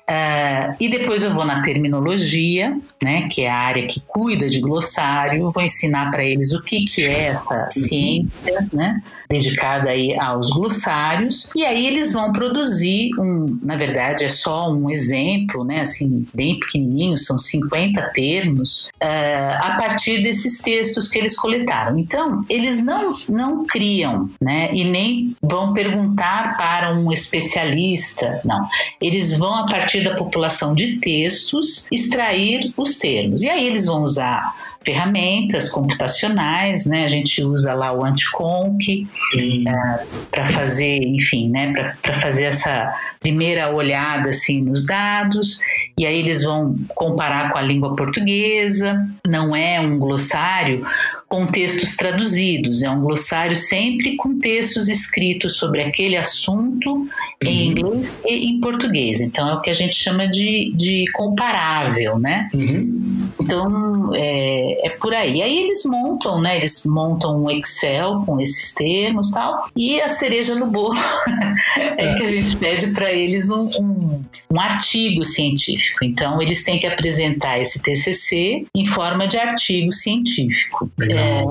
Uh, 0.09 0.75
e 0.79 0.89
depois 0.89 1.23
eu 1.23 1.31
vou 1.31 1.45
na 1.45 1.61
terminologia, 1.61 2.75
né, 3.03 3.19
que 3.29 3.43
é 3.43 3.49
a 3.49 3.55
área 3.55 3.85
que 3.85 4.01
cuida 4.07 4.49
de 4.49 4.59
glossário, 4.59 5.51
vou 5.51 5.63
ensinar 5.63 6.09
para 6.09 6.23
eles 6.23 6.51
o 6.51 6.63
que, 6.63 6.83
que 6.83 7.05
é 7.05 7.27
essa 7.27 7.69
ciência, 7.71 8.67
né, 8.73 9.03
dedicada 9.29 9.91
aí 9.91 10.17
aos 10.17 10.49
glossários, 10.49 11.51
e 11.55 11.63
aí 11.63 11.85
eles 11.85 12.11
vão 12.11 12.31
produzir 12.31 13.11
um, 13.19 13.59
na 13.61 13.75
verdade 13.75 14.23
é 14.23 14.29
só 14.29 14.73
um 14.73 14.89
exemplo, 14.89 15.63
né, 15.63 15.81
assim, 15.81 16.25
bem 16.33 16.59
pequenininho, 16.59 17.15
são 17.15 17.37
50 17.37 18.01
termos, 18.11 18.89
uh, 19.03 19.61
a 19.61 19.75
partir 19.77 20.23
desses 20.23 20.57
textos 20.57 21.07
que 21.07 21.19
eles 21.19 21.35
coletaram. 21.35 21.99
Então, 21.99 22.41
eles 22.49 22.83
não, 22.83 23.15
não 23.29 23.65
criam, 23.65 24.27
né, 24.41 24.69
e 24.73 24.83
nem 24.83 25.35
vão 25.39 25.71
perguntar 25.71 26.57
para 26.57 26.95
um 26.95 27.11
especialista, 27.11 28.41
não. 28.43 28.67
Eles 28.99 29.37
vão 29.37 29.53
a 29.53 29.67
partir 29.67 29.98
partir 29.99 30.03
da 30.03 30.15
população 30.15 30.73
de 30.73 30.97
textos, 30.99 31.87
extrair 31.91 32.73
os 32.77 32.97
termos. 32.97 33.41
E 33.41 33.49
aí 33.49 33.65
eles 33.65 33.85
vão 33.85 34.03
usar 34.03 34.55
ferramentas 34.83 35.69
computacionais, 35.69 36.85
né? 36.85 37.03
A 37.03 37.07
gente 37.07 37.43
usa 37.43 37.73
lá 37.73 37.91
o 37.91 38.03
anticonc 38.03 38.79
uh, 38.79 39.37
é, 39.37 40.05
para 40.31 40.47
fazer, 40.47 41.03
enfim, 41.03 41.49
né? 41.49 41.73
Para 42.01 42.21
fazer 42.21 42.45
essa 42.45 42.93
primeira 43.19 43.69
olhada 43.73 44.29
assim 44.29 44.61
nos 44.61 44.85
dados. 44.85 45.59
E 45.97 46.05
aí 46.05 46.17
eles 46.17 46.43
vão 46.43 46.75
comparar 46.95 47.51
com 47.51 47.57
a 47.57 47.61
língua 47.61 47.95
portuguesa. 47.95 49.05
Não 49.27 49.55
é 49.55 49.79
um 49.81 49.99
glossário 49.99 50.85
com 51.29 51.45
textos 51.45 51.95
traduzidos, 51.95 52.81
é 52.81 52.89
um 52.89 53.01
glossário 53.01 53.55
sempre 53.55 54.15
com 54.15 54.39
textos 54.39 54.89
escritos 54.89 55.57
sobre 55.57 55.83
aquele 55.83 56.17
assunto 56.17 56.89
uhum. 56.91 57.07
em 57.43 57.67
inglês 57.67 58.11
e 58.25 58.49
em 58.49 58.59
português. 58.59 59.21
Então 59.21 59.47
é 59.47 59.53
o 59.53 59.61
que 59.61 59.69
a 59.69 59.73
gente 59.73 59.95
chama 59.95 60.27
de, 60.27 60.73
de 60.75 61.05
comparável, 61.13 62.17
né? 62.17 62.49
Uhum. 62.51 63.29
Então 63.39 64.11
é, 64.15 64.87
é 64.87 64.89
por 64.89 65.13
aí. 65.13 65.43
Aí 65.43 65.59
eles 65.59 65.83
montam, 65.85 66.41
né? 66.41 66.57
Eles 66.57 66.83
montam 66.87 67.43
um 67.43 67.51
Excel 67.51 68.23
com 68.25 68.41
esses 68.41 68.73
termos 68.73 69.29
tal. 69.29 69.67
E 69.75 70.01
a 70.01 70.09
cereja 70.09 70.55
no 70.55 70.65
bolo 70.65 70.97
é 71.95 72.15
que 72.15 72.23
a 72.23 72.27
gente 72.27 72.57
pede 72.57 72.87
para 72.87 73.11
eles 73.11 73.51
um, 73.51 73.69
um, 73.79 74.23
um 74.49 74.59
artigo 74.59 75.23
científico. 75.23 76.03
Então 76.03 76.41
eles 76.41 76.63
têm 76.63 76.79
que 76.79 76.87
apresentar 76.87 77.59
esse 77.59 77.79
TCC 77.83 78.65
em 78.75 78.85
forma 78.87 79.27
de 79.27 79.37
artigo 79.37 79.91
científico. 79.91 80.89
Legal. 80.97 81.18
É, 81.19 81.43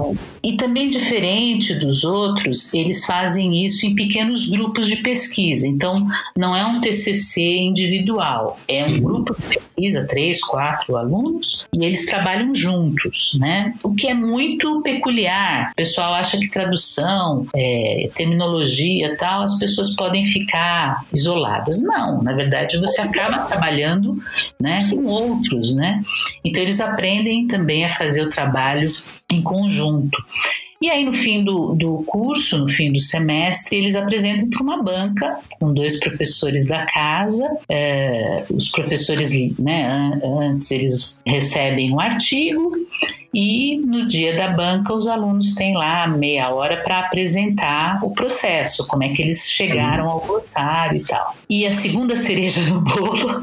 e 0.43 0.57
também 0.57 0.89
diferente 0.89 1.75
dos 1.75 2.05
outros, 2.05 2.73
eles 2.73 3.05
fazem 3.05 3.65
isso 3.65 3.87
em 3.87 3.95
pequenos 3.95 4.49
grupos 4.49 4.87
de 4.87 4.97
pesquisa. 4.97 5.67
Então, 5.67 6.07
não 6.37 6.57
é 6.57 6.65
um 6.65 6.81
TCC 6.81 7.43
individual, 7.43 8.59
é 8.67 8.85
um 8.85 9.01
grupo 9.01 9.35
de 9.39 9.47
pesquisa, 9.47 10.07
três, 10.07 10.41
quatro 10.41 10.97
alunos, 10.97 11.67
e 11.73 11.85
eles 11.85 12.07
trabalham 12.07 12.55
juntos, 12.55 13.37
né? 13.39 13.75
O 13.83 13.95
que 13.95 14.09
é 14.09 14.15
muito 14.15 14.81
peculiar. 14.83 15.71
O 15.73 15.77
pessoal 15.77 16.15
acha 16.15 16.39
que 16.39 16.49
tradução, 16.49 17.47
é, 17.55 18.09
terminologia, 18.15 19.17
tal, 19.17 19.43
as 19.43 19.59
pessoas 19.59 19.95
podem 19.97 20.25
ficar 20.25 21.05
isoladas. 21.15 21.83
Não, 21.83 22.23
na 22.23 22.33
verdade, 22.33 22.79
você 22.79 23.03
acaba 23.03 23.41
trabalhando, 23.41 24.19
né, 24.59 24.79
com 24.91 25.05
outros, 25.05 25.75
né? 25.75 26.03
Então, 26.45 26.63
eles 26.63 26.81
aprendem 26.81 27.47
também 27.47 27.85
a 27.85 27.91
fazer 27.91 28.23
o 28.23 28.31
trabalho 28.31 28.93
em 29.31 29.43
conjunto. 29.43 30.19
E 30.81 30.89
aí, 30.89 31.05
no 31.05 31.13
fim 31.13 31.43
do, 31.43 31.75
do 31.75 32.05
curso, 32.07 32.57
no 32.59 32.69
fim 32.69 32.93
do 32.93 33.01
semestre, 33.01 33.77
eles 33.77 33.97
apresentam 33.97 34.49
para 34.49 34.63
uma 34.63 34.81
banca 34.81 35.41
com 35.59 35.75
dois 35.75 35.99
professores 35.99 36.69
da 36.69 36.87
casa. 36.87 37.59
É, 37.69 38.45
os 38.49 38.69
professores, 38.69 39.33
né, 39.59 40.21
antes, 40.23 40.71
eles 40.71 41.21
recebem 41.27 41.93
um 41.93 41.99
artigo 41.99 42.71
e 43.33 43.77
no 43.77 44.07
dia 44.07 44.37
da 44.37 44.49
banca 44.49 44.93
os 44.93 45.07
alunos 45.07 45.55
têm 45.55 45.77
lá 45.77 46.07
meia 46.07 46.51
hora 46.51 46.83
para 46.83 47.01
apresentar 47.01 48.03
o 48.03 48.11
processo, 48.11 48.87
como 48.87 49.05
é 49.05 49.11
que 49.11 49.23
eles 49.23 49.51
chegaram 49.51 50.09
ao 50.09 50.21
glossário 50.21 51.01
e 51.01 51.05
tal. 51.05 51.37
E 51.49 51.67
a 51.67 51.73
segunda 51.73 52.17
cereja 52.17 52.61
no 52.73 52.81
bolo 52.81 53.43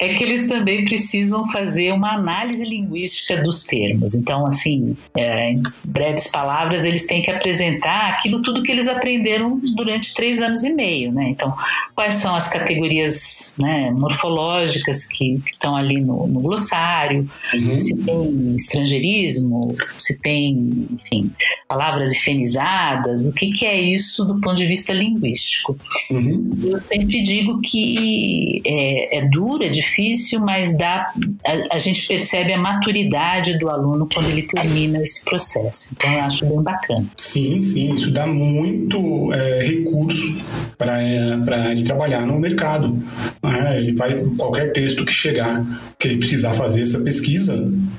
é 0.00 0.14
que 0.14 0.24
eles 0.24 0.48
também 0.48 0.84
precisam 0.84 1.48
fazer 1.50 1.92
uma 1.92 2.14
análise 2.14 2.64
linguística 2.64 3.40
dos 3.40 3.64
termos. 3.64 4.14
Então, 4.14 4.46
assim, 4.46 4.96
é, 5.16 5.52
em 5.52 5.62
breves 5.84 6.30
palavras, 6.30 6.84
eles 6.84 7.06
têm 7.06 7.22
que 7.22 7.30
apresentar 7.30 8.10
aquilo 8.10 8.42
tudo 8.42 8.62
que 8.62 8.72
eles 8.72 8.88
aprenderam 8.88 9.60
durante 9.76 10.14
três 10.14 10.40
anos 10.40 10.64
e 10.64 10.74
meio, 10.74 11.12
né? 11.12 11.30
Então, 11.34 11.54
quais 11.94 12.14
são 12.14 12.34
as 12.34 12.48
categorias 12.48 13.54
né, 13.58 13.90
morfológicas 13.90 15.04
que, 15.06 15.40
estão 15.46 15.76
ali 15.76 16.00
no, 16.00 16.26
no 16.26 16.40
glossário, 16.40 17.19
uhum. 17.54 17.80
se 17.80 17.94
tem 17.96 18.56
estrangeirismo, 18.56 19.76
se 19.98 20.18
tem, 20.18 20.88
enfim, 20.92 21.30
palavras 21.68 22.12
efenizadas, 22.12 23.26
o 23.26 23.32
que, 23.32 23.50
que 23.50 23.66
é 23.66 23.80
isso 23.80 24.24
do 24.24 24.40
ponto 24.40 24.56
de 24.56 24.66
vista 24.66 24.92
linguístico. 24.92 25.78
Uhum. 26.10 26.58
Eu 26.62 26.80
sempre 26.80 27.22
digo 27.22 27.60
que 27.60 28.62
é, 28.64 29.18
é 29.18 29.28
duro, 29.28 29.64
é 29.64 29.68
difícil, 29.68 30.40
mas 30.40 30.76
dá, 30.76 31.12
a, 31.44 31.76
a, 31.76 31.78
gente 31.78 32.06
percebe 32.06 32.52
a 32.52 32.58
maturidade 32.58 33.58
do 33.58 33.68
aluno 33.68 34.08
quando 34.12 34.28
ele 34.30 34.42
termina 34.42 35.02
esse 35.02 35.24
processo. 35.24 35.94
Então 35.96 36.12
eu 36.12 36.20
acho 36.20 36.46
bem 36.46 36.62
bacana. 36.62 37.06
Sim, 37.16 37.62
sim, 37.62 37.94
isso 37.94 38.10
dá 38.10 38.26
muito 38.26 39.32
é, 39.32 39.62
recurso 39.64 40.40
para 40.76 41.02
é, 41.02 41.72
ele 41.72 41.84
trabalhar 41.84 42.26
no 42.26 42.38
mercado. 42.38 43.00
É, 43.42 43.78
ele 43.78 43.92
vai, 43.92 44.18
qualquer 44.36 44.72
texto 44.72 45.04
que 45.04 45.12
chegar, 45.12 45.64
que 45.98 46.08
ele 46.08 46.16
precisar 46.16 46.52
fazer 46.52 46.82
essa 46.82 46.98
pesquisa, 47.00 47.09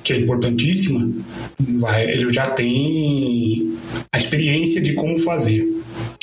que 0.03 0.13
é 0.13 0.19
importantíssima, 0.19 1.09
vai, 1.59 2.09
ele 2.09 2.31
já 2.31 2.49
tem 2.51 3.73
a 4.11 4.17
experiência 4.17 4.81
de 4.81 4.93
como 4.93 5.19
fazer. 5.19 5.67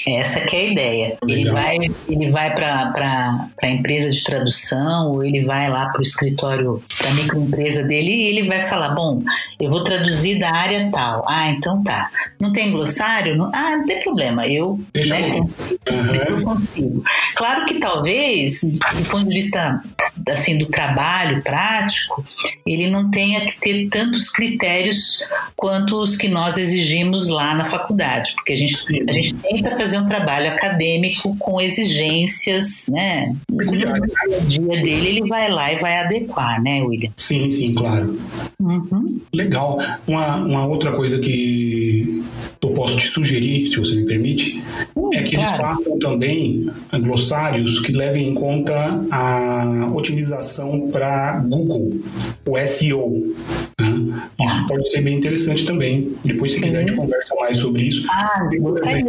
Essa 0.06 0.40
que 0.40 0.56
é 0.56 0.60
a 0.60 0.64
ideia. 0.64 1.18
Legal. 1.22 1.28
Ele 1.28 1.50
vai, 1.50 1.78
ele 2.08 2.30
vai 2.30 2.54
para 2.54 3.48
a 3.62 3.68
empresa 3.68 4.10
de 4.10 4.22
tradução 4.22 5.10
ou 5.10 5.24
ele 5.24 5.42
vai 5.42 5.68
lá 5.68 5.88
para 5.88 6.00
o 6.00 6.02
escritório 6.02 6.82
da 7.02 7.10
microempresa 7.10 7.82
dele 7.82 8.10
e 8.10 8.26
ele 8.26 8.48
vai 8.48 8.62
falar, 8.62 8.90
bom, 8.90 9.22
eu 9.60 9.70
vou 9.70 9.84
traduzir 9.84 10.38
da 10.38 10.50
área 10.50 10.88
tal. 10.90 11.24
Ah, 11.28 11.50
então 11.50 11.82
tá. 11.82 12.10
Não 12.40 12.52
tem 12.52 12.70
glossário? 12.70 13.36
Não? 13.36 13.50
Ah, 13.52 13.76
não 13.76 13.86
tem 13.86 14.02
problema. 14.02 14.46
Eu, 14.46 14.80
né, 14.94 15.40
consigo, 15.40 15.80
uhum. 15.90 16.14
eu 16.14 16.42
consigo. 16.42 17.04
Claro 17.36 17.66
que 17.66 17.74
talvez, 17.74 18.62
do 18.62 19.04
ponto 19.10 19.28
de 19.28 19.34
vista 19.34 19.82
assim 20.28 20.58
do 20.58 20.66
trabalho 20.66 21.42
prático, 21.42 22.24
ele 22.66 22.90
não 22.90 23.10
tenha 23.10 23.46
que 23.46 23.60
ter 23.60 23.88
tantos 23.88 24.30
critérios 24.30 25.22
quanto 25.56 25.96
os 26.00 26.16
que 26.16 26.28
nós 26.28 26.58
exigimos 26.58 27.28
lá 27.28 27.54
na 27.54 27.64
faculdade, 27.64 28.34
porque 28.34 28.52
a 28.52 28.56
gente, 28.56 28.76
a 29.08 29.12
gente 29.12 29.34
tenta 29.62 29.76
fazer 29.76 29.98
um 29.98 30.06
trabalho 30.06 30.48
acadêmico 30.48 31.36
com 31.38 31.60
exigências, 31.60 32.88
né? 32.88 33.34
Peculiares. 33.56 34.12
No 34.40 34.46
dia 34.46 34.82
dele, 34.82 35.08
ele 35.08 35.28
vai 35.28 35.50
lá 35.50 35.72
e 35.72 35.78
vai 35.78 35.98
adequar, 35.98 36.62
né, 36.62 36.82
William? 36.82 37.10
Sim, 37.16 37.50
sim, 37.50 37.74
claro. 37.74 38.18
Uhum. 38.60 39.20
Legal. 39.32 39.78
Uma, 40.06 40.36
uma 40.36 40.66
outra 40.66 40.92
coisa 40.92 41.18
que 41.18 42.24
eu 42.60 42.70
posso 42.70 42.96
te 42.96 43.06
sugerir, 43.06 43.68
se 43.68 43.78
você 43.78 43.94
me 43.94 44.04
permite, 44.04 44.62
uh, 44.94 45.10
é 45.14 45.22
que 45.22 45.36
claro. 45.36 45.50
eles 45.50 45.60
façam 45.60 45.98
também 45.98 46.68
glossários 46.92 47.78
que 47.80 47.92
levem 47.92 48.28
em 48.28 48.34
conta 48.34 49.00
a 49.10 49.90
otimização 49.94 50.90
para 50.90 51.38
Google, 51.40 52.00
o 52.46 52.66
SEO. 52.66 53.34
Né? 53.80 54.22
Isso 54.40 54.66
pode 54.66 54.90
ser 54.90 55.02
bem 55.02 55.16
interessante 55.16 55.64
também. 55.64 56.12
Depois, 56.24 56.52
se 56.52 56.58
Sim. 56.58 56.66
quiser, 56.66 56.78
a 56.78 56.80
gente 56.80 56.96
conversa 56.96 57.34
mais 57.36 57.58
sobre 57.58 57.84
isso. 57.84 58.06
Ah, 58.10 58.48
gostei. 58.58 59.04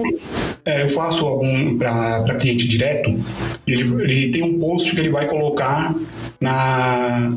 É, 0.65 0.83
eu 0.83 0.89
faço 0.89 1.25
algum 1.25 1.77
para 1.77 2.35
cliente 2.35 2.67
direto, 2.67 3.17
ele, 3.65 3.81
ele 4.03 4.31
tem 4.31 4.43
um 4.43 4.59
post 4.59 4.93
que 4.93 4.99
ele 4.99 5.09
vai 5.09 5.25
colocar 5.25 5.95
na, 6.39 7.29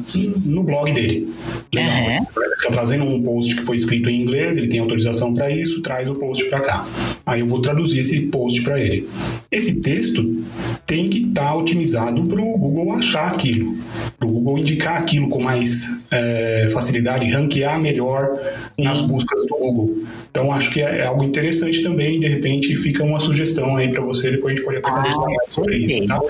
no 0.44 0.62
blog 0.62 0.92
dele. 0.92 1.28
Uhum. 1.74 2.26
Está 2.57 2.70
trazendo 2.70 3.05
um 3.05 3.22
post 3.22 3.57
que 3.57 3.64
foi 3.64 3.76
escrito 3.76 4.09
em 4.09 4.22
inglês, 4.22 4.57
ele 4.57 4.68
tem 4.68 4.80
autorização 4.80 5.34
para 5.34 5.50
isso, 5.50 5.82
traz 5.82 6.09
o 6.09 6.14
post 6.14 6.44
para 6.48 6.61
cá. 6.61 6.86
Aí 7.26 7.40
eu 7.40 7.46
vou 7.46 7.61
traduzir 7.61 8.00
esse 8.00 8.20
post 8.20 8.62
para 8.62 8.78
ele. 8.78 9.09
Esse 9.50 9.80
texto 9.80 10.44
tem 10.86 11.09
que 11.09 11.26
estar 11.28 11.46
tá 11.46 11.55
otimizado 11.55 12.22
para 12.24 12.40
o 12.40 12.59
Google 12.59 12.92
achar 12.92 13.26
aquilo, 13.26 13.76
para 14.18 14.28
o 14.28 14.30
Google 14.30 14.59
indicar 14.59 15.00
aquilo 15.00 15.28
com 15.28 15.42
mais 15.42 15.98
é, 16.11 16.68
facilidade, 16.72 17.30
ranquear 17.30 17.80
melhor 17.80 18.38
nas 18.78 19.00
buscas 19.00 19.46
do 19.46 19.57
Google. 19.57 20.05
Então 20.33 20.51
acho 20.51 20.70
que 20.70 20.80
é, 20.80 21.01
é 21.01 21.07
algo 21.07 21.22
interessante 21.22 21.83
também, 21.83 22.18
de 22.18 22.26
repente 22.26 22.74
fica 22.76 23.05
uma 23.05 23.20
sugestão 23.20 23.76
aí 23.76 23.91
para 23.91 24.01
você, 24.01 24.30
depois 24.30 24.55
a 24.55 24.57
gente 24.57 24.64
pode 24.64 24.78
até 24.78 24.91
conversar 24.91 25.22
ah, 25.24 25.26
mais 25.26 25.53
sobre 25.53 25.76
isso. 25.76 26.09
Tá? 26.09 26.20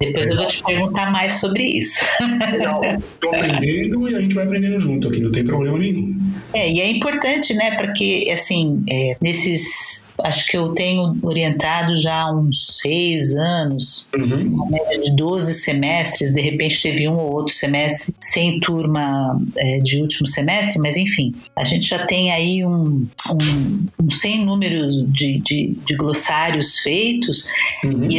Depois 0.00 0.26
eu 0.26 0.36
vou 0.36 0.48
te 0.48 0.64
perguntar 0.64 1.12
mais 1.12 1.32
sobre 1.34 1.62
isso. 1.62 2.04
Legal. 2.50 2.80
Estou 2.84 3.30
aprendendo 3.30 4.08
e 4.08 4.16
a 4.16 4.20
gente 4.20 4.34
vai 4.34 4.44
aprendendo 4.44 4.80
junto 4.80 5.06
aqui, 5.06 5.20
não 5.20 5.30
tem 5.30 5.44
problema 5.44 5.78
nenhum. 5.78 6.18
É, 6.52 6.68
e 6.68 6.80
é 6.80 6.90
importante, 6.90 7.54
né, 7.54 7.76
porque 7.76 8.28
assim, 8.32 8.82
é, 8.90 9.16
nesses 9.20 10.09
acho 10.24 10.46
que 10.46 10.56
eu 10.56 10.72
tenho 10.74 11.16
orientado 11.22 11.94
já 11.96 12.22
há 12.22 12.32
uns 12.32 12.78
seis 12.78 13.34
anos, 13.36 14.08
uhum. 14.14 14.46
uma 14.46 14.70
média 14.70 15.00
de 15.00 15.14
12 15.14 15.54
semestres, 15.54 16.32
de 16.32 16.40
repente 16.40 16.82
teve 16.82 17.08
um 17.08 17.16
ou 17.16 17.32
outro 17.32 17.54
semestre 17.54 18.14
sem 18.20 18.60
turma 18.60 19.40
é, 19.56 19.78
de 19.78 20.00
último 20.00 20.26
semestre, 20.26 20.78
mas 20.78 20.96
enfim, 20.96 21.34
a 21.56 21.64
gente 21.64 21.88
já 21.88 22.06
tem 22.06 22.30
aí 22.32 22.64
um, 22.64 23.06
um, 23.30 23.86
um 24.02 24.10
sem 24.10 24.44
número 24.44 24.88
de, 25.06 25.40
de, 25.40 25.76
de 25.86 25.96
glossários 25.96 26.78
feitos 26.78 27.48
uhum. 27.84 28.08
e, 28.10 28.18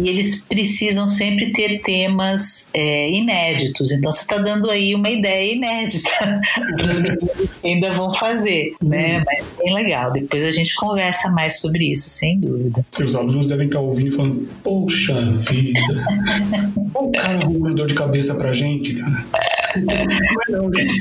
e, 0.00 0.08
eles 0.08 0.44
precisam 0.46 1.06
sempre 1.06 1.52
ter 1.52 1.80
temas 1.82 2.70
é, 2.74 3.10
inéditos, 3.10 3.90
então 3.92 4.10
você 4.10 4.20
está 4.20 4.38
dando 4.38 4.70
aí 4.70 4.94
uma 4.94 5.10
ideia 5.10 5.52
inédita 5.52 6.10
para 6.76 6.86
os 6.86 7.00
que 7.60 7.66
ainda 7.66 7.92
vão 7.92 8.10
fazer, 8.10 8.74
né? 8.82 9.18
Uhum. 9.18 9.24
Mas 9.26 9.46
bem 9.58 9.74
legal, 9.74 10.12
depois 10.12 10.44
a 10.44 10.50
gente 10.50 10.74
conversa 10.74 11.30
mais 11.30 11.39
mais 11.40 11.58
sobre 11.58 11.90
isso, 11.90 12.08
sem 12.10 12.38
dúvida. 12.38 12.84
Seus 12.90 13.14
alunos 13.14 13.46
devem 13.46 13.66
estar 13.66 13.80
ouvindo 13.80 14.08
e 14.08 14.12
falando: 14.12 14.48
Poxa 14.62 15.18
vida, 15.50 16.04
o 16.94 17.10
cara 17.12 17.38
arrumou 17.38 17.74
dor 17.74 17.86
de 17.86 17.94
cabeça 17.94 18.34
pra 18.34 18.52
gente, 18.52 18.94
cara. 18.94 19.24
Não, 20.48 20.72
gente, 20.72 20.94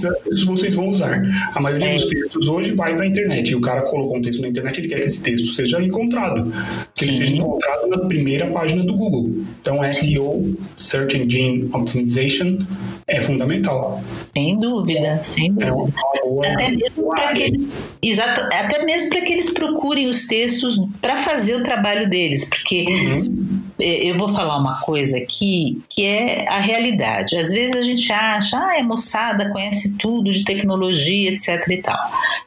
vocês 0.46 0.74
vão 0.76 0.90
usar. 0.90 1.22
A 1.54 1.60
maioria 1.60 1.90
é. 1.90 1.96
dos 1.96 2.06
textos 2.06 2.48
hoje 2.48 2.72
vai 2.72 2.94
para 2.96 3.04
a 3.04 3.08
internet. 3.08 3.52
E 3.52 3.56
o 3.56 3.62
cara 3.62 3.82
colocou 3.82 4.18
um 4.18 4.22
texto 4.22 4.42
na 4.42 4.48
internet, 4.48 4.80
ele 4.80 4.88
quer 4.88 5.00
que 5.00 5.06
esse 5.06 5.24
texto 5.24 5.48
seja 5.48 5.82
encontrado. 5.82 6.52
Que 6.96 7.06
Sim. 7.06 7.12
ele 7.12 7.18
seja 7.18 7.36
encontrado 7.36 7.88
na 7.88 7.98
primeira 8.00 8.48
página 8.48 8.84
do 8.84 8.94
Google. 8.94 9.30
Então, 9.62 9.80
SEO, 9.92 10.56
Search 10.78 11.18
Engine 11.18 11.70
Optimization, 11.74 12.60
é 13.08 13.22
fundamental. 13.22 14.02
Sem 14.36 14.60
dúvida, 14.60 15.20
sem 15.24 15.48
é 15.48 15.66
dúvida. 15.66 16.00
É 16.46 16.52
até 16.54 16.72
mesmo 16.72 17.10
para 17.10 17.34
que, 17.34 17.54
exato, 18.02 18.42
até 18.54 18.86
mesmo 18.86 19.10
para 19.10 19.22
que 19.22 19.34
eles 19.34 19.50
procurem 19.50 20.08
os 20.08 20.28
textos 20.28 20.80
para 21.02 21.18
fazer 21.18 21.56
o 21.56 21.64
trabalho 21.64 22.10
deles, 22.10 22.48
porque 22.50 22.86
uhum. 22.88 23.59
É, 23.80 24.10
eu 24.10 24.18
vou 24.18 24.30
falar 24.30 24.58
uma 24.58 24.80
coisa 24.82 25.18
aqui 25.18 25.82
que 25.90 26.06
é 26.06 26.48
a 26.48 26.60
realidade. 26.60 27.36
Às 27.36 27.52
vezes 27.52 27.76
a 27.76 27.82
gente 27.82 28.12
acha, 28.12 28.58
ah, 28.58 28.78
é 28.78 28.84
moçada, 28.84 29.50
conhece 29.50 29.98
tudo 29.98 30.32
de 30.32 30.44
tecnologia, 30.44 31.32
etc 31.32 31.68
e 31.68 31.78
tal. 31.82 31.98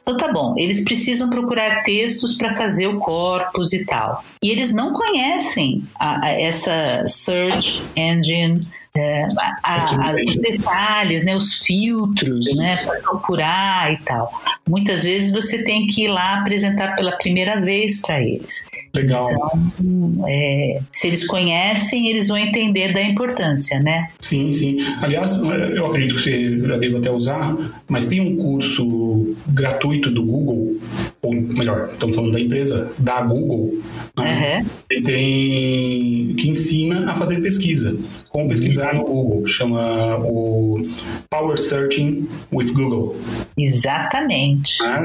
Então 0.01 0.17
tá 0.17 0.31
bom, 0.31 0.55
eles 0.57 0.83
precisam 0.83 1.29
procurar 1.29 1.83
textos 1.83 2.37
para 2.37 2.55
fazer 2.55 2.87
o 2.87 2.99
corpus 2.99 3.73
e 3.73 3.85
tal. 3.85 4.23
E 4.41 4.49
eles 4.49 4.73
não 4.73 4.93
conhecem 4.93 5.83
a, 5.95 6.25
a, 6.25 6.29
essa 6.31 7.03
search 7.07 7.83
engine 7.95 8.67
é, 8.95 9.23
a, 9.63 10.09
a, 10.09 10.13
os 10.23 10.35
detalhes, 10.35 11.25
né, 11.25 11.35
os 11.35 11.53
filtros, 11.63 12.55
né, 12.55 12.77
para 12.77 12.99
procurar 12.99 13.91
e 13.91 13.97
tal. 14.03 14.31
Muitas 14.67 15.03
vezes 15.03 15.33
você 15.33 15.63
tem 15.63 15.87
que 15.87 16.03
ir 16.03 16.07
lá 16.09 16.35
apresentar 16.35 16.95
pela 16.95 17.13
primeira 17.13 17.59
vez 17.59 18.01
para 18.01 18.21
eles. 18.21 18.67
Legal. 18.95 19.31
Então, 19.31 20.25
é, 20.27 20.79
se 20.91 21.07
eles 21.07 21.25
conhecem, 21.25 22.07
eles 22.07 22.27
vão 22.27 22.37
entender 22.37 22.93
da 22.93 23.01
importância, 23.01 23.79
né? 23.79 24.09
Sim, 24.21 24.51
sim. 24.51 24.77
Aliás, 25.01 25.41
eu 25.41 25.87
acredito 25.87 26.15
que 26.15 26.21
você 26.21 26.67
já 26.67 26.77
deve 26.77 26.97
até 26.97 27.11
usar, 27.11 27.55
mas 27.87 28.07
tem 28.07 28.21
um 28.21 28.37
curso 28.37 29.35
gratuito 29.47 30.11
do 30.11 30.23
Google, 30.23 30.77
ou 31.23 31.33
melhor, 31.33 31.89
estamos 31.93 32.15
falando 32.15 32.33
da 32.33 32.39
empresa, 32.39 32.91
da 32.97 33.21
Google. 33.21 33.81
Né? 34.17 34.59
Uhum. 34.61 34.69
Ele 34.89 35.01
tem 35.01 36.35
que 36.35 36.49
ensina 36.49 37.09
a 37.09 37.15
fazer 37.15 37.41
pesquisa. 37.41 37.97
Como 38.27 38.49
pesquisar 38.49 38.93
no 38.93 39.05
Google. 39.05 39.47
Chama 39.47 40.17
o 40.17 40.81
Power 41.29 41.57
Searching 41.57 42.27
with 42.51 42.73
Google. 42.73 43.15
Exatamente. 43.57 44.81
Ah, 44.83 45.01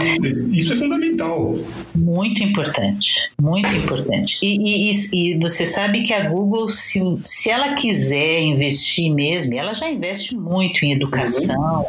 isso 0.52 0.72
é 0.72 0.76
fundamental. 0.76 1.56
Muito 1.94 2.42
importante. 2.42 3.30
Muito 3.40 3.68
importante. 3.76 4.38
E, 4.42 4.90
e, 4.90 4.92
e, 5.12 5.38
você 5.38 5.64
sabe 5.66 6.02
que 6.02 6.12
a 6.12 6.28
Google, 6.28 6.66
se, 6.68 7.00
se 7.24 7.50
ela 7.50 7.74
quiser 7.74 8.40
investir 8.40 9.12
mesmo, 9.12 9.54
ela 9.54 9.74
já 9.74 9.88
investe 9.88 10.34
muito 10.34 10.84
em 10.84 10.92
educação. 10.92 11.80
Uhum. 11.80 11.84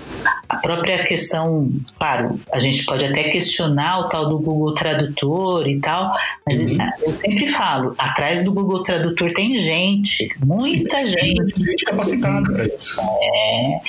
A 0.49 0.57
própria 0.57 1.03
questão, 1.03 1.71
claro, 1.97 2.39
a 2.51 2.59
gente 2.59 2.85
pode 2.85 3.05
até 3.05 3.23
questionar 3.23 3.99
o 3.99 4.09
tal 4.09 4.18
do 4.25 4.39
Google 4.39 4.73
Tradutor 4.73 5.67
e 5.67 5.79
tal, 5.79 6.11
mas 6.45 6.59
uhum. 6.59 6.77
eu 7.01 7.11
sempre 7.13 7.47
falo, 7.47 7.93
atrás 7.97 8.43
do 8.43 8.51
Google 8.51 8.83
Tradutor 8.83 9.31
tem 9.31 9.55
gente, 9.55 10.29
muita 10.43 11.05
gente. 11.05 11.63
Gente 11.63 11.85
capacitada 11.85 12.51
para 12.51 12.65
isso. 12.65 12.99
É. 12.99 13.81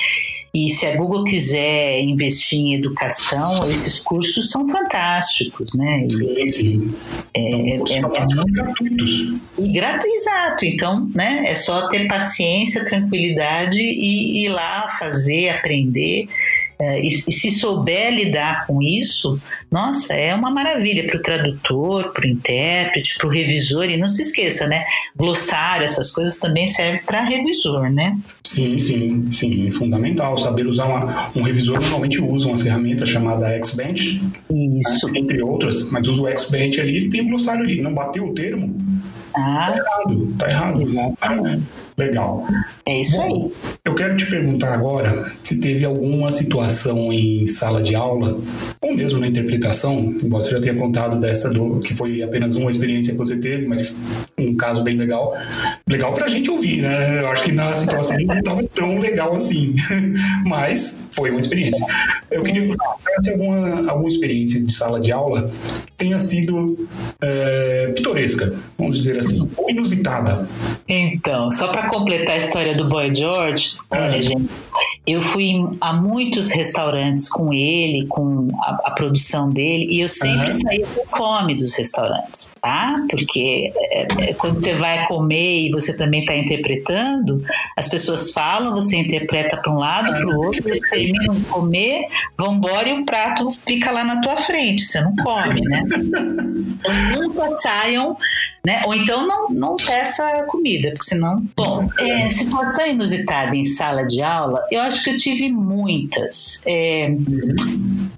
E 0.53 0.69
se 0.69 0.85
a 0.85 0.97
Google 0.97 1.23
quiser 1.23 2.01
investir 2.01 2.59
em 2.59 2.73
educação, 2.73 3.69
esses 3.69 3.99
cursos 3.99 4.49
são 4.49 4.67
fantásticos, 4.67 5.73
né? 5.75 6.05
E, 6.05 6.09
sim, 6.11 6.49
sim. 6.49 6.95
É, 7.33 7.41
é, 7.41 7.75
é, 7.75 7.75
é 7.75 8.51
gratuitos. 8.51 9.33
E 9.57 9.67
gratuito, 9.69 10.13
exato. 10.13 10.65
Então, 10.65 11.09
né? 11.15 11.45
É 11.47 11.55
só 11.55 11.87
ter 11.87 12.05
paciência, 12.05 12.83
tranquilidade 12.83 13.79
e 13.79 14.43
ir 14.43 14.49
lá 14.49 14.89
fazer, 14.99 15.49
aprender. 15.49 16.27
É, 16.81 16.99
e, 16.99 17.09
e, 17.09 17.11
se 17.11 17.51
souber 17.51 18.11
lidar 18.11 18.65
com 18.65 18.81
isso, 18.81 19.39
nossa, 19.69 20.15
é 20.15 20.33
uma 20.33 20.49
maravilha 20.49 21.05
para 21.05 21.19
o 21.19 21.21
tradutor, 21.21 22.11
para 22.11 22.25
o 22.25 22.27
intérprete, 22.27 23.19
para 23.19 23.27
o 23.27 23.29
revisor. 23.29 23.85
E 23.85 23.97
não 23.97 24.07
se 24.07 24.23
esqueça, 24.23 24.65
né? 24.65 24.83
Glossário, 25.15 25.83
essas 25.83 26.11
coisas 26.11 26.39
também 26.39 26.67
servem 26.67 27.03
para 27.05 27.23
revisor, 27.23 27.87
né? 27.91 28.17
Sim, 28.43 28.79
sim, 28.79 29.31
sim. 29.31 29.67
É 29.67 29.71
fundamental. 29.71 30.35
Saber 30.39 30.65
usar 30.65 30.85
uma, 30.85 31.29
um 31.35 31.43
revisor 31.43 31.79
normalmente 31.79 32.19
usa 32.19 32.47
uma 32.47 32.57
ferramenta 32.57 33.05
chamada 33.05 33.47
Xbench. 33.63 34.19
Isso. 34.49 35.07
Né, 35.07 35.19
entre 35.19 35.39
outras, 35.43 35.91
mas 35.91 36.07
usa 36.07 36.23
o 36.23 36.39
Xbench 36.39 36.81
ali, 36.81 36.95
ele 36.95 37.09
tem 37.09 37.21
o 37.21 37.25
um 37.25 37.29
glossário 37.29 37.61
ali. 37.61 37.79
Não 37.79 37.93
bateu 37.93 38.25
o 38.25 38.33
termo? 38.33 38.75
Ah. 39.35 39.67
Tá 39.67 39.77
errado, 39.77 40.33
tá 40.35 40.49
errado. 40.49 40.79
Né? 41.43 41.61
Legal. 41.97 42.45
É 42.85 43.01
isso 43.01 43.17
Bom, 43.17 43.45
aí. 43.45 43.77
Eu 43.85 43.95
quero 43.95 44.15
te 44.15 44.25
perguntar 44.25 44.73
agora 44.73 45.31
se 45.43 45.57
teve 45.57 45.85
alguma 45.85 46.31
situação 46.31 47.11
em 47.11 47.47
sala 47.47 47.81
de 47.81 47.95
aula, 47.95 48.39
ou 48.81 48.95
mesmo 48.95 49.19
na 49.19 49.27
interpretação, 49.27 49.99
embora 49.99 50.43
você 50.43 50.51
já 50.51 50.61
tenha 50.61 50.75
contado 50.75 51.19
dessa 51.19 51.49
do 51.49 51.79
que 51.79 51.93
foi 51.93 52.21
apenas 52.23 52.55
uma 52.55 52.69
experiência 52.69 53.11
que 53.11 53.17
você 53.17 53.37
teve, 53.37 53.65
mas 53.65 53.95
um 54.49 54.55
caso 54.55 54.83
bem 54.83 54.95
legal. 54.95 55.35
Legal 55.87 56.13
pra 56.13 56.27
gente 56.27 56.49
ouvir, 56.49 56.81
né? 56.81 57.21
Eu 57.21 57.27
acho 57.29 57.43
que 57.43 57.51
na 57.51 57.73
situação 57.73 58.17
não 58.19 58.37
estava 58.37 58.63
tão 58.63 58.97
legal 58.99 59.35
assim, 59.35 59.75
mas 60.45 61.05
foi 61.11 61.29
uma 61.31 61.39
experiência. 61.39 61.85
Eu 62.29 62.41
queria 62.41 62.61
perguntar 62.61 62.97
se 63.21 63.31
alguma, 63.31 63.91
alguma 63.91 64.07
experiência 64.07 64.61
de 64.61 64.73
sala 64.73 64.99
de 64.99 65.11
aula 65.11 65.51
tenha 65.97 66.19
sido 66.19 66.87
é, 67.21 67.91
pitoresca, 67.95 68.55
vamos 68.77 68.97
dizer 68.97 69.19
assim, 69.19 69.49
ou 69.55 69.69
inusitada. 69.69 70.47
Então, 70.87 71.51
só 71.51 71.67
para 71.67 71.89
completar 71.89 72.35
a 72.35 72.37
história 72.37 72.73
do 72.73 72.85
Boy 72.85 73.13
George, 73.13 73.75
olha, 73.89 74.17
é. 74.17 74.21
gente, 74.21 74.49
eu 75.05 75.21
fui 75.21 75.53
a 75.79 75.93
muitos 75.93 76.49
restaurantes 76.51 77.29
com 77.29 77.53
ele, 77.53 78.05
com 78.07 78.47
a, 78.61 78.79
a 78.85 78.91
produção 78.91 79.49
dele, 79.49 79.87
e 79.89 80.01
eu 80.01 80.09
sempre 80.09 80.45
uhum. 80.45 80.51
saía 80.51 80.85
com 80.87 81.17
fome 81.17 81.55
dos 81.55 81.75
restaurantes, 81.75 82.53
tá? 82.61 82.95
Porque 83.09 83.71
é, 83.75 84.07
é, 84.29 84.30
quando 84.33 84.59
você 84.59 84.73
vai 84.73 85.07
comer 85.07 85.67
e 85.67 85.71
você 85.71 85.95
também 85.95 86.21
está 86.21 86.35
interpretando, 86.35 87.43
as 87.75 87.87
pessoas 87.87 88.31
falam, 88.31 88.73
você 88.73 88.97
interpreta 88.97 89.57
para 89.57 89.71
um 89.71 89.77
lado, 89.77 90.13
para 90.13 90.27
o 90.27 90.45
outro, 90.45 90.67
eles 90.67 90.79
terminam 90.89 91.35
de 91.35 91.45
comer, 91.45 92.07
vão 92.37 92.55
embora 92.55 92.89
e 92.89 92.93
o 92.93 93.05
prato 93.05 93.49
fica 93.65 93.91
lá 93.91 94.03
na 94.03 94.21
tua 94.21 94.37
frente, 94.37 94.83
você 94.83 95.01
não 95.01 95.15
come, 95.15 95.61
né? 95.61 95.83
Então 95.87 97.21
nunca 97.21 97.57
saiam, 97.57 98.17
né? 98.65 98.81
Ou 98.85 98.93
então 98.93 99.27
não, 99.27 99.49
não 99.49 99.75
peça 99.75 100.43
comida, 100.47 100.89
porque 100.91 101.05
senão. 101.05 101.43
Bom, 101.55 101.87
é, 101.99 102.29
situação 102.29 102.87
inusitada 102.87 103.55
em 103.55 103.65
sala 103.65 104.05
de 104.05 104.21
aula, 104.21 104.63
eu 104.71 104.81
acho 104.81 105.03
que 105.03 105.09
eu 105.11 105.17
tive 105.17 105.49
muitas. 105.49 106.63
É, 106.67 107.09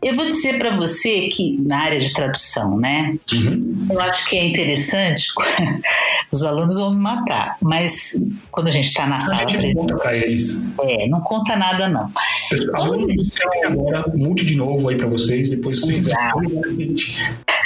eu 0.03 0.15
vou 0.15 0.25
dizer 0.25 0.57
para 0.57 0.75
você 0.75 1.27
que 1.27 1.57
na 1.61 1.79
área 1.81 1.99
de 1.99 2.13
tradução, 2.13 2.77
né? 2.77 3.17
Uhum. 3.31 3.87
Eu 3.89 4.01
acho 4.01 4.29
que 4.29 4.37
é 4.37 4.45
interessante, 4.45 5.27
os 6.31 6.43
alunos 6.43 6.77
vão 6.77 6.93
me 6.93 6.99
matar, 6.99 7.57
mas 7.61 8.21
quando 8.51 8.67
a 8.67 8.71
gente 8.71 8.87
está 8.87 9.05
na 9.05 9.19
sala. 9.19 9.43
A 9.43 9.49
gente 9.49 9.73
conta 9.73 9.95
para 9.95 10.15
eles. 10.15 10.65
É, 10.81 11.07
não 11.07 11.21
conta 11.21 11.55
nada, 11.55 11.87
não. 11.87 12.11
Pessoal, 12.49 12.83
alunos, 12.83 13.15
estão... 13.17 13.49
agora, 13.65 14.05
multi 14.15 14.45
de 14.45 14.55
novo 14.55 14.89
aí 14.89 14.97
para 14.97 15.07
vocês, 15.07 15.49
depois 15.49 15.79
vocês. 15.79 16.11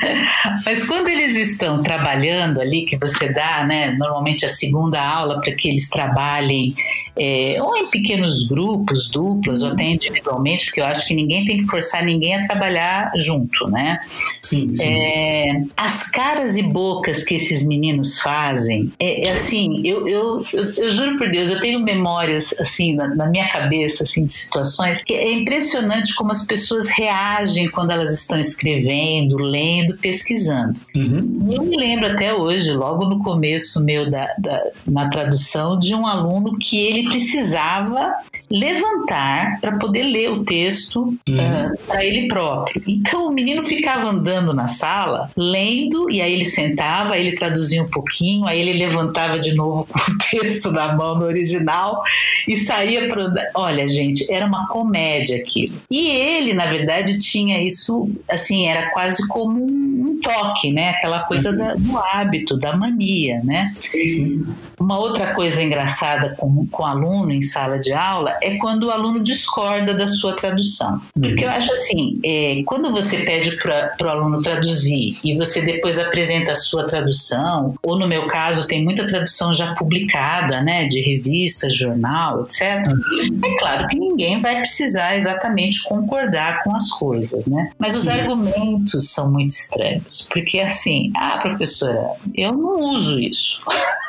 Mas 0.65 0.85
quando 0.85 1.07
eles 1.07 1.35
estão 1.35 1.81
trabalhando 1.81 2.59
ali, 2.59 2.85
que 2.85 2.97
você 2.97 3.29
dá, 3.29 3.65
né, 3.65 3.91
normalmente 3.91 4.45
a 4.45 4.49
segunda 4.49 5.01
aula 5.01 5.41
para 5.41 5.53
que 5.55 5.69
eles 5.69 5.89
trabalhem 5.89 6.75
é, 7.19 7.57
ou 7.61 7.75
em 7.75 7.87
pequenos 7.87 8.47
grupos, 8.47 9.09
duplas, 9.09 9.63
ou 9.63 9.71
até 9.71 9.83
individualmente, 9.83 10.65
porque 10.65 10.81
eu 10.81 10.85
acho 10.85 11.05
que 11.07 11.13
ninguém 11.13 11.45
tem 11.45 11.57
que 11.57 11.67
forçar 11.67 12.03
ninguém 12.03 12.35
a 12.35 12.45
trabalhar 12.45 13.11
junto, 13.15 13.67
né? 13.67 13.99
Sim, 14.41 14.75
sim. 14.75 14.83
É, 14.83 15.63
as 15.75 16.09
caras 16.09 16.57
e 16.57 16.63
bocas 16.63 17.23
que 17.23 17.35
esses 17.35 17.67
meninos 17.67 18.19
fazem, 18.19 18.91
é, 18.99 19.27
é 19.27 19.31
assim, 19.31 19.81
eu, 19.83 20.07
eu, 20.07 20.45
eu, 20.53 20.73
eu, 20.73 20.91
juro 20.91 21.17
por 21.17 21.29
Deus, 21.29 21.49
eu 21.49 21.59
tenho 21.59 21.79
memórias, 21.79 22.53
assim, 22.59 22.93
na, 22.93 23.07
na, 23.07 23.27
minha 23.27 23.49
cabeça, 23.49 24.03
assim, 24.03 24.25
de 24.25 24.33
situações 24.33 25.03
que 25.03 25.13
é 25.13 25.31
impressionante 25.31 26.13
como 26.15 26.31
as 26.31 26.45
pessoas 26.45 26.89
reagem 26.89 27.69
quando 27.69 27.91
elas 27.91 28.13
estão 28.13 28.39
escrevendo, 28.39 29.37
lendo, 29.37 29.86
pesquisando. 29.95 30.75
Uhum. 30.95 31.49
Eu 31.51 31.63
me 31.63 31.77
lembro 31.77 32.07
até 32.07 32.33
hoje, 32.33 32.73
logo 32.73 33.05
no 33.05 33.23
começo 33.23 33.83
meu 33.85 34.09
da, 34.09 34.27
da 34.37 34.63
na 34.85 35.09
tradução, 35.09 35.77
de 35.79 35.93
um 35.93 36.05
aluno 36.05 36.57
que 36.57 36.77
ele 36.79 37.09
precisava 37.09 38.15
levantar 38.49 39.59
para 39.59 39.77
poder 39.77 40.03
ler 40.03 40.31
o 40.31 40.43
texto 40.43 41.01
uhum. 41.01 41.35
uh, 41.35 41.41
ah, 41.41 41.71
para 41.85 42.05
ele 42.05 42.27
próprio. 42.27 42.81
Então 42.87 43.27
o 43.27 43.31
menino 43.31 43.65
ficava 43.65 44.09
andando 44.09 44.53
na 44.53 44.67
sala, 44.67 45.29
lendo, 45.35 46.09
e 46.09 46.21
aí 46.21 46.33
ele 46.33 46.45
sentava, 46.45 47.13
aí 47.13 47.27
ele 47.27 47.35
traduzia 47.35 47.83
um 47.83 47.89
pouquinho, 47.89 48.45
aí 48.45 48.59
ele 48.59 48.73
levantava 48.73 49.37
de 49.37 49.53
novo 49.53 49.87
com 49.91 49.99
o 49.99 50.17
texto 50.29 50.71
na 50.71 50.95
mão 50.95 51.17
no 51.17 51.25
original 51.25 52.01
e 52.47 52.55
saía 52.55 53.07
para. 53.07 53.27
Olha, 53.53 53.85
gente, 53.87 54.31
era 54.31 54.45
uma 54.45 54.67
comédia 54.67 55.37
aquilo. 55.37 55.75
E 55.91 56.09
ele, 56.09 56.53
na 56.53 56.65
verdade, 56.65 57.17
tinha 57.17 57.61
isso, 57.61 58.09
assim, 58.29 58.67
era 58.67 58.89
quase 58.91 59.27
como 59.27 59.63
um 59.63 59.76
toque, 60.21 60.71
né? 60.71 60.89
Aquela 60.91 61.19
coisa 61.23 61.51
uhum. 61.51 61.57
da, 61.57 61.73
do 61.75 61.97
hábito, 61.97 62.57
da 62.57 62.75
mania, 62.75 63.41
né? 63.43 63.71
Sim, 63.75 64.07
sim. 64.07 64.45
Uma 64.79 64.99
outra 64.99 65.33
coisa 65.33 65.61
engraçada 65.61 66.35
com, 66.37 66.67
com 66.67 66.83
o 66.83 66.85
aluno 66.85 67.31
em 67.31 67.41
sala 67.41 67.79
de 67.79 67.91
aula 67.91 68.37
é 68.43 68.57
quando 68.57 68.83
o 68.83 68.91
aluno 68.91 69.19
discorda 69.21 69.93
da 69.93 70.07
sua 70.07 70.35
tradução. 70.35 71.01
Porque 71.19 71.43
eu 71.43 71.49
acho 71.49 71.71
assim, 71.73 72.19
é, 72.23 72.61
quando 72.65 72.91
você 72.91 73.17
pede 73.17 73.57
para 73.57 73.95
o 74.01 74.07
aluno 74.07 74.41
traduzir 74.41 75.17
e 75.23 75.35
você 75.35 75.61
depois 75.61 75.97
apresenta 75.97 76.51
a 76.51 76.55
sua 76.55 76.85
tradução, 76.85 77.75
ou 77.81 77.97
no 77.97 78.07
meu 78.07 78.27
caso 78.27 78.67
tem 78.67 78.83
muita 78.83 79.07
tradução 79.07 79.51
já 79.51 79.73
publicada, 79.73 80.61
né, 80.61 80.87
de 80.87 81.01
revista, 81.01 81.69
jornal, 81.69 82.43
etc. 82.43 82.61
É 82.61 83.59
claro 83.59 83.87
que 83.87 83.97
ninguém 83.97 84.41
vai 84.41 84.57
precisar 84.57 85.15
exatamente 85.15 85.83
concordar 85.83 86.63
com 86.63 86.75
as 86.75 86.89
coisas, 86.91 87.47
né? 87.47 87.71
Mas 87.79 87.95
os 87.95 88.05
Sim. 88.05 88.11
argumentos 88.11 89.11
são 89.11 89.31
muito 89.31 89.49
estranhos, 89.49 90.27
porque 90.31 90.59
assim, 90.59 91.11
ah, 91.17 91.37
professora, 91.39 92.11
eu 92.35 92.51
não 92.51 92.79
uso 92.79 93.19
isso. 93.19 93.61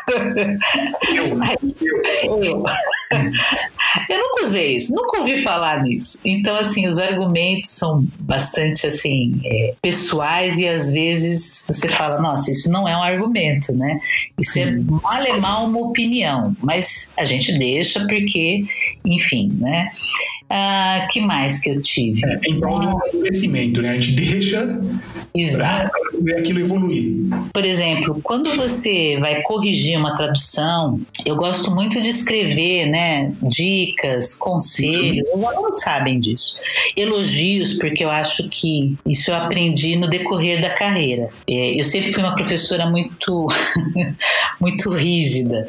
Eu, 1.14 1.38
eu. 2.24 2.44
eu. 2.44 2.64
eu 4.08 4.18
nunca 4.18 4.42
usei 4.44 4.76
isso, 4.76 4.94
nunca 4.94 5.18
ouvi 5.18 5.38
falar 5.38 5.82
nisso. 5.82 6.20
Então, 6.24 6.56
assim, 6.56 6.86
os 6.86 6.98
argumentos 6.98 7.70
são 7.70 8.06
bastante, 8.20 8.86
assim, 8.86 9.40
é, 9.44 9.74
pessoais 9.80 10.58
e 10.58 10.68
às 10.68 10.92
vezes 10.92 11.64
você 11.66 11.88
fala, 11.88 12.20
nossa, 12.20 12.50
isso 12.50 12.70
não 12.70 12.86
é 12.86 12.96
um 12.96 13.02
argumento, 13.02 13.74
né? 13.74 13.98
Isso 14.38 14.58
é 14.58 14.70
mal 14.70 15.22
é 15.22 15.38
mal 15.38 15.66
uma 15.66 15.80
opinião, 15.80 16.56
mas 16.62 17.12
a 17.16 17.24
gente 17.24 17.58
deixa 17.58 18.06
porque, 18.06 18.64
enfim, 19.04 19.50
né? 19.56 19.90
Ah, 20.50 21.06
que 21.10 21.20
mais 21.20 21.60
que 21.60 21.70
eu 21.70 21.82
tive? 21.82 22.24
É, 22.24 22.40
em 22.46 22.58
prol 22.58 22.80
do 22.80 22.88
amadurecimento, 22.88 23.82
né? 23.82 23.90
A 23.90 23.94
gente 23.94 24.12
deixa 24.12 24.80
Exato. 25.34 25.90
Pra 26.24 26.38
aquilo 26.38 26.60
evoluir. 26.60 27.28
Por 27.52 27.64
exemplo, 27.64 28.20
quando 28.22 28.50
você 28.56 29.16
vai 29.20 29.42
corrigir 29.42 29.98
uma 29.98 30.16
tradução, 30.16 31.00
eu 31.24 31.36
gosto 31.36 31.70
muito 31.70 32.00
de 32.00 32.08
escrever, 32.08 32.86
né, 32.86 33.32
dicas, 33.42 34.34
conselhos, 34.34 35.28
os 35.32 35.44
alunos 35.44 35.80
sabem 35.80 36.18
disso. 36.18 36.58
Elogios, 36.96 37.74
porque 37.74 38.04
eu 38.04 38.10
acho 38.10 38.48
que 38.48 38.96
isso 39.06 39.30
eu 39.30 39.36
aprendi 39.36 39.96
no 39.96 40.08
decorrer 40.08 40.60
da 40.60 40.70
carreira. 40.70 41.28
É, 41.48 41.78
eu 41.78 41.84
sempre 41.84 42.12
fui 42.12 42.22
uma 42.22 42.34
professora 42.34 42.86
muito, 42.86 43.46
muito 44.60 44.90
rígida. 44.90 45.68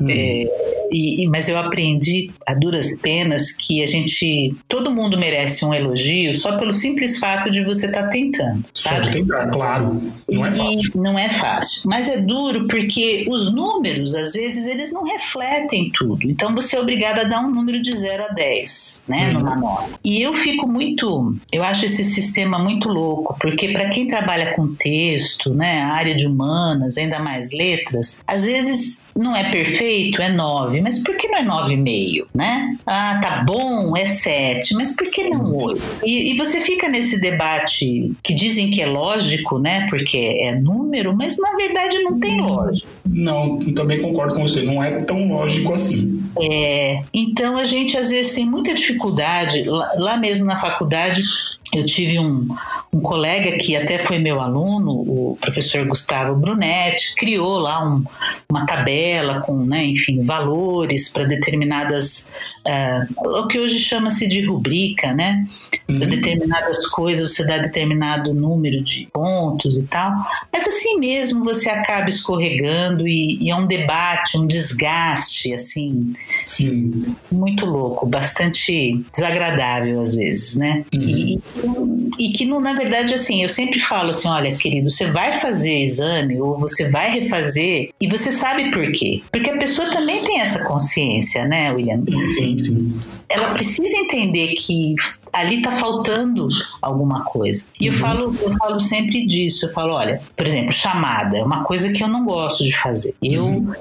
Hum. 0.00 0.10
É, 0.10 0.44
e, 0.90 1.28
mas 1.28 1.48
eu 1.48 1.58
aprendi 1.58 2.30
a 2.46 2.54
duras 2.54 2.96
penas 3.00 3.52
que 3.52 3.82
a 3.82 3.86
gente, 3.86 4.54
todo 4.68 4.90
mundo 4.90 5.18
merece 5.18 5.64
um 5.64 5.74
elogio 5.74 6.34
só 6.34 6.56
pelo 6.56 6.72
simples 6.72 7.18
fato 7.18 7.50
de 7.50 7.64
você 7.64 7.86
estar 7.86 8.04
tá 8.04 8.08
tentando. 8.08 8.64
Só 8.72 8.90
sabe? 8.90 9.00
de 9.02 9.10
tentar, 9.12 9.48
claro. 9.48 10.00
Não 10.28 10.44
é 10.44 10.50
fácil. 10.50 10.92
E 10.94 10.98
não 10.98 11.18
é 11.18 11.28
fácil. 11.28 11.82
Mas 11.86 12.08
é 12.08 12.18
duro 12.18 12.66
porque 12.66 13.26
os 13.28 13.52
números, 13.52 14.14
às 14.14 14.32
vezes, 14.32 14.66
eles 14.66 14.92
não 14.92 15.04
refletem 15.04 15.90
tudo. 15.92 16.30
Então 16.30 16.54
você 16.54 16.76
é 16.76 16.80
obrigado 16.80 17.20
a 17.20 17.24
dar 17.24 17.40
um 17.40 17.50
número 17.50 17.80
de 17.80 17.94
0 17.94 18.24
a 18.24 18.28
10, 18.28 19.04
né, 19.08 19.28
uhum. 19.28 19.34
numa 19.34 19.56
nota. 19.56 19.90
E 20.04 20.20
eu 20.20 20.34
fico 20.34 20.68
muito, 20.68 21.36
eu 21.52 21.62
acho 21.62 21.86
esse 21.86 22.04
sistema 22.04 22.58
muito 22.58 22.88
louco, 22.88 23.36
porque 23.40 23.68
para 23.68 23.88
quem 23.88 24.06
trabalha 24.06 24.54
com 24.54 24.74
texto, 24.74 25.52
né, 25.54 25.82
área 25.82 26.14
de 26.14 26.26
humanas, 26.26 26.96
ainda 26.96 27.18
mais 27.18 27.52
letras, 27.52 28.22
às 28.26 28.44
vezes 28.44 29.06
não 29.16 29.34
é 29.34 29.50
perfeito, 29.50 30.20
é 30.20 30.28
9 30.28 30.75
9, 30.76 30.80
mas 30.82 31.02
por 31.02 31.16
que 31.16 31.28
não 31.28 31.38
é 31.38 31.44
9,5, 31.44 32.26
né? 32.34 32.76
Ah, 32.86 33.18
tá 33.22 33.44
bom, 33.44 33.96
é 33.96 34.06
7, 34.06 34.74
mas 34.74 34.94
por 34.94 35.08
que 35.10 35.28
não 35.28 35.44
8? 35.44 35.82
E, 36.04 36.32
e, 36.32 36.36
você 36.36 36.60
fica 36.60 36.88
nesse 36.88 37.20
debate 37.20 38.12
que 38.22 38.34
dizem 38.34 38.70
que 38.70 38.82
é 38.82 38.86
lógico, 38.86 39.58
né? 39.58 39.86
Porque 39.88 40.38
é 40.40 40.54
número, 40.54 41.16
mas 41.16 41.36
na 41.38 41.52
verdade 41.56 41.98
não 42.00 42.18
tem 42.18 42.40
lógica. 42.40 42.88
Não, 43.04 43.58
também 43.74 44.00
concordo 44.00 44.34
com 44.34 44.46
você, 44.46 44.62
não 44.62 44.82
é 44.82 45.00
tão 45.02 45.28
lógico 45.28 45.74
assim. 45.74 46.22
É, 46.40 47.02
então 47.12 47.56
a 47.56 47.64
gente 47.64 47.96
às 47.96 48.10
vezes 48.10 48.34
tem 48.34 48.44
muita 48.44 48.74
dificuldade, 48.74 49.62
lá, 49.64 49.92
lá 49.96 50.16
mesmo 50.16 50.44
na 50.44 50.58
faculdade, 50.58 51.22
eu 51.72 51.84
tive 51.84 52.18
um, 52.18 52.48
um 52.92 53.00
colega 53.00 53.58
que 53.58 53.76
até 53.76 53.98
foi 53.98 54.18
meu 54.18 54.40
aluno, 54.40 54.92
o 54.92 55.38
professor 55.40 55.84
Gustavo 55.84 56.36
Brunetti, 56.36 57.14
criou 57.16 57.58
lá 57.58 57.84
um, 57.84 58.04
uma 58.48 58.64
tabela 58.64 59.40
com, 59.40 59.64
né, 59.64 59.84
enfim, 59.84 60.22
valores 60.22 61.08
para 61.08 61.24
determinadas, 61.24 62.32
uh, 62.66 63.40
o 63.42 63.46
que 63.48 63.58
hoje 63.58 63.80
chama-se 63.80 64.28
de 64.28 64.44
rubrica, 64.46 65.12
né? 65.12 65.46
Uhum. 65.88 65.98
Para 65.98 66.08
determinadas 66.08 66.86
coisas 66.88 67.34
você 67.34 67.46
dá 67.46 67.58
determinado 67.58 68.32
número 68.32 68.82
de 68.82 69.08
pontos 69.12 69.78
e 69.78 69.86
tal. 69.88 70.10
Mas 70.52 70.66
assim 70.66 70.98
mesmo 70.98 71.44
você 71.44 71.68
acaba 71.68 72.08
escorregando 72.08 73.06
e, 73.06 73.38
e 73.42 73.50
é 73.50 73.56
um 73.56 73.66
debate, 73.66 74.38
um 74.38 74.46
desgaste, 74.46 75.52
assim, 75.52 76.14
Sim. 76.46 77.16
muito 77.30 77.66
louco, 77.66 78.06
bastante 78.06 79.04
desagradável 79.12 80.00
às 80.00 80.16
vezes, 80.16 80.56
né? 80.56 80.84
Uhum. 80.94 81.00
E, 82.18 82.28
e 82.28 82.32
que, 82.32 82.46
na 82.46 82.72
verdade, 82.72 83.12
assim, 83.14 83.42
eu 83.42 83.48
sempre 83.48 83.80
falo 83.80 84.10
assim: 84.10 84.28
olha, 84.28 84.56
querido, 84.56 84.88
você 84.88 85.10
vai 85.10 85.40
fazer 85.40 85.82
exame 85.82 86.40
ou 86.40 86.58
você 86.58 86.88
vai 86.88 87.10
refazer 87.10 87.90
e 88.00 88.08
você 88.08 88.30
sabe 88.30 88.70
por 88.70 88.90
quê. 88.92 89.22
Porque 89.30 89.50
a 89.50 89.58
pessoa 89.58 89.90
também 89.90 90.24
tem 90.24 90.40
essa 90.40 90.64
consciência, 90.64 91.44
né, 91.44 91.72
William? 91.72 92.02
Sim, 92.34 92.56
sim 92.56 93.00
ela 93.28 93.48
precisa 93.54 93.96
entender 93.96 94.54
que 94.54 94.94
ali 95.32 95.56
está 95.56 95.72
faltando 95.72 96.48
alguma 96.80 97.24
coisa. 97.24 97.66
E 97.80 97.86
eu 97.86 97.92
uhum. 97.92 97.98
falo, 97.98 98.36
eu 98.40 98.56
falo 98.56 98.78
sempre 98.78 99.26
disso. 99.26 99.66
Eu 99.66 99.70
falo, 99.70 99.94
olha, 99.94 100.20
por 100.36 100.46
exemplo, 100.46 100.72
chamada 100.72 101.38
é 101.38 101.42
uma 101.42 101.64
coisa 101.64 101.92
que 101.92 102.02
eu 102.02 102.08
não 102.08 102.24
gosto 102.24 102.64
de 102.64 102.76
fazer. 102.76 103.14
Eu 103.22 103.44
uhum. 103.44 103.72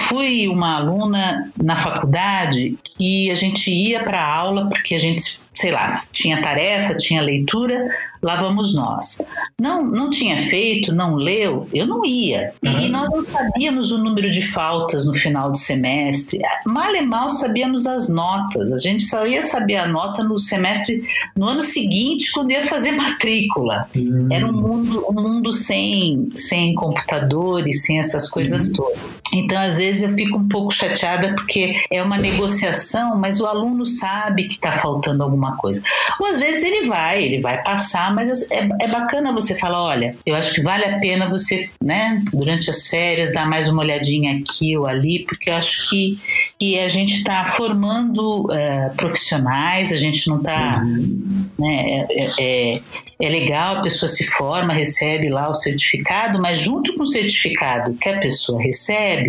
Fui 0.00 0.48
uma 0.48 0.76
aluna 0.76 1.50
na 1.60 1.76
faculdade 1.76 2.78
que 2.84 3.30
a 3.30 3.34
gente 3.34 3.70
ia 3.70 4.02
para 4.02 4.22
aula 4.22 4.68
porque 4.68 4.94
a 4.94 4.98
gente, 4.98 5.40
sei 5.54 5.72
lá, 5.72 6.02
tinha 6.12 6.42
tarefa, 6.42 6.94
tinha 6.96 7.22
leitura, 7.22 7.88
lá 8.22 8.40
vamos 8.40 8.74
nós. 8.74 9.22
Não, 9.58 9.84
não 9.84 10.10
tinha 10.10 10.40
feito, 10.42 10.94
não 10.94 11.14
leu, 11.14 11.68
eu 11.72 11.86
não 11.86 12.04
ia. 12.04 12.52
E 12.62 12.88
nós 12.88 13.08
não 13.08 13.24
sabíamos 13.24 13.92
o 13.92 13.98
número 13.98 14.30
de 14.30 14.42
faltas 14.42 15.06
no 15.06 15.14
final 15.14 15.50
do 15.50 15.56
semestre. 15.56 16.40
Mal 16.66 16.94
e 16.94 17.02
mal 17.02 17.30
sabíamos 17.30 17.86
as 17.86 18.08
notas. 18.08 18.72
A 18.72 18.76
gente 18.76 19.04
só 19.04 19.26
ia 19.26 19.42
saber 19.42 19.76
a 19.76 19.86
nota 19.86 20.22
no 20.22 20.38
semestre, 20.38 21.02
no 21.36 21.48
ano 21.48 21.62
seguinte, 21.62 22.30
quando 22.32 22.50
ia 22.50 22.62
fazer 22.62 22.92
matrícula. 22.92 23.88
Uhum. 23.94 24.28
Era 24.30 24.46
um 24.46 24.52
mundo, 24.52 25.06
um 25.08 25.14
mundo 25.14 25.52
sem, 25.52 26.28
sem 26.34 26.74
computadores, 26.74 27.82
sem 27.82 27.98
essas 27.98 28.28
coisas 28.28 28.68
uhum. 28.68 28.74
todas. 28.74 29.19
Então, 29.32 29.60
às 29.60 29.78
vezes, 29.78 30.02
eu 30.02 30.14
fico 30.14 30.38
um 30.38 30.48
pouco 30.48 30.72
chateada 30.72 31.34
porque 31.34 31.74
é 31.90 32.02
uma 32.02 32.18
negociação, 32.18 33.16
mas 33.16 33.40
o 33.40 33.46
aluno 33.46 33.84
sabe 33.86 34.44
que 34.44 34.54
está 34.54 34.72
faltando 34.72 35.22
alguma 35.22 35.56
coisa. 35.56 35.82
Ou 36.18 36.26
às 36.26 36.38
vezes 36.38 36.62
ele 36.62 36.86
vai, 36.88 37.22
ele 37.22 37.40
vai 37.40 37.62
passar 37.62 38.00
mas 38.10 38.50
é, 38.50 38.68
é 38.80 38.88
bacana 38.88 39.32
você 39.32 39.54
falar, 39.54 39.82
olha, 39.82 40.16
eu 40.24 40.34
acho 40.34 40.54
que 40.54 40.62
vale 40.62 40.84
a 40.84 40.98
pena 40.98 41.28
você, 41.28 41.68
né, 41.82 42.22
durante 42.32 42.70
as 42.70 42.86
férias, 42.86 43.32
dar 43.32 43.46
mais 43.46 43.68
uma 43.68 43.82
olhadinha 43.82 44.38
aqui 44.38 44.76
ou 44.76 44.86
ali, 44.86 45.24
porque 45.24 45.50
eu 45.50 45.54
acho 45.54 45.88
que, 45.90 46.18
que 46.58 46.78
a 46.78 46.88
gente 46.88 47.14
está 47.14 47.46
formando 47.46 48.46
uh, 48.46 48.94
profissionais, 48.96 49.92
a 49.92 49.96
gente 49.96 50.28
não 50.28 50.38
está, 50.38 50.82
uhum. 50.84 51.46
né, 51.58 52.06
é, 52.10 52.30
é, 52.38 52.80
é 53.20 53.28
legal, 53.28 53.76
a 53.76 53.82
pessoa 53.82 54.08
se 54.08 54.24
forma, 54.24 54.72
recebe 54.72 55.28
lá 55.28 55.48
o 55.48 55.54
certificado, 55.54 56.40
mas 56.40 56.58
junto 56.58 56.94
com 56.94 57.02
o 57.02 57.06
certificado 57.06 57.94
que 57.94 58.08
a 58.08 58.18
pessoa 58.18 58.62
recebe, 58.62 59.19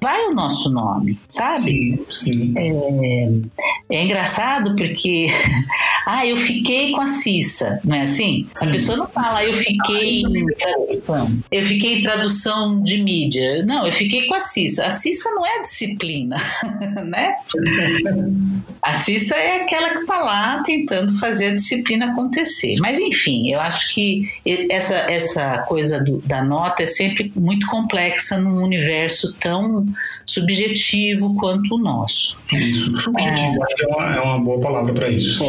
vai 0.00 0.26
o 0.26 0.34
nosso 0.34 0.72
nome, 0.72 1.14
sabe? 1.28 1.60
Sim, 1.62 2.06
sim. 2.10 2.54
É, 2.56 3.96
é 3.96 4.04
engraçado 4.04 4.74
porque, 4.76 5.28
ah, 6.06 6.26
eu 6.26 6.36
fiquei 6.36 6.92
com 6.92 7.00
a 7.00 7.06
Cissa, 7.06 7.80
não 7.84 7.96
é 7.96 8.02
assim? 8.02 8.46
Sim. 8.54 8.66
A 8.66 8.70
pessoa 8.70 8.98
não 8.98 9.08
fala, 9.08 9.44
eu 9.44 9.54
fiquei 9.54 10.22
em 10.22 10.46
tradução, 10.56 11.38
eu 11.50 11.64
fiquei 11.64 11.98
em 11.98 12.02
tradução 12.02 12.82
de 12.82 13.02
mídia. 13.02 13.64
Não, 13.66 13.86
eu 13.86 13.92
fiquei 13.92 14.26
com 14.26 14.34
a 14.34 14.40
Cissa. 14.40 14.86
A 14.86 14.90
Cissa 14.90 15.30
não 15.30 15.46
é 15.46 15.62
disciplina, 15.62 16.36
né? 17.06 17.34
A 18.82 18.94
Cissa 18.94 19.36
é 19.36 19.62
aquela 19.62 19.90
que 19.90 19.98
está 19.98 20.18
lá 20.18 20.62
tentando 20.64 21.18
fazer 21.18 21.48
a 21.48 21.54
disciplina 21.54 22.12
acontecer. 22.12 22.76
Mas 22.80 22.98
enfim, 22.98 23.52
eu 23.52 23.60
acho 23.60 23.92
que 23.92 24.30
essa, 24.70 24.96
essa 24.96 25.58
coisa 25.58 26.02
do, 26.02 26.18
da 26.22 26.42
nota 26.42 26.82
é 26.82 26.86
sempre 26.86 27.30
muito 27.36 27.66
complexa 27.66 28.38
num 28.38 28.62
universo 28.62 29.34
tão 29.34 29.86
subjetivo 30.30 31.34
quanto 31.34 31.74
o 31.74 31.78
nosso. 31.78 32.38
Isso, 32.52 32.96
subjetivo, 32.96 33.60
é, 33.60 33.64
acho 33.64 33.76
que 33.76 33.84
é 33.84 33.88
uma, 33.88 34.16
é 34.16 34.20
uma 34.20 34.38
boa 34.38 34.60
palavra 34.60 34.92
para 34.94 35.08
isso. 35.08 35.42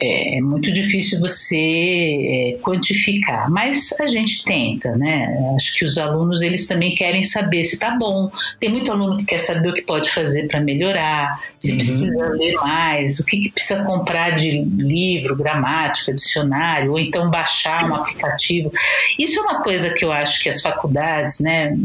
É, 0.00 0.38
é, 0.38 0.40
muito 0.40 0.72
difícil 0.72 1.20
você 1.20 1.56
é, 1.58 2.58
quantificar, 2.62 3.50
mas 3.50 3.92
a 4.00 4.06
gente 4.06 4.42
tenta, 4.42 4.96
né? 4.96 5.28
Acho 5.54 5.78
que 5.78 5.84
os 5.84 5.98
alunos 5.98 6.40
eles 6.40 6.66
também 6.66 6.94
querem 6.94 7.22
saber 7.22 7.62
se 7.64 7.78
tá 7.78 7.90
bom. 7.90 8.30
Tem 8.58 8.70
muito 8.70 8.90
aluno 8.90 9.18
que 9.18 9.26
quer 9.26 9.38
saber 9.38 9.68
o 9.68 9.74
que 9.74 9.82
pode 9.82 10.08
fazer 10.08 10.48
para 10.48 10.60
melhorar, 10.60 11.38
se 11.58 11.72
uhum. 11.72 11.76
precisa 11.76 12.28
ler 12.30 12.54
mais, 12.54 13.20
o 13.20 13.26
que, 13.26 13.36
que 13.38 13.52
precisa 13.52 13.84
comprar 13.84 14.30
de 14.30 14.62
livro, 14.62 15.36
gramática, 15.36 16.14
dicionário, 16.14 16.92
ou 16.92 16.98
então 16.98 17.30
baixar 17.30 17.84
um 17.84 17.94
aplicativo. 17.96 18.72
Isso 19.18 19.38
é 19.38 19.42
uma 19.42 19.62
coisa 19.62 19.90
que 19.90 20.06
eu 20.06 20.10
acho 20.10 20.42
que 20.42 20.48
as 20.48 20.62
faculdades, 20.62 21.40
né? 21.40 21.76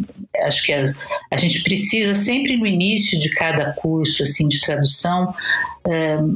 Acho 0.43 0.66
que 0.66 0.72
as, 0.72 0.93
a 1.32 1.36
gente 1.36 1.62
precisa 1.64 2.16
sempre 2.16 2.36
sempre 2.38 2.55
no 2.55 2.67
início 2.67 3.19
de 3.19 3.29
cada 3.31 3.73
curso 3.73 4.23
assim 4.23 4.47
de 4.47 4.61
tradução 4.61 5.33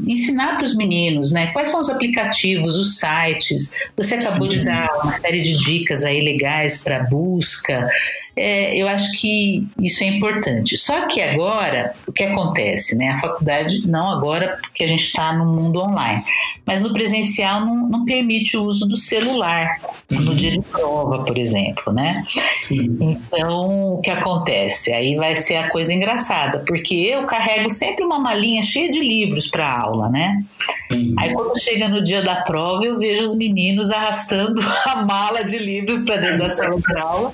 ensinar 0.07 0.55
para 0.55 0.63
os 0.63 0.75
meninos, 0.75 1.31
né? 1.31 1.47
Quais 1.47 1.69
são 1.69 1.79
os 1.79 1.89
aplicativos, 1.89 2.77
os 2.77 2.97
sites. 2.99 3.73
Você 3.97 4.15
acabou 4.15 4.47
de 4.47 4.63
dar 4.63 4.89
uma 5.03 5.13
série 5.13 5.41
de 5.41 5.57
dicas 5.57 6.03
aí 6.03 6.21
legais 6.21 6.83
para 6.83 7.03
busca. 7.03 7.87
É, 8.35 8.75
eu 8.75 8.87
acho 8.87 9.19
que 9.19 9.67
isso 9.79 10.03
é 10.03 10.07
importante. 10.07 10.77
Só 10.77 11.07
que 11.07 11.21
agora, 11.21 11.93
o 12.07 12.11
que 12.11 12.23
acontece, 12.23 12.97
né? 12.97 13.09
A 13.09 13.19
faculdade, 13.19 13.85
não 13.87 14.09
agora, 14.09 14.57
porque 14.61 14.83
a 14.83 14.87
gente 14.87 15.03
está 15.03 15.33
no 15.33 15.45
mundo 15.45 15.81
online, 15.81 16.23
mas 16.65 16.81
no 16.81 16.93
presencial 16.93 17.61
não, 17.61 17.89
não 17.89 18.05
permite 18.05 18.55
o 18.55 18.63
uso 18.63 18.87
do 18.87 18.95
celular 18.95 19.79
uhum. 20.09 20.21
no 20.21 20.35
dia 20.35 20.51
de 20.51 20.61
prova, 20.61 21.23
por 21.25 21.37
exemplo, 21.37 21.91
né? 21.91 22.23
Sim. 22.61 22.97
Então, 23.01 23.95
o 23.95 24.01
que 24.01 24.09
acontece? 24.09 24.93
Aí 24.93 25.15
vai 25.15 25.35
ser 25.35 25.57
a 25.57 25.69
coisa 25.69 25.93
engraçada, 25.93 26.63
porque 26.65 26.95
eu 26.95 27.25
carrego 27.25 27.69
sempre 27.69 28.05
uma 28.05 28.19
malinha 28.19 28.63
cheia 28.63 28.89
de 28.89 28.99
livros 28.99 29.40
livros 29.41 29.47
para 29.47 29.79
aula, 29.79 30.09
né? 30.09 30.43
Uhum. 30.91 31.15
Aí 31.17 31.33
quando 31.33 31.59
chega 31.59 31.89
no 31.89 32.03
dia 32.03 32.21
da 32.21 32.37
prova, 32.37 32.85
eu 32.85 32.97
vejo 32.97 33.23
os 33.23 33.37
meninos 33.37 33.91
arrastando 33.91 34.61
a 34.85 35.03
mala 35.03 35.43
de 35.43 35.57
livros 35.57 36.03
para 36.03 36.17
dentro 36.17 36.39
da 36.39 36.49
sala 36.49 36.79
de 36.79 36.97
aula. 36.97 37.33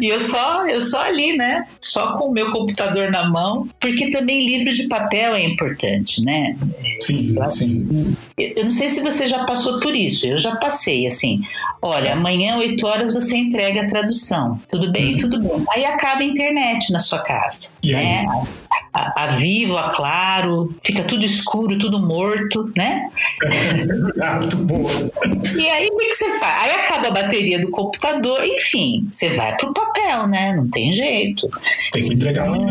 E 0.00 0.08
eu 0.08 0.20
só, 0.20 0.66
eu 0.66 0.80
só 0.80 1.02
ali, 1.02 1.36
né? 1.36 1.64
Só 1.80 2.18
com 2.18 2.28
o 2.28 2.32
meu 2.32 2.50
computador 2.52 3.10
na 3.10 3.28
mão, 3.28 3.68
porque 3.80 4.10
também 4.10 4.46
livro 4.46 4.72
de 4.72 4.88
papel 4.88 5.34
é 5.34 5.42
importante, 5.42 6.24
né? 6.24 6.56
Sim, 7.00 7.36
sim. 7.48 8.16
Eu 8.36 8.64
não 8.64 8.72
sei 8.72 8.88
se 8.88 9.02
você 9.02 9.26
já 9.26 9.44
passou 9.44 9.80
por 9.80 9.94
isso. 9.94 10.26
Eu 10.26 10.38
já 10.38 10.56
passei, 10.56 11.06
assim. 11.06 11.40
Olha, 11.80 12.12
amanhã, 12.12 12.56
8 12.56 12.86
horas, 12.86 13.12
você 13.12 13.36
entrega 13.36 13.82
a 13.82 13.88
tradução. 13.88 14.60
Tudo 14.68 14.90
bem? 14.90 15.12
Uhum. 15.12 15.18
Tudo 15.18 15.40
bem. 15.40 15.64
Aí 15.70 15.84
acaba 15.84 16.22
a 16.22 16.24
internet 16.24 16.92
na 16.92 17.00
sua 17.00 17.20
casa. 17.20 17.74
E 17.82 17.92
né? 17.92 18.26
Aí? 18.28 18.48
A, 18.92 19.24
a 19.24 19.26
Vivo, 19.28 19.76
a 19.76 19.90
Claro, 19.90 20.74
fica 20.82 21.02
tudo 21.02 21.24
escuro, 21.24 21.78
tudo 21.78 21.98
morto, 21.98 22.70
né? 22.76 23.10
Exato, 23.42 24.56
boa. 24.58 24.90
E 25.56 25.68
aí, 25.68 25.88
o 25.92 25.96
que, 25.96 26.06
que 26.06 26.14
você 26.14 26.38
faz? 26.38 26.64
Aí 26.64 26.70
acaba 26.80 27.08
a 27.08 27.10
bateria 27.10 27.60
do 27.60 27.70
computador, 27.70 28.44
enfim, 28.44 29.08
você 29.10 29.30
vai 29.30 29.56
pro 29.56 29.72
papel, 29.72 30.26
né? 30.26 30.54
Não 30.54 30.68
tem 30.68 30.92
jeito. 30.92 31.48
Tem 31.92 32.04
que 32.04 32.14
entregar 32.14 32.46
amanhã. 32.46 32.68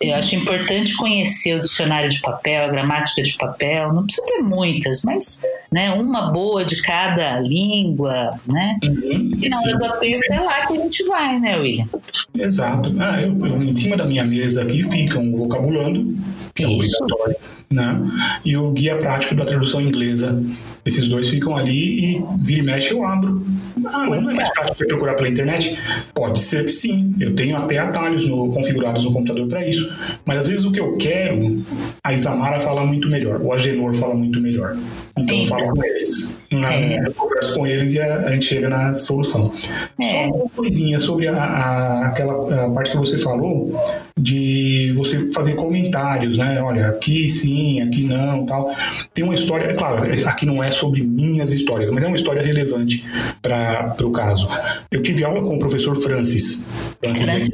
Eu 0.00 0.16
acho 0.16 0.34
importante 0.34 0.96
conhecer 0.96 1.54
o 1.54 1.62
dicionário 1.62 2.10
de 2.10 2.20
papel, 2.20 2.64
a 2.64 2.68
gramática 2.68 3.22
de 3.22 3.36
papel. 3.36 3.92
Não 3.92 4.04
precisa 4.04 4.26
ter 4.26 4.42
muitas, 4.42 5.02
mas 5.04 5.42
né, 5.70 5.90
uma 5.92 6.32
boa 6.32 6.64
de 6.64 6.82
cada 6.82 7.40
língua, 7.40 8.38
né? 8.46 8.78
Uhum, 8.84 9.32
e 9.40 9.48
na 9.48 9.58
hora 9.60 9.78
do 9.78 9.84
apoio 9.86 10.20
é 10.30 10.40
lá 10.40 10.66
que 10.66 10.76
a 10.76 10.80
gente 10.80 11.04
vai, 11.04 11.38
né, 11.38 11.56
William? 11.56 11.88
Exato. 12.34 12.94
Ah, 12.98 13.20
eu, 13.22 13.46
eu, 13.46 13.62
em 13.62 13.74
cima 13.74 13.96
da 13.96 14.04
minha 14.04 14.24
mesa 14.24 14.62
aqui 14.62 14.82
fica 14.82 15.18
um 15.22 15.36
vocabulando, 15.36 16.16
que 16.54 16.64
é 16.64 16.68
obrigatório, 16.68 17.36
né? 17.70 18.00
E 18.44 18.56
o 18.56 18.70
guia 18.72 18.96
prático 18.96 19.34
da 19.34 19.44
tradução 19.44 19.80
inglesa. 19.80 20.42
Esses 20.84 21.06
dois 21.06 21.28
ficam 21.28 21.56
ali 21.56 22.16
e 22.16 22.24
vira 22.40 22.60
e 22.60 22.64
mexe 22.64 22.92
eu 22.92 23.04
abro. 23.04 23.40
Ah, 23.86 24.04
mas 24.08 24.20
não 24.20 24.30
é 24.30 24.34
mais 24.34 24.50
prático 24.50 24.78
você 24.78 24.86
procurar 24.86 25.14
pela 25.14 25.28
internet? 25.28 25.78
Pode 26.12 26.40
ser 26.40 26.64
que 26.64 26.72
sim. 26.72 27.14
Eu 27.20 27.36
tenho 27.36 27.56
até 27.56 27.78
atalhos 27.78 28.26
no, 28.26 28.52
configurados 28.52 29.04
no 29.04 29.12
computador 29.12 29.46
para 29.46 29.66
isso. 29.66 29.92
Mas 30.24 30.38
às 30.38 30.48
vezes 30.48 30.64
o 30.64 30.72
que 30.72 30.80
eu 30.80 30.96
quero, 30.96 31.62
a 32.02 32.12
Isamara 32.12 32.58
fala 32.58 32.84
muito 32.84 33.08
melhor, 33.08 33.40
o 33.40 33.52
Agenor 33.52 33.94
fala 33.94 34.14
muito 34.14 34.40
melhor. 34.40 34.76
Então 35.16 35.38
eu 35.38 35.46
falo 35.46 35.68
com 35.68 35.84
eles. 35.84 36.36
É. 36.50 37.06
Eu 37.06 37.14
converso 37.14 37.54
com 37.54 37.66
eles 37.66 37.94
e 37.94 38.00
a, 38.00 38.26
a 38.26 38.30
gente 38.30 38.46
chega 38.46 38.68
na 38.68 38.94
solução. 38.94 39.52
É. 40.00 40.04
Só 40.04 40.36
uma 40.36 40.48
coisinha 40.50 40.98
sobre 40.98 41.28
a, 41.28 41.42
a, 41.42 42.06
aquela 42.08 42.64
a 42.64 42.70
parte 42.70 42.90
que 42.90 42.96
você 42.96 43.16
falou 43.16 43.72
de 44.18 44.81
você 45.04 45.30
fazer 45.32 45.54
comentários, 45.54 46.38
né? 46.38 46.60
Olha, 46.62 46.88
aqui 46.88 47.28
sim, 47.28 47.80
aqui 47.80 48.04
não, 48.04 48.46
tal. 48.46 48.74
Tem 49.12 49.24
uma 49.24 49.34
história, 49.34 49.66
é 49.66 49.74
claro, 49.74 50.02
aqui 50.26 50.46
não 50.46 50.62
é 50.62 50.70
sobre 50.70 51.02
minhas 51.02 51.52
histórias, 51.52 51.90
mas 51.90 52.02
é 52.04 52.06
uma 52.06 52.16
história 52.16 52.42
relevante 52.42 53.04
para 53.40 53.94
o 54.02 54.10
caso. 54.10 54.48
Eu 54.90 55.02
tive 55.02 55.24
aula 55.24 55.40
com 55.40 55.56
o 55.56 55.58
professor 55.58 55.96
Francis. 55.96 56.66
Francis, 57.02 57.50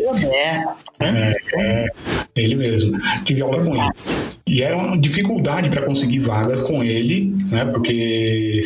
Francis 0.99 1.23
é, 1.23 1.35
é, 1.57 1.87
ele 2.37 2.55
mesmo. 2.55 2.99
Tive 3.25 3.43
aula 3.43 3.65
com 3.65 3.75
ele. 3.75 3.91
E 4.47 4.63
era 4.63 4.77
uma 4.77 4.99
dificuldade 4.99 5.69
para 5.69 5.83
conseguir 5.83 6.21
vagas 6.21 6.61
com 6.63 6.83
ele, 6.83 7.35
né? 7.51 7.67
Porque 7.67 8.59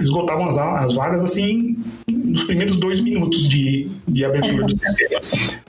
esgotavam 0.00 0.46
as, 0.46 0.58
as 0.58 0.92
vagas 0.94 1.24
assim 1.24 1.76
nos 2.22 2.44
primeiros 2.44 2.76
dois 2.76 3.00
minutos 3.00 3.48
de, 3.48 3.88
de 4.06 4.24
abertura 4.24 4.64
do 4.64 4.78
sistema. 4.78 5.20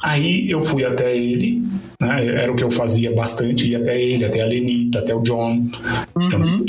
Aí 0.01 0.49
eu 0.49 0.63
fui 0.63 0.85
até 0.85 1.15
ele, 1.15 1.61
né? 1.99 2.25
Era 2.25 2.51
o 2.51 2.55
que 2.55 2.63
eu 2.63 2.71
fazia 2.71 3.13
bastante, 3.13 3.67
ia 3.67 3.79
até 3.79 4.01
ele, 4.01 4.25
até 4.25 4.41
a 4.41 4.45
Lenita, 4.45 4.99
até 4.99 5.13
o 5.13 5.21
John. 5.21 5.67
Uhum. 6.15 6.65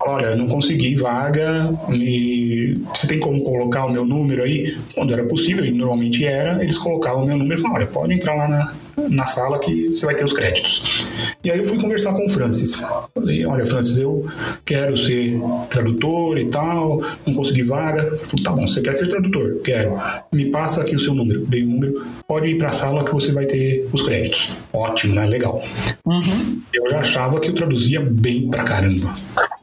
Olha, 0.00 0.26
eu 0.26 0.36
não 0.36 0.46
consegui 0.46 0.96
vaga, 0.96 1.72
me... 1.88 2.74
você 2.94 3.06
tem 3.06 3.18
como 3.18 3.42
colocar 3.42 3.86
o 3.86 3.92
meu 3.92 4.04
número 4.04 4.42
aí? 4.42 4.76
Quando 4.94 5.12
era 5.12 5.24
possível, 5.24 5.64
e 5.64 5.70
normalmente 5.70 6.24
era, 6.24 6.62
eles 6.62 6.76
colocavam 6.76 7.24
o 7.24 7.26
meu 7.26 7.36
número 7.36 7.58
e 7.58 7.62
falavam, 7.62 7.82
olha, 7.82 7.90
pode 7.90 8.14
entrar 8.14 8.34
lá 8.34 8.48
na, 8.48 8.74
na 9.08 9.26
sala 9.26 9.58
que 9.58 9.88
você 9.88 10.06
vai 10.06 10.14
ter 10.14 10.24
os 10.24 10.32
créditos. 10.32 11.06
E 11.42 11.50
aí 11.50 11.58
eu 11.58 11.64
fui 11.64 11.80
conversar 11.80 12.12
com 12.12 12.24
o 12.24 12.28
Francis. 12.28 12.74
Falei, 13.14 13.44
olha, 13.46 13.66
Francis, 13.66 13.98
eu 13.98 14.26
quero 14.64 14.96
ser 14.96 15.38
tradutor 15.68 16.38
e 16.38 16.46
tal, 16.46 17.02
não 17.26 17.34
consegui 17.34 17.62
vaga. 17.62 18.18
falei, 18.22 18.44
tá 18.44 18.52
bom, 18.52 18.66
você 18.66 18.80
quer 18.80 18.94
ser 18.94 19.08
tradutor? 19.08 19.60
Quero. 19.62 19.98
Me 20.32 20.46
passa 20.46 20.82
aqui 20.82 20.94
o 20.96 20.98
seu 20.98 21.14
número. 21.14 21.44
Dei 21.46 21.62
o 21.62 21.66
número, 21.66 22.04
pode 22.26 22.48
ir 22.48 22.58
para 22.58 22.68
a 22.68 22.72
sala 22.72 23.04
que 23.04 23.12
você 23.12 23.32
vai 23.32 23.46
ter 23.46 23.88
os 23.92 24.02
créditos. 24.02 24.50
Ótimo, 24.72 25.14
né? 25.14 25.26
Legal. 25.26 25.62
Uhum. 26.04 26.60
Eu 26.72 26.90
já 26.90 27.00
achava 27.00 27.40
que 27.40 27.50
eu 27.50 27.54
traduzia 27.54 28.00
bem 28.00 28.48
pra 28.48 28.64
caramba. 28.64 29.14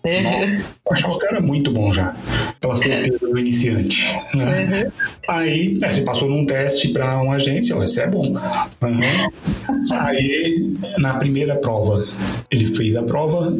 É. 0.03 0.21
Nossa, 0.21 0.77
eu 0.85 0.93
achava 0.93 1.19
que 1.19 1.25
era 1.25 1.41
muito 1.41 1.71
bom 1.71 1.93
já. 1.93 2.15
Pela 2.59 2.75
certeza 2.75 3.19
do 3.19 3.37
iniciante. 3.37 4.05
Né? 4.35 4.83
Uhum. 4.85 4.91
Aí, 5.27 5.79
é, 5.81 5.93
você 5.93 6.01
passou 6.01 6.29
num 6.29 6.45
teste 6.45 6.89
para 6.89 7.21
uma 7.21 7.35
agência, 7.35 7.75
esse 7.83 8.01
é 8.01 8.07
bom. 8.07 8.27
Uhum. 8.29 9.91
Aí, 9.91 10.73
na 10.97 11.15
primeira 11.15 11.55
prova, 11.55 12.05
ele 12.49 12.67
fez 12.75 12.95
a 12.95 13.03
prova. 13.03 13.55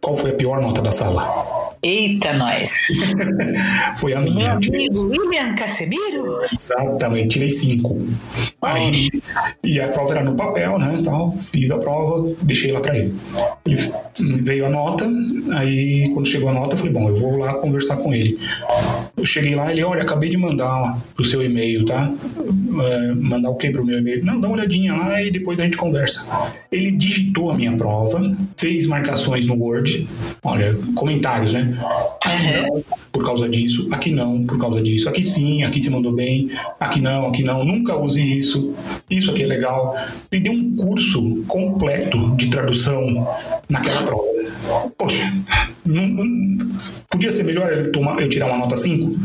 Qual 0.00 0.16
foi 0.16 0.30
a 0.30 0.34
pior 0.34 0.60
nota 0.60 0.82
da 0.82 0.92
sala? 0.92 1.76
Eita, 1.82 2.32
nós! 2.32 2.72
Foi 3.98 4.12
a 4.12 4.20
minha. 4.20 4.34
Meu 4.34 4.70
amigo 4.70 5.08
William 5.08 5.54
Casemiro? 5.54 6.40
Exatamente, 6.42 7.28
tirei 7.28 7.50
cinco. 7.50 8.04
Aí, 8.60 9.08
e 9.62 9.80
a 9.80 9.88
prova 9.88 10.14
era 10.14 10.24
no 10.24 10.34
papel, 10.34 10.78
né? 10.78 10.96
Então, 10.98 11.38
fiz 11.44 11.70
a 11.70 11.78
prova, 11.78 12.34
deixei 12.42 12.72
lá 12.72 12.80
para 12.80 12.96
ele. 12.98 13.14
Ele 13.64 13.76
veio 14.42 14.66
a 14.66 14.70
nota, 14.70 15.08
aí 15.56 16.10
quando 16.12 16.26
chegou 16.26 16.48
a 16.48 16.52
nota, 16.52 16.74
eu 16.74 16.78
falei, 16.78 16.92
bom, 16.92 17.08
eu 17.08 17.16
vou 17.16 17.36
lá 17.36 17.54
conversar 17.54 17.96
com 17.98 18.12
ele. 18.12 18.38
Eu 19.16 19.24
cheguei 19.24 19.54
lá, 19.54 19.70
ele, 19.70 19.82
olha, 19.82 20.02
acabei 20.02 20.28
de 20.28 20.36
mandar 20.36 20.98
pro 21.14 21.24
seu 21.24 21.42
e-mail, 21.42 21.84
tá? 21.84 22.10
É, 22.82 23.14
mandar 23.14 23.50
o 23.50 23.54
que 23.56 23.70
pro 23.70 23.84
meu 23.84 23.98
e-mail? 23.98 24.24
Não, 24.24 24.40
dá 24.40 24.48
uma 24.48 24.56
olhadinha 24.56 24.94
lá 24.94 25.22
e 25.22 25.30
depois 25.30 25.58
a 25.60 25.64
gente 25.64 25.76
conversa. 25.76 26.26
Ele 26.70 26.90
digitou 26.90 27.50
a 27.50 27.54
minha 27.54 27.72
prova, 27.72 28.36
fez 28.56 28.86
marcações 28.86 29.46
no 29.46 29.54
Word, 29.54 30.08
olha, 30.42 30.76
comentários, 30.94 31.52
né? 31.52 31.67
Green 31.68 32.17
Aqui 32.32 32.52
não, 32.52 32.84
por 33.12 33.24
causa 33.24 33.48
disso, 33.48 33.88
aqui 33.90 34.12
não, 34.12 34.44
por 34.44 34.58
causa 34.58 34.82
disso, 34.82 35.08
aqui 35.08 35.24
sim, 35.24 35.62
aqui 35.62 35.80
se 35.80 35.90
mandou 35.90 36.12
bem, 36.12 36.50
aqui 36.78 37.00
não, 37.00 37.28
aqui 37.28 37.42
não, 37.42 37.64
nunca 37.64 37.96
use 37.96 38.38
isso, 38.38 38.74
isso 39.10 39.30
aqui 39.30 39.42
é 39.42 39.46
legal. 39.46 39.94
Ele 40.30 40.42
deu 40.42 40.52
um 40.52 40.76
curso 40.76 41.42
completo 41.46 42.36
de 42.36 42.48
tradução 42.48 43.26
naquela 43.68 44.02
prova. 44.02 44.28
Poxa, 44.96 45.32
não, 45.84 46.06
não, 46.06 46.68
podia 47.08 47.32
ser 47.32 47.44
melhor 47.44 47.72
eu, 47.72 47.90
tomar, 47.90 48.20
eu 48.20 48.28
tirar 48.28 48.46
uma 48.46 48.58
nota 48.58 48.76
5? 48.76 49.18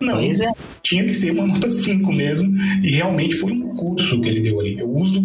Não, 0.00 0.18
é. 0.18 0.52
tinha 0.82 1.04
que 1.04 1.14
ser 1.14 1.30
uma 1.30 1.46
nota 1.46 1.70
5 1.70 2.12
mesmo, 2.12 2.56
e 2.82 2.90
realmente 2.90 3.36
foi 3.36 3.52
um 3.52 3.74
curso 3.76 4.20
que 4.20 4.28
ele 4.28 4.40
deu 4.40 4.58
ali. 4.60 4.78
Eu 4.78 4.90
uso 4.90 5.24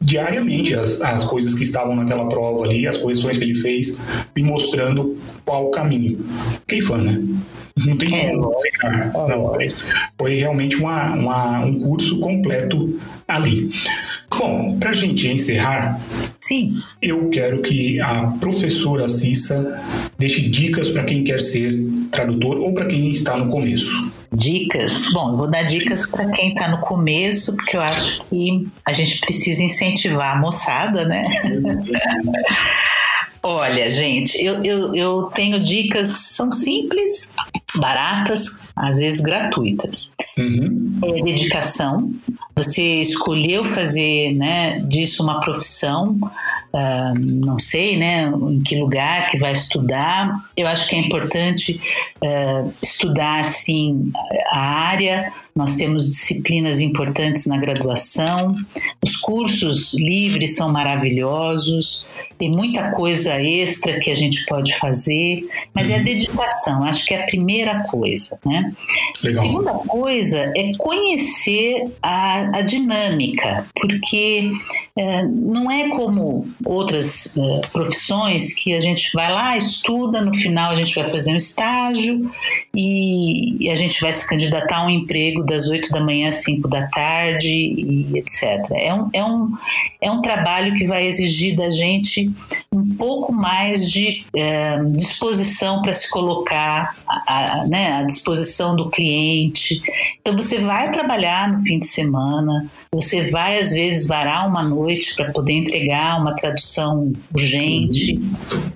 diariamente 0.00 0.74
as, 0.74 1.00
as 1.02 1.24
coisas 1.24 1.54
que 1.54 1.62
estavam 1.62 1.94
naquela 1.94 2.26
prova 2.28 2.64
ali, 2.64 2.86
as 2.86 2.96
correções 2.96 3.36
que 3.36 3.44
ele 3.44 3.54
fez, 3.54 4.00
me 4.34 4.42
mostrando 4.42 5.16
qual 5.44 5.66
o 5.66 5.70
caminho. 5.70 6.24
Quem 6.66 6.80
fã, 6.80 6.98
né? 6.98 7.20
Não 7.76 7.96
tem 7.96 8.14
é, 8.14 8.30
como 8.30 8.60
ficar. 8.60 9.12
Não, 9.12 9.52
foi 10.18 10.36
realmente 10.36 10.76
uma, 10.76 11.14
uma, 11.14 11.64
um 11.64 11.80
curso 11.80 12.18
completo 12.20 12.98
ali. 13.26 13.70
Bom, 14.30 14.78
para 14.78 14.90
a 14.90 14.92
gente 14.94 15.28
encerrar, 15.28 16.00
Sim. 16.40 16.82
eu 17.00 17.28
quero 17.30 17.62
que 17.62 18.00
a 18.00 18.26
professora 18.40 19.06
Cissa 19.06 19.80
deixe 20.18 20.48
dicas 20.48 20.90
para 20.90 21.04
quem 21.04 21.22
quer 21.22 21.40
ser 21.40 21.72
tradutor 22.10 22.58
ou 22.58 22.72
para 22.72 22.86
quem 22.86 23.10
está 23.10 23.36
no 23.36 23.48
começo. 23.48 24.12
Dicas? 24.32 25.12
Bom, 25.12 25.32
eu 25.32 25.36
vou 25.36 25.50
dar 25.50 25.62
dicas 25.62 26.10
para 26.10 26.30
quem 26.30 26.48
está 26.48 26.68
no 26.68 26.78
começo, 26.78 27.54
porque 27.54 27.76
eu 27.76 27.82
acho 27.82 28.24
que 28.24 28.66
a 28.86 28.92
gente 28.92 29.20
precisa 29.20 29.62
incentivar 29.62 30.36
a 30.36 30.40
moçada, 30.40 31.04
né? 31.04 31.20
Olha, 33.42 33.90
gente, 33.90 34.40
eu, 34.42 34.62
eu, 34.62 34.94
eu 34.94 35.22
tenho 35.34 35.58
dicas, 35.58 36.08
são 36.08 36.52
simples, 36.52 37.32
baratas, 37.74 38.60
às 38.76 38.98
vezes 38.98 39.20
gratuitas. 39.20 40.12
Uhum. 40.36 40.98
É 41.04 41.22
dedicação. 41.22 42.12
Você 42.56 42.82
escolheu 43.00 43.64
fazer 43.64 44.34
né, 44.34 44.80
disso 44.80 45.22
uma 45.22 45.40
profissão, 45.40 46.18
uh, 46.22 47.18
não 47.18 47.58
sei 47.58 47.96
né, 47.96 48.24
em 48.24 48.60
que 48.60 48.76
lugar 48.76 49.28
que 49.28 49.38
vai 49.38 49.52
estudar. 49.52 50.32
Eu 50.56 50.66
acho 50.66 50.88
que 50.88 50.96
é 50.96 50.98
importante 50.98 51.80
uh, 52.22 52.72
estudar, 52.82 53.44
sim, 53.44 54.12
a 54.50 54.60
área. 54.60 55.32
Nós 55.54 55.76
temos 55.76 56.06
disciplinas 56.06 56.80
importantes 56.80 57.46
na 57.46 57.56
graduação. 57.56 58.56
Os 59.02 59.16
cursos 59.16 59.94
livres 59.94 60.56
são 60.56 60.70
maravilhosos. 60.70 62.06
Tem 62.38 62.50
muita 62.50 62.90
coisa 62.92 63.40
extra 63.40 63.98
que 63.98 64.10
a 64.10 64.14
gente 64.14 64.44
pode 64.46 64.74
fazer, 64.76 65.46
mas 65.74 65.90
é 65.90 65.94
a 65.94 65.98
uhum. 65.98 66.04
dedicação. 66.04 66.84
Acho 66.84 67.04
que 67.06 67.14
é 67.14 67.22
a 67.22 67.26
primeira 67.26 67.84
coisa, 67.84 68.38
né? 68.44 68.61
Legal. 69.22 69.42
Segunda 69.42 69.72
coisa 69.72 70.52
é 70.56 70.72
conhecer 70.76 71.92
a, 72.02 72.58
a 72.58 72.62
dinâmica, 72.62 73.66
porque 73.80 74.50
é, 74.96 75.24
não 75.24 75.70
é 75.70 75.88
como 75.90 76.48
outras 76.64 77.36
é, 77.36 77.66
profissões 77.68 78.54
que 78.54 78.74
a 78.74 78.80
gente 78.80 79.10
vai 79.14 79.32
lá, 79.32 79.56
estuda, 79.56 80.20
no 80.20 80.34
final 80.34 80.72
a 80.72 80.76
gente 80.76 80.94
vai 80.94 81.08
fazer 81.08 81.32
um 81.32 81.36
estágio 81.36 82.30
e, 82.74 83.64
e 83.64 83.70
a 83.70 83.76
gente 83.76 84.00
vai 84.00 84.12
se 84.12 84.28
candidatar 84.28 84.78
a 84.78 84.86
um 84.86 84.90
emprego 84.90 85.44
das 85.44 85.68
8 85.68 85.90
da 85.90 86.00
manhã 86.00 86.28
às 86.28 86.36
5 86.36 86.68
da 86.68 86.86
tarde 86.88 87.48
e 87.48 88.18
etc. 88.18 88.42
É 88.74 88.92
um, 88.94 89.10
é, 89.12 89.24
um, 89.24 89.52
é 90.00 90.10
um 90.10 90.22
trabalho 90.22 90.74
que 90.74 90.86
vai 90.86 91.06
exigir 91.06 91.56
da 91.56 91.70
gente 91.70 92.30
pouco 93.02 93.32
mais 93.32 93.90
de 93.90 94.24
é, 94.32 94.78
disposição 94.92 95.82
para 95.82 95.92
se 95.92 96.08
colocar 96.08 96.96
a, 97.04 97.62
a, 97.62 97.66
né, 97.66 97.94
à 97.94 98.04
disposição 98.04 98.76
do 98.76 98.90
cliente. 98.90 99.82
Então 100.20 100.36
você 100.36 100.58
vai 100.58 100.92
trabalhar 100.92 101.48
no 101.48 101.64
fim 101.64 101.80
de 101.80 101.88
semana, 101.88 102.70
você 102.92 103.28
vai 103.28 103.58
às 103.58 103.72
vezes 103.72 104.06
varar 104.06 104.46
uma 104.46 104.62
noite 104.62 105.16
para 105.16 105.32
poder 105.32 105.54
entregar 105.54 106.20
uma 106.20 106.36
tradução 106.36 107.12
urgente. 107.34 108.20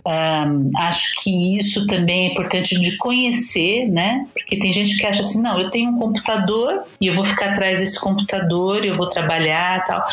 Um, 0.05 0.71
acho 0.77 1.23
que 1.23 1.57
isso 1.57 1.87
também 1.87 2.27
é 2.27 2.33
importante 2.33 2.81
de 2.81 2.97
conhecer, 2.97 3.87
né? 3.89 4.27
Porque 4.35 4.59
tem 4.59 4.73
gente 4.73 4.97
que 4.97 5.07
acha 5.07 5.21
assim, 5.21 5.41
não, 5.41 5.57
eu 5.57 5.71
tenho 5.71 5.91
um 5.91 6.01
computador 6.01 6.83
e 7.01 7.07
eu 7.07 7.15
vou 7.15 7.25
ficar 7.25 7.51
atrás 7.51 7.79
desse 7.79 8.01
computador, 8.01 8.85
eu 8.85 8.97
vou 8.97 9.09
trabalhar, 9.09 9.85
tal. 9.85 10.05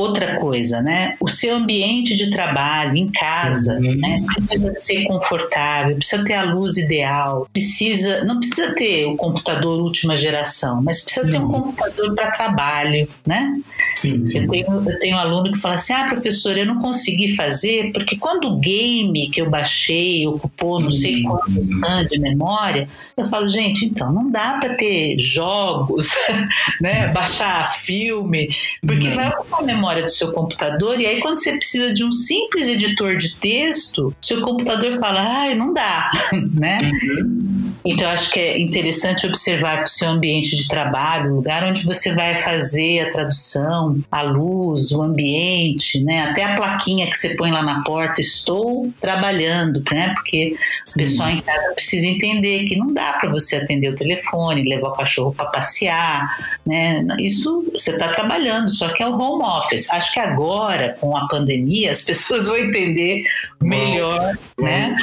Outra 0.00 0.36
coisa, 0.36 0.80
né? 0.80 1.14
O 1.20 1.28
seu 1.28 1.56
ambiente 1.56 2.16
de 2.16 2.30
trabalho 2.30 2.96
em 2.96 3.10
casa, 3.10 3.74
uhum. 3.74 3.96
né? 3.96 4.24
Precisa 4.34 4.72
ser 4.72 5.04
confortável, 5.04 5.96
precisa 5.96 6.24
ter 6.24 6.34
a 6.34 6.42
luz 6.42 6.78
ideal, 6.78 7.46
precisa, 7.52 8.24
não 8.24 8.38
precisa 8.38 8.74
ter 8.74 9.04
o 9.04 9.16
computador 9.16 9.80
última 9.80 10.16
geração, 10.16 10.80
mas 10.82 11.04
precisa 11.04 11.26
uhum. 11.26 11.32
ter 11.32 11.38
um 11.38 11.48
computador 11.48 12.14
para 12.14 12.30
trabalho, 12.30 13.06
né? 13.26 13.60
Sim, 13.96 14.24
sim. 14.24 14.44
Eu, 14.44 14.48
tenho, 14.48 14.90
eu 14.90 14.98
tenho 14.98 15.16
um 15.16 15.20
aluno 15.20 15.52
que 15.52 15.58
fala 15.58 15.74
assim: 15.74 15.92
ah, 15.92 16.08
professor, 16.08 16.56
eu 16.56 16.64
não 16.64 16.80
consegui 16.80 17.34
fazer 17.34 17.92
porque 17.92 18.16
quando 18.16 18.46
o 18.46 18.58
game 18.58 19.28
que 19.28 19.42
eu 19.42 19.50
baixei 19.50 20.26
ocupou 20.26 20.80
não 20.80 20.90
sei 20.90 21.22
uhum. 21.24 21.36
quantos 21.36 21.70
anos 21.70 22.10
de 22.10 22.18
memória, 22.18 22.88
eu 23.16 23.28
falo, 23.28 23.48
gente, 23.48 23.84
então 23.84 24.10
não 24.12 24.30
dá 24.30 24.54
para 24.58 24.74
ter 24.74 25.18
jogos, 25.18 26.08
né? 26.80 27.08
Baixar 27.08 27.70
filme, 27.74 28.48
porque 28.86 29.08
não. 29.08 29.16
vai 29.16 29.28
ocupar 29.28 29.60
a 29.60 29.64
memória 29.90 30.04
do 30.04 30.10
seu 30.10 30.32
computador 30.32 31.00
e 31.00 31.06
aí 31.06 31.20
quando 31.20 31.38
você 31.38 31.56
precisa 31.56 31.92
de 31.92 32.04
um 32.04 32.12
simples 32.12 32.68
editor 32.68 33.16
de 33.16 33.34
texto, 33.36 34.14
seu 34.22 34.40
computador 34.40 34.98
fala, 34.98 35.20
ai, 35.20 35.54
não 35.54 35.74
dá, 35.74 36.10
né? 36.54 36.90
Uhum. 37.02 37.69
Então 37.84 38.10
acho 38.10 38.30
que 38.30 38.38
é 38.38 38.60
interessante 38.60 39.26
observar 39.26 39.78
que 39.78 39.90
o 39.90 39.92
seu 39.92 40.08
ambiente 40.08 40.56
de 40.56 40.68
trabalho, 40.68 41.32
o 41.32 41.36
lugar 41.36 41.64
onde 41.64 41.84
você 41.84 42.14
vai 42.14 42.42
fazer 42.42 43.00
a 43.00 43.10
tradução, 43.10 43.98
a 44.10 44.22
luz, 44.22 44.92
o 44.92 45.02
ambiente, 45.02 46.02
né? 46.04 46.22
Até 46.22 46.44
a 46.44 46.56
plaquinha 46.56 47.10
que 47.10 47.16
você 47.16 47.34
põe 47.34 47.50
lá 47.50 47.62
na 47.62 47.82
porta, 47.82 48.20
estou 48.20 48.92
trabalhando, 49.00 49.82
né? 49.90 50.12
Porque 50.14 50.56
o 50.88 50.92
pessoal 50.94 51.30
em 51.30 51.40
casa 51.40 51.72
precisa 51.72 52.06
entender 52.06 52.64
que 52.64 52.76
não 52.76 52.92
dá 52.92 53.14
para 53.14 53.30
você 53.30 53.56
atender 53.56 53.88
o 53.88 53.94
telefone, 53.94 54.68
levar 54.68 54.88
o 54.88 54.96
cachorro 54.96 55.32
para 55.32 55.46
passear, 55.46 56.58
né? 56.66 57.02
Isso 57.18 57.64
você 57.72 57.92
está 57.92 58.08
trabalhando, 58.08 58.68
só 58.68 58.88
que 58.88 59.02
é 59.02 59.08
o 59.08 59.18
home 59.18 59.42
office. 59.42 59.90
Acho 59.90 60.12
que 60.12 60.20
agora, 60.20 60.96
com 61.00 61.16
a 61.16 61.26
pandemia, 61.28 61.92
as 61.92 62.02
pessoas 62.02 62.46
vão 62.46 62.58
entender 62.58 63.24
melhor, 63.60 64.36
né? 64.58 64.96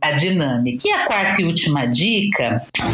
A 0.00 0.12
dinâmica. 0.12 0.86
E 0.86 0.92
a 0.92 1.06
quarta 1.06 1.42
e 1.42 1.44
última 1.44 1.86
dica 1.86 2.11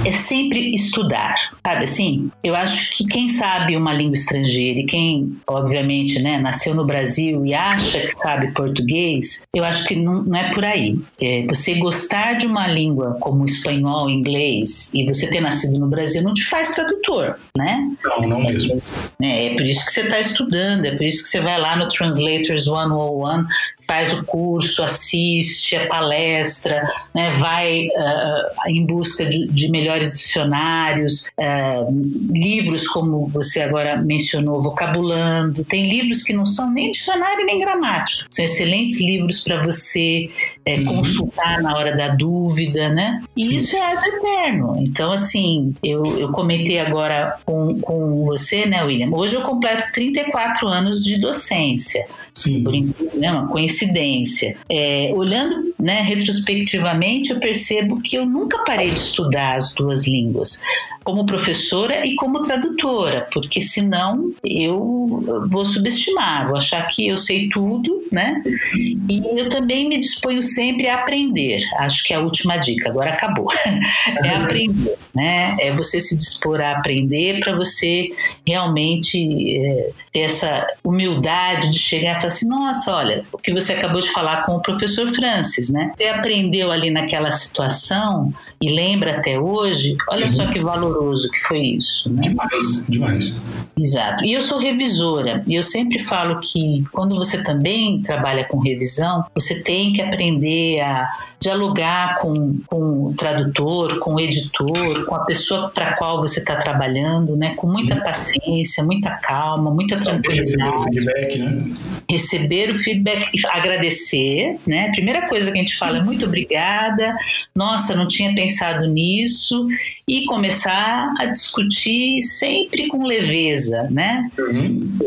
é 0.05 0.13
sempre 0.13 0.71
estudar, 0.71 1.53
sabe 1.67 1.85
assim? 1.85 2.31
Eu 2.43 2.55
acho 2.55 2.97
que 2.97 3.05
quem 3.07 3.29
sabe 3.29 3.77
uma 3.77 3.93
língua 3.93 4.15
estrangeira 4.15 4.81
e 4.81 4.85
quem, 4.85 5.37
obviamente, 5.47 6.21
né, 6.21 6.39
nasceu 6.39 6.75
no 6.75 6.85
Brasil 6.85 7.45
e 7.45 7.55
acha 7.55 8.01
que 8.01 8.19
sabe 8.19 8.53
português, 8.53 9.47
eu 9.55 9.65
acho 9.65 9.87
que 9.87 9.97
não, 9.97 10.23
não 10.23 10.39
é 10.39 10.51
por 10.51 10.65
aí. 10.65 10.99
É, 11.21 11.45
você 11.47 11.75
gostar 11.75 12.35
de 12.35 12.47
uma 12.47 12.67
língua 12.67 13.17
como 13.21 13.45
espanhol, 13.45 14.09
inglês 14.09 14.93
e 14.95 15.05
você 15.05 15.27
ter 15.27 15.41
nascido 15.41 15.79
no 15.79 15.89
Brasil 15.89 16.23
não 16.23 16.35
te 16.35 16.45
faz 16.45 16.75
tradutor, 16.75 17.39
né? 17.57 17.91
Não, 18.05 18.29
não 18.29 18.43
mesmo. 18.43 18.81
É, 19.23 19.47
é 19.47 19.55
por 19.55 19.63
isso 19.63 19.85
que 19.85 19.93
você 19.93 20.03
está 20.03 20.21
estudando, 20.21 20.85
é 20.85 20.95
por 20.95 21.05
isso 21.05 21.23
que 21.23 21.29
você 21.29 21.41
vai 21.41 21.61
lá 21.61 21.77
no 21.77 21.89
Translators 21.89 22.65
101 22.65 23.47
faz 23.89 24.13
o 24.13 24.25
curso, 24.27 24.85
assiste 24.85 25.75
a 25.75 25.87
palestra, 25.87 26.93
né, 27.15 27.33
vai 27.33 27.87
uh, 27.87 28.69
em 28.69 28.85
busca 28.85 29.25
de, 29.25 29.49
de 29.49 29.71
melhores 29.71 30.13
dicionários, 30.13 31.31
uh, 31.39 31.91
livros 32.31 32.87
como 32.87 33.27
você 33.27 33.63
agora 33.63 33.97
mencionou, 33.97 34.61
vocabulando. 34.61 35.65
Tem 35.65 35.89
livros 35.89 36.23
que 36.23 36.35
não 36.35 36.45
são 36.45 36.71
nem 36.71 36.91
dicionário 36.91 37.47
nem 37.47 37.59
gramática, 37.59 38.27
são 38.29 38.45
excelentes 38.45 39.01
livros 39.01 39.43
para 39.43 39.63
você 39.63 40.29
é, 40.67 40.85
consultar 40.85 41.63
na 41.63 41.75
hora 41.75 41.97
da 41.97 42.09
dúvida, 42.09 42.91
né? 42.91 43.23
E 43.35 43.45
Sim. 43.45 43.57
isso 43.57 43.77
é 43.77 43.95
eterno. 43.95 44.75
Então, 44.87 45.11
assim, 45.11 45.75
eu, 45.83 46.03
eu 46.19 46.31
comentei 46.31 46.79
agora 46.79 47.39
com, 47.47 47.81
com 47.81 48.27
você, 48.27 48.67
né, 48.67 48.85
William? 48.85 49.09
Hoje 49.11 49.35
eu 49.35 49.43
completo 49.43 49.85
34 49.95 50.69
anos 50.69 51.03
de 51.03 51.19
docência. 51.19 52.07
Sim. 52.39 52.63
Por 52.63 52.73
né, 53.19 53.33
uma 53.33 53.49
coincidência. 53.49 54.57
É, 54.69 55.11
olhando 55.13 55.68
né, 55.79 56.01
retrospectivamente, 56.01 57.31
eu 57.31 57.39
percebo 57.39 58.01
que 58.01 58.17
eu 58.17 58.27
nunca 58.27 58.65
parei 58.65 58.91
de 58.91 58.99
estudar 58.99 59.57
as 59.57 59.75
duas 59.75 60.09
línguas, 60.09 60.63
como 61.05 61.25
professora 61.25 62.07
e 62.07 62.15
como 62.17 62.43
tradutora, 62.43 63.27
porque 63.33 63.61
senão 63.63 64.31
eu 64.45 65.47
vou 65.51 65.65
subestimar, 65.65 66.49
vou 66.49 66.57
achar 66.57 66.87
que 66.87 67.09
eu 67.09 67.17
sei 67.17 67.49
tudo, 67.49 68.03
né? 68.13 68.43
E 68.77 69.23
eu 69.41 69.49
também 69.49 69.89
me 69.89 69.99
disponho 69.99 70.43
sempre 70.43 70.87
a 70.87 70.97
aprender. 70.97 71.63
Acho 71.79 72.05
que 72.05 72.13
é 72.13 72.17
a 72.17 72.21
última 72.21 72.59
dica, 72.59 72.91
agora 72.91 73.11
acabou. 73.11 73.49
é 74.23 74.29
aprender, 74.35 74.99
né? 75.15 75.57
É 75.61 75.73
você 75.73 75.99
se 75.99 76.17
dispor 76.17 76.61
a 76.61 76.73
aprender 76.73 77.41
para 77.41 77.57
você 77.57 78.11
realmente 78.47 79.57
é, 79.57 79.91
ter 80.13 80.21
essa 80.21 80.67
humildade 80.85 81.71
de 81.71 81.79
chegar 81.79 82.13
e 82.13 82.15
falar 82.17 82.29
assim: 82.29 82.49
nossa, 82.49 82.95
olha, 82.95 83.25
o 83.33 83.39
que 83.39 83.53
você 83.53 83.73
acabou 83.73 84.01
de 84.01 84.11
falar 84.11 84.45
com 84.45 84.57
o 84.57 84.61
professor 84.61 85.09
Francis, 85.13 85.68
né? 85.71 85.93
Você 85.97 86.07
aprendeu 86.07 86.71
ali 86.71 86.91
naquela 86.91 87.31
situação 87.33 88.33
e 88.61 88.71
lembra 88.71 89.17
até 89.17 89.39
hoje, 89.39 89.97
olha 90.11 90.25
uhum. 90.25 90.29
só 90.29 90.47
que 90.47 90.59
valoroso 90.59 91.31
que 91.31 91.39
foi 91.41 91.61
isso. 91.61 92.13
Né? 92.13 92.23
Demais, 92.23 92.85
demais. 92.89 93.41
Exato. 93.79 94.25
E 94.25 94.33
eu 94.33 94.43
sou 94.43 94.59
revisora 94.59 95.43
e 95.47 95.55
eu 95.55 95.63
sempre 95.63 95.99
falo 95.99 96.41
que 96.41 96.85
quando 96.93 97.15
você 97.15 97.43
também 97.43 98.03
trabalha 98.03 98.45
com 98.45 98.59
revisão, 98.59 99.25
você 99.35 99.63
tem 99.63 99.93
que 99.93 100.03
aprender 100.03 100.81
a 100.81 101.09
dialogar 101.41 102.19
com, 102.19 102.59
com 102.67 103.07
o 103.07 103.15
tradutor, 103.15 103.99
com 104.01 104.15
o 104.15 104.21
editor, 104.21 105.05
com 105.07 105.15
a 105.15 105.21
pessoa 105.21 105.71
para 105.71 105.91
a 105.91 105.97
qual 105.97 106.21
você 106.21 106.41
está 106.41 106.57
trabalhando, 106.57 107.37
né? 107.37 107.55
Com 107.55 107.69
muita 107.69 107.95
uhum. 107.95 108.03
paciência, 108.03 108.83
muita 108.83 109.11
calma, 109.11 109.71
muita 109.71 109.95
tranquilidade. 109.95 110.57
Receber 110.57 110.75
o 110.75 110.83
feedback, 110.83 111.39
né? 111.39 111.77
Receber 112.11 112.71
o 112.71 112.79
feedback, 112.79 113.47
agradecer, 113.51 114.59
né? 114.67 114.91
Primeira 114.91 115.29
coisa 115.29 115.53
que 115.53 115.58
a 115.59 115.61
gente 115.61 115.77
fala 115.77 116.03
muito 116.03 116.25
obrigada, 116.25 117.17
nossa, 117.55 117.95
não 117.95 118.09
tinha 118.09 118.35
pensado 118.35 118.87
nisso, 118.87 119.67
e 120.07 120.25
começar 120.27 121.05
a 121.19 121.27
discutir 121.27 122.23
sempre 122.23 122.89
com 122.89 123.05
leveza, 123.05 123.89
né? 123.91 124.31
Uhum 124.39 124.99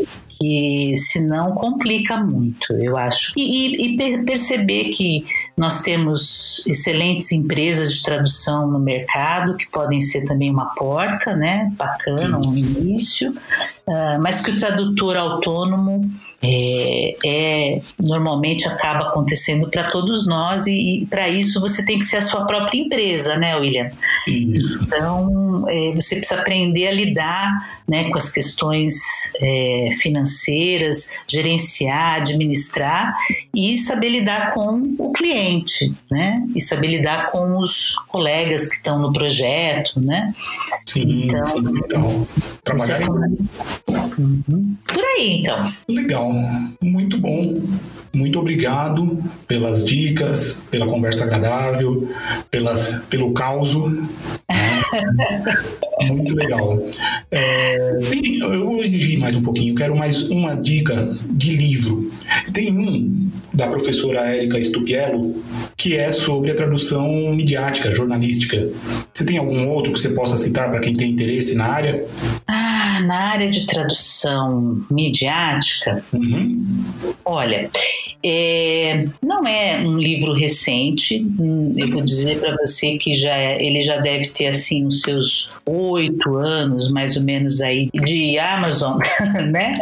que 0.42 0.94
senão 0.96 1.52
complica 1.52 2.16
muito, 2.16 2.72
eu 2.72 2.96
acho. 2.96 3.32
E, 3.36 3.76
e, 3.76 3.94
e, 3.94 4.24
perceber 4.24 4.86
que 4.86 5.24
nós 5.56 5.82
temos 5.82 6.66
excelentes 6.66 7.30
empresas 7.30 7.94
de 7.94 8.02
tradução 8.02 8.68
no 8.68 8.80
mercado, 8.80 9.56
que 9.56 9.70
podem 9.70 10.00
ser 10.00 10.24
também 10.24 10.50
uma 10.50 10.74
porta, 10.74 11.36
né? 11.36 11.70
Bacana, 11.76 12.38
um 12.44 12.56
início, 12.56 13.30
uh, 13.86 14.20
mas 14.20 14.40
que 14.40 14.50
o 14.50 14.56
tradutor 14.56 15.16
autônomo 15.16 16.10
é, 16.44 17.14
é, 17.24 17.80
normalmente 17.98 18.66
acaba 18.66 19.08
acontecendo 19.08 19.68
para 19.70 19.84
todos 19.84 20.26
nós 20.26 20.66
e, 20.66 21.02
e 21.02 21.06
para 21.06 21.28
isso 21.28 21.60
você 21.60 21.84
tem 21.84 21.98
que 21.98 22.04
ser 22.04 22.16
a 22.16 22.22
sua 22.22 22.44
própria 22.44 22.78
empresa, 22.78 23.36
né, 23.36 23.56
William? 23.56 23.90
Isso. 24.26 24.80
Então 24.82 25.64
é, 25.68 25.92
você 25.94 26.16
precisa 26.16 26.40
aprender 26.40 26.88
a 26.88 26.92
lidar 26.92 27.82
né, 27.86 28.10
com 28.10 28.18
as 28.18 28.28
questões 28.28 29.32
é, 29.40 29.90
financeiras, 29.98 31.12
gerenciar, 31.28 32.16
administrar 32.16 33.16
e 33.54 33.78
saber 33.78 34.08
lidar 34.08 34.52
com 34.52 34.94
o 34.98 35.12
cliente, 35.12 35.94
né? 36.10 36.42
E 36.54 36.60
saber 36.60 36.88
lidar 36.88 37.30
com 37.30 37.58
os 37.58 37.96
colegas 38.08 38.66
que 38.66 38.76
estão 38.76 38.98
no 38.98 39.12
projeto, 39.12 40.00
né? 40.00 40.34
Sim, 40.86 41.24
então, 41.24 41.58
então 41.58 42.28
trabalhar. 42.64 42.98
Uhum. 44.22 44.76
Por 44.86 45.02
aí, 45.02 45.40
então. 45.40 45.72
Legal, 45.88 46.32
muito 46.80 47.18
bom. 47.18 47.60
Muito 48.14 48.38
obrigado 48.38 49.18
pelas 49.48 49.86
dicas, 49.86 50.62
pela 50.70 50.86
conversa 50.86 51.24
agradável, 51.24 52.10
pelas, 52.50 53.04
pelo 53.08 53.32
caos. 53.32 53.74
Né? 53.74 54.06
Muito 56.02 56.34
legal. 56.34 56.82
É, 57.30 57.98
eu 58.40 58.64
vou 58.66 58.84
exigir 58.84 59.18
mais 59.18 59.36
um 59.36 59.42
pouquinho, 59.42 59.74
quero 59.74 59.96
mais 59.96 60.28
uma 60.28 60.54
dica 60.54 61.16
de 61.30 61.56
livro. 61.56 62.10
Tem 62.52 62.70
um 62.70 63.30
da 63.52 63.68
professora 63.68 64.20
Érica 64.34 64.62
Stupiello 64.62 65.42
que 65.76 65.96
é 65.96 66.12
sobre 66.12 66.50
a 66.50 66.54
tradução 66.54 67.34
midiática, 67.34 67.90
jornalística. 67.90 68.68
Você 69.12 69.24
tem 69.24 69.38
algum 69.38 69.68
outro 69.68 69.92
que 69.92 70.00
você 70.00 70.10
possa 70.10 70.36
citar 70.36 70.70
para 70.70 70.80
quem 70.80 70.92
tem 70.92 71.10
interesse 71.10 71.54
na 71.54 71.66
área? 71.66 72.04
Ah, 72.46 72.71
na 73.00 73.30
área 73.30 73.50
de 73.50 73.66
tradução 73.66 74.84
midiática, 74.90 76.04
uhum. 76.12 76.84
olha, 77.24 77.70
é, 78.24 79.04
não 79.20 79.44
é 79.46 79.78
um 79.80 79.98
livro 79.98 80.32
recente. 80.32 81.26
Hum, 81.38 81.74
eu 81.76 81.88
vou 81.88 82.02
dizer 82.02 82.38
para 82.38 82.56
você 82.56 82.96
que 82.96 83.14
já 83.14 83.36
é, 83.36 83.62
ele 83.64 83.82
já 83.82 83.96
deve 83.96 84.28
ter 84.28 84.46
assim 84.46 84.86
os 84.86 85.02
seus 85.02 85.52
oito 85.66 86.36
anos, 86.36 86.92
mais 86.92 87.16
ou 87.16 87.24
menos 87.24 87.60
aí 87.60 87.90
de 87.92 88.38
Amazon, 88.38 88.98
né? 89.50 89.76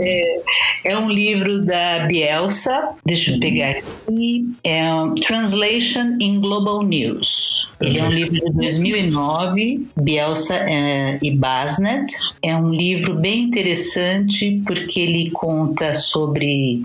É, 0.00 0.40
é, 0.84 0.98
um 0.98 1.08
livro 1.08 1.64
da 1.64 2.00
Bielsa. 2.00 2.90
Deixa 3.04 3.32
eu 3.32 3.40
pegar 3.40 3.70
aqui. 3.70 4.48
É 4.64 4.92
um 4.92 5.14
Translation 5.14 6.14
in 6.20 6.40
Global 6.40 6.82
News. 6.82 7.68
Ele 7.80 7.98
é 7.98 8.04
um 8.04 8.10
livro 8.10 8.32
de 8.32 8.52
2009, 8.52 9.86
Bielsa 9.96 10.56
é, 10.56 11.18
e 11.22 11.30
Basnet. 11.30 12.06
É 12.42 12.55
um 12.56 12.70
livro 12.70 13.14
bem 13.14 13.42
interessante 13.42 14.62
porque 14.66 15.00
ele 15.00 15.30
conta 15.30 15.94
sobre 15.94 16.84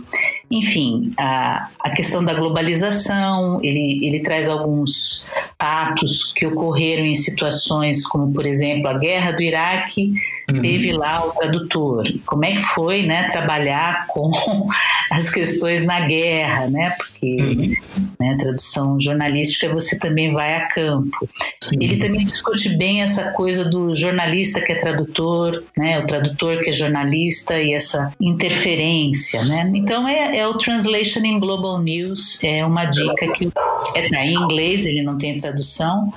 enfim, 0.52 1.14
a, 1.18 1.70
a 1.80 1.92
questão 1.92 2.22
da 2.24 2.34
globalização, 2.34 3.62
ele, 3.64 4.06
ele 4.06 4.20
traz 4.20 4.50
alguns 4.50 5.26
atos 5.58 6.34
que 6.34 6.46
ocorreram 6.46 7.06
em 7.06 7.16
situações 7.16 8.06
como, 8.06 8.34
por 8.34 8.46
exemplo, 8.46 8.90
a 8.90 8.98
guerra 8.98 9.32
do 9.32 9.42
Iraque, 9.42 10.14
uhum. 10.52 10.62
teve 10.62 10.92
lá 10.92 11.26
o 11.26 11.32
tradutor. 11.32 12.04
Como 12.26 12.44
é 12.44 12.52
que 12.52 12.62
foi, 12.62 13.04
né, 13.04 13.30
trabalhar 13.30 14.08
com 14.08 14.30
as 15.10 15.30
questões 15.30 15.86
na 15.86 16.02
guerra, 16.02 16.68
né? 16.68 16.98
Porque 17.22 17.44
uhum. 17.44 18.08
né, 18.20 18.36
tradução 18.40 19.00
jornalística 19.00 19.72
você 19.72 19.98
também 20.00 20.34
vai 20.34 20.56
a 20.56 20.68
campo. 20.68 21.30
Sim. 21.62 21.78
Ele 21.80 21.98
também 21.98 22.26
discute 22.26 22.70
bem 22.70 23.04
essa 23.04 23.32
coisa 23.32 23.64
do 23.64 23.94
jornalista 23.94 24.60
que 24.60 24.72
é 24.72 24.76
tradutor, 24.76 25.64
né? 25.78 26.00
O 26.00 26.08
tradutor 26.08 26.60
que 26.60 26.70
é 26.70 26.74
jornalista 26.74 27.60
e 27.60 27.74
essa 27.74 28.12
interferência, 28.20 29.46
né? 29.46 29.72
Então 29.76 30.08
é, 30.08 30.40
é 30.40 30.48
o 30.48 30.56
Translation 30.56 31.24
in 31.24 31.40
Global 31.40 31.80
News, 31.80 32.44
é 32.44 32.66
uma 32.66 32.86
dica 32.86 33.32
que 33.34 33.52
é 33.94 34.10
tá 34.10 34.26
em 34.26 34.34
inglês, 34.34 34.88
ele 34.88 35.04
não 35.04 35.18
tem 35.18 35.38
tradução, 35.38 36.12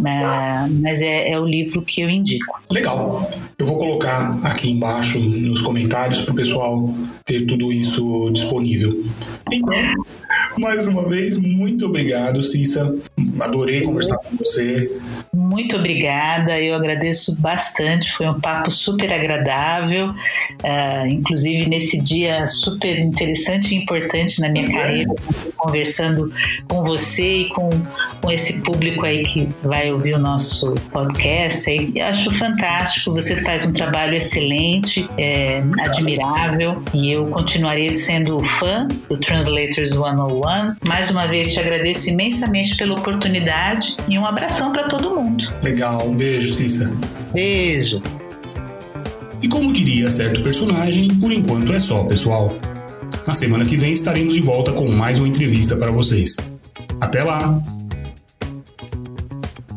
mas 0.00 1.02
é, 1.02 1.30
é 1.30 1.38
o 1.38 1.44
livro 1.44 1.82
que 1.82 2.00
eu 2.00 2.08
indico. 2.08 2.58
Legal. 2.70 3.30
Eu 3.58 3.66
vou 3.66 3.76
colocar 3.76 4.38
aqui 4.42 4.70
embaixo 4.70 5.18
nos 5.18 5.60
comentários 5.60 6.22
para 6.22 6.32
o 6.32 6.36
pessoal 6.36 6.94
ter 7.24 7.46
tudo 7.46 7.70
isso 7.70 8.30
disponível. 8.30 9.04
Então, 9.50 9.72
mais 10.58 10.86
uma 10.86 11.08
vez, 11.08 11.36
muito 11.36 11.86
obrigado, 11.86 12.42
Cissa. 12.42 12.94
Adorei 13.40 13.82
conversar 13.82 14.16
com 14.18 14.36
você. 14.36 14.90
Muito 15.52 15.76
obrigada, 15.76 16.58
eu 16.58 16.74
agradeço 16.74 17.38
bastante. 17.38 18.10
Foi 18.12 18.26
um 18.26 18.40
papo 18.40 18.70
super 18.70 19.12
agradável, 19.12 20.08
uh, 20.08 21.06
inclusive 21.06 21.68
nesse 21.68 22.00
dia 22.00 22.46
super 22.46 22.98
interessante 22.98 23.74
e 23.74 23.76
importante 23.76 24.40
na 24.40 24.48
minha 24.48 24.66
carreira, 24.72 25.14
conversando 25.58 26.32
com 26.66 26.82
você 26.82 27.40
e 27.40 27.48
com, 27.50 27.68
com 28.22 28.30
esse 28.30 28.62
público 28.62 29.04
aí 29.04 29.24
que 29.24 29.46
vai 29.62 29.92
ouvir 29.92 30.14
o 30.14 30.18
nosso 30.18 30.72
podcast. 30.90 31.70
E 31.70 32.00
acho 32.00 32.30
fantástico, 32.30 33.12
você 33.12 33.36
faz 33.42 33.66
um 33.66 33.74
trabalho 33.74 34.14
excelente, 34.14 35.06
é, 35.18 35.58
admirável, 35.84 36.82
e 36.94 37.12
eu 37.12 37.26
continuarei 37.26 37.92
sendo 37.92 38.42
fã 38.42 38.88
do 38.88 39.18
Translators 39.18 39.90
101. 39.90 40.88
Mais 40.88 41.10
uma 41.10 41.26
vez 41.26 41.52
te 41.52 41.60
agradeço 41.60 42.08
imensamente 42.08 42.74
pela 42.74 42.94
oportunidade 42.94 43.98
e 44.08 44.18
um 44.18 44.24
abração 44.24 44.72
para 44.72 44.84
todo 44.84 45.14
mundo. 45.14 45.41
Legal, 45.62 46.06
um 46.06 46.14
beijo, 46.14 46.52
Cissa. 46.52 46.92
Beijo. 47.32 48.02
E 49.40 49.48
como 49.48 49.72
diria 49.72 50.10
certo 50.10 50.42
personagem, 50.42 51.08
por 51.16 51.32
enquanto 51.32 51.72
é 51.72 51.78
só, 51.78 52.04
pessoal. 52.04 52.54
Na 53.26 53.34
semana 53.34 53.64
que 53.64 53.76
vem 53.76 53.92
estaremos 53.92 54.34
de 54.34 54.40
volta 54.40 54.72
com 54.72 54.90
mais 54.92 55.18
uma 55.18 55.28
entrevista 55.28 55.76
para 55.76 55.90
vocês. 55.90 56.36
Até 57.00 57.22
lá! 57.22 57.60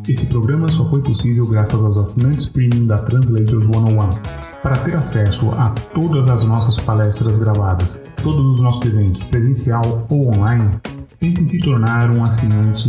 Esse 0.08 0.28
programa 0.28 0.68
só 0.70 0.88
foi 0.88 1.02
possível 1.02 1.48
graças 1.48 1.74
aos 1.74 1.98
assinantes 1.98 2.46
premium 2.46 2.86
da 2.86 3.00
Translators 3.00 3.66
101. 3.66 4.10
Para 4.62 4.78
ter 4.78 4.96
acesso 4.96 5.50
a 5.50 5.70
todas 5.94 6.30
as 6.30 6.44
nossas 6.44 6.78
palestras 6.78 7.40
gravadas, 7.40 8.02
todos 8.22 8.46
os 8.46 8.62
nossos 8.62 8.86
eventos 8.86 9.24
presencial 9.24 10.06
ou 10.10 10.30
online, 10.36 10.70
tente 11.20 11.48
se 11.50 11.60
tornar 11.60 12.16
um 12.16 12.24
assinante 12.24 12.86